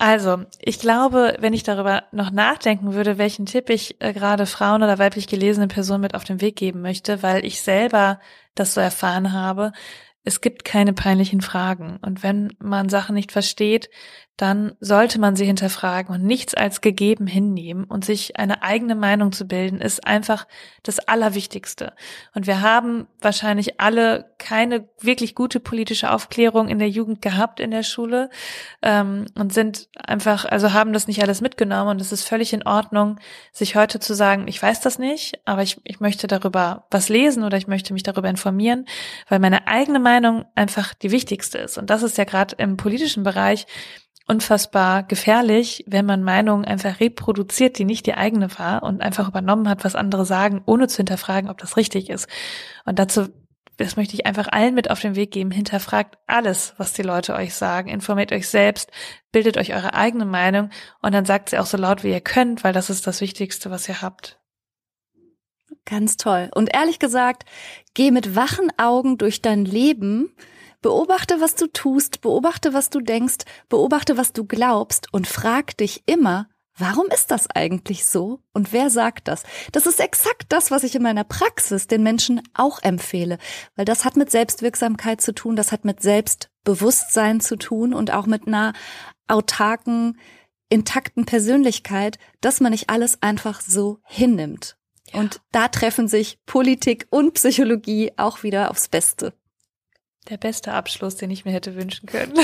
Also, 0.01 0.45
ich 0.61 0.79
glaube, 0.79 1.37
wenn 1.41 1.53
ich 1.53 1.65
darüber 1.65 2.05
noch 2.13 2.31
nachdenken 2.31 2.95
würde, 2.95 3.19
welchen 3.19 3.47
Tipp 3.47 3.69
ich 3.69 4.01
äh, 4.01 4.13
gerade 4.13 4.47
Frauen 4.47 4.85
oder 4.85 4.99
weiblich 5.01 5.27
gelesene 5.27 5.67
Personen 5.67 6.03
mit 6.03 6.15
auf 6.15 6.23
den 6.23 6.41
Weg 6.41 6.55
geben 6.55 6.83
möchte, 6.83 7.23
weil 7.25 7.45
ich 7.45 7.61
selber 7.63 8.21
das 8.55 8.75
so 8.75 8.81
erfahren 8.81 9.33
habe, 9.33 9.73
es 10.23 10.41
gibt 10.41 10.65
keine 10.65 10.93
peinlichen 10.93 11.41
Fragen. 11.41 11.99
Und 12.01 12.23
wenn 12.23 12.55
man 12.61 12.89
Sachen 12.89 13.15
nicht 13.15 13.33
versteht, 13.33 13.91
dann 14.39 14.77
sollte 14.79 15.19
man 15.19 15.35
sie 15.35 15.45
hinterfragen 15.45 16.15
und 16.15 16.23
nichts 16.23 16.55
als 16.55 16.81
gegeben 16.81 17.27
hinnehmen 17.27 17.83
und 17.83 18.05
sich 18.05 18.39
eine 18.39 18.63
eigene 18.63 18.95
Meinung 18.95 19.33
zu 19.33 19.49
bilden, 19.49 19.81
ist 19.81 20.07
einfach 20.07 20.47
das 20.85 21.01
Allerwichtigste. 21.01 21.93
Und 22.37 22.47
wir 22.47 22.61
haben 22.61 23.09
wahrscheinlich 23.21 23.81
alle 23.81 24.31
keine 24.39 24.89
wirklich 25.01 25.35
gute 25.35 25.59
politische 25.59 26.13
Aufklärung 26.13 26.69
in 26.69 26.79
der 26.79 26.89
Jugend 26.89 27.21
gehabt 27.21 27.59
in 27.59 27.73
der 27.73 27.83
Schule 27.83 28.31
ähm, 28.81 29.27
und 29.35 29.53
sind 29.53 29.89
einfach, 29.97 30.45
also 30.45 30.73
haben 30.73 30.93
das 30.93 31.09
nicht 31.09 31.21
alles 31.21 31.41
mitgenommen 31.41 31.91
und 31.91 32.01
es 32.01 32.13
ist 32.13 32.23
völlig 32.23 32.53
in 32.53 32.65
Ordnung, 32.65 33.19
sich 33.51 33.75
heute 33.75 33.99
zu 33.99 34.15
sagen, 34.15 34.47
ich 34.47 34.63
weiß 34.63 34.81
das 34.81 35.01
nicht, 35.01 35.41
aber 35.47 35.63
ich, 35.65 35.81
ich 35.83 35.99
möchte 35.99 36.29
darüber 36.29 36.87
was 36.93 37.09
lesen 37.09 37.43
oder 37.43 37.57
ich 37.57 37.67
möchte 37.67 37.93
mich 37.93 38.05
darüber 38.05 38.31
informieren, 38.31 38.87
weil 39.29 39.41
meine 39.41 39.67
eigene 39.67 39.99
Meinung 39.99 40.45
einfach 40.55 40.95
die 40.95 41.11
wichtigste 41.11 41.59
ist. 41.59 41.77
Und 41.77 41.91
das 41.91 42.05
ist 42.05 42.17
ja 42.19 42.23
gerade 42.23 42.55
im 42.59 42.77
politischen 42.77 43.25
Bereich 43.25 43.67
unfassbar 44.29 45.03
gefährlich, 45.03 45.85
wenn 45.87 46.05
man 46.07 46.23
Meinungen 46.23 46.65
einfach 46.65 47.01
reproduziert, 47.01 47.79
die 47.79 47.85
nicht 47.85 48.07
die 48.07 48.15
eigene 48.15 48.57
war 48.59 48.83
und 48.83 49.01
einfach 49.01 49.29
übernommen 49.29 49.69
hat, 49.69 49.85
was 49.85 49.97
andere 49.97 50.27
sagen, 50.27 50.63
ohne 50.67 50.87
zu 50.87 50.99
hinterfragen, 50.99 51.51
ob 51.51 51.59
das 51.59 51.77
richtig 51.77 52.11
ist. 52.11 52.29
Und 52.85 52.99
dazu, 52.99 53.29
das 53.79 53.97
möchte 53.97 54.15
ich 54.15 54.27
einfach 54.27 54.49
allen 54.51 54.75
mit 54.75 54.91
auf 54.91 55.01
den 55.01 55.17
Weg 55.17 55.31
geben. 55.31 55.51
Hinterfragt 55.51 56.19
alles, 56.27 56.75
was 56.77 56.93
die 56.93 57.03
Leute 57.03 57.35
euch 57.35 57.55
sagen. 57.55 57.89
Informiert 57.89 58.33
euch 58.33 58.49
selbst, 58.49 58.91
bildet 59.33 59.57
euch 59.57 59.73
eure 59.73 59.95
eigene 59.95 60.27
Meinung 60.27 60.71
und 61.01 61.15
dann 61.15 61.25
sagt 61.25 61.49
sie 61.49 61.59
auch 61.59 61.67
so 61.67 61.79
laut, 61.79 62.05
wie 62.05 62.11
ihr 62.11 62.21
könnt, 62.21 62.65
weil 62.65 62.73
das 62.73 62.91
ist 62.91 63.07
das 63.07 63.21
Wichtigste, 63.21 63.71
was 63.71 63.89
ihr 63.89 64.03
habt. 64.03 64.39
Ganz 65.87 66.19
toll. 66.19 66.51
Und 66.55 66.75
ehrlich 66.75 66.99
gesagt, 66.99 67.45
geh 67.95 68.11
mit 68.11 68.37
wachen 68.37 68.71
Augen 68.77 69.17
durch 69.17 69.41
dein 69.41 69.65
Leben 69.65 70.35
Beobachte, 70.81 71.41
was 71.41 71.55
du 71.55 71.67
tust, 71.67 72.21
beobachte, 72.21 72.73
was 72.73 72.91
du 72.91 73.01
denkst, 73.01 73.45
beobachte, 73.69 74.17
was 74.17 74.33
du 74.33 74.45
glaubst 74.45 75.13
und 75.13 75.27
frag 75.27 75.77
dich 75.77 76.05
immer, 76.07 76.49
Warum 76.81 77.09
ist 77.09 77.33
das 77.33 77.51
eigentlich 77.51 78.07
so? 78.07 78.41
Und 78.53 78.73
wer 78.73 78.89
sagt 78.89 79.27
das? 79.27 79.43
Das 79.73 79.87
ist 79.87 79.99
exakt 79.99 80.45
das, 80.51 80.71
was 80.71 80.85
ich 80.85 80.95
in 80.95 81.03
meiner 81.03 81.25
Praxis 81.25 81.89
den 81.89 82.05
Menschen 82.05 82.41
auch 82.55 82.81
empfehle, 82.83 83.39
weil 83.75 83.85
das 83.85 84.05
hat 84.05 84.17
mit 84.17 84.31
Selbstwirksamkeit 84.31 85.21
zu 85.21 85.35
tun, 85.35 85.57
das 85.57 85.73
hat 85.73 85.85
mit 85.85 86.01
Selbstbewusstsein 86.01 87.41
zu 87.41 87.57
tun 87.57 87.93
und 87.93 88.13
auch 88.13 88.27
mit 88.27 88.47
einer 88.47 88.75
autarken, 89.27 90.19
intakten 90.69 91.27
Persönlichkeit, 91.27 92.19
dass 92.41 92.61
man 92.61 92.71
nicht 92.71 92.91
alles 92.91 93.23
einfach 93.23 93.61
so 93.61 93.99
hinnimmt. 94.05 94.77
Ja. 95.13 95.19
Und 95.19 95.41
da 95.51 95.67
treffen 95.67 96.07
sich 96.07 96.39
Politik 96.47 97.09
und 97.11 97.35
Psychologie 97.35 98.13
auch 98.17 98.45
wieder 98.45 98.71
aufs 98.71 98.89
Beste. 98.89 99.33
Der 100.29 100.37
beste 100.37 100.73
Abschluss, 100.73 101.17
den 101.17 101.31
ich 101.31 101.45
mir 101.45 101.53
hätte 101.53 101.75
wünschen 101.75 102.07
können. 102.07 102.35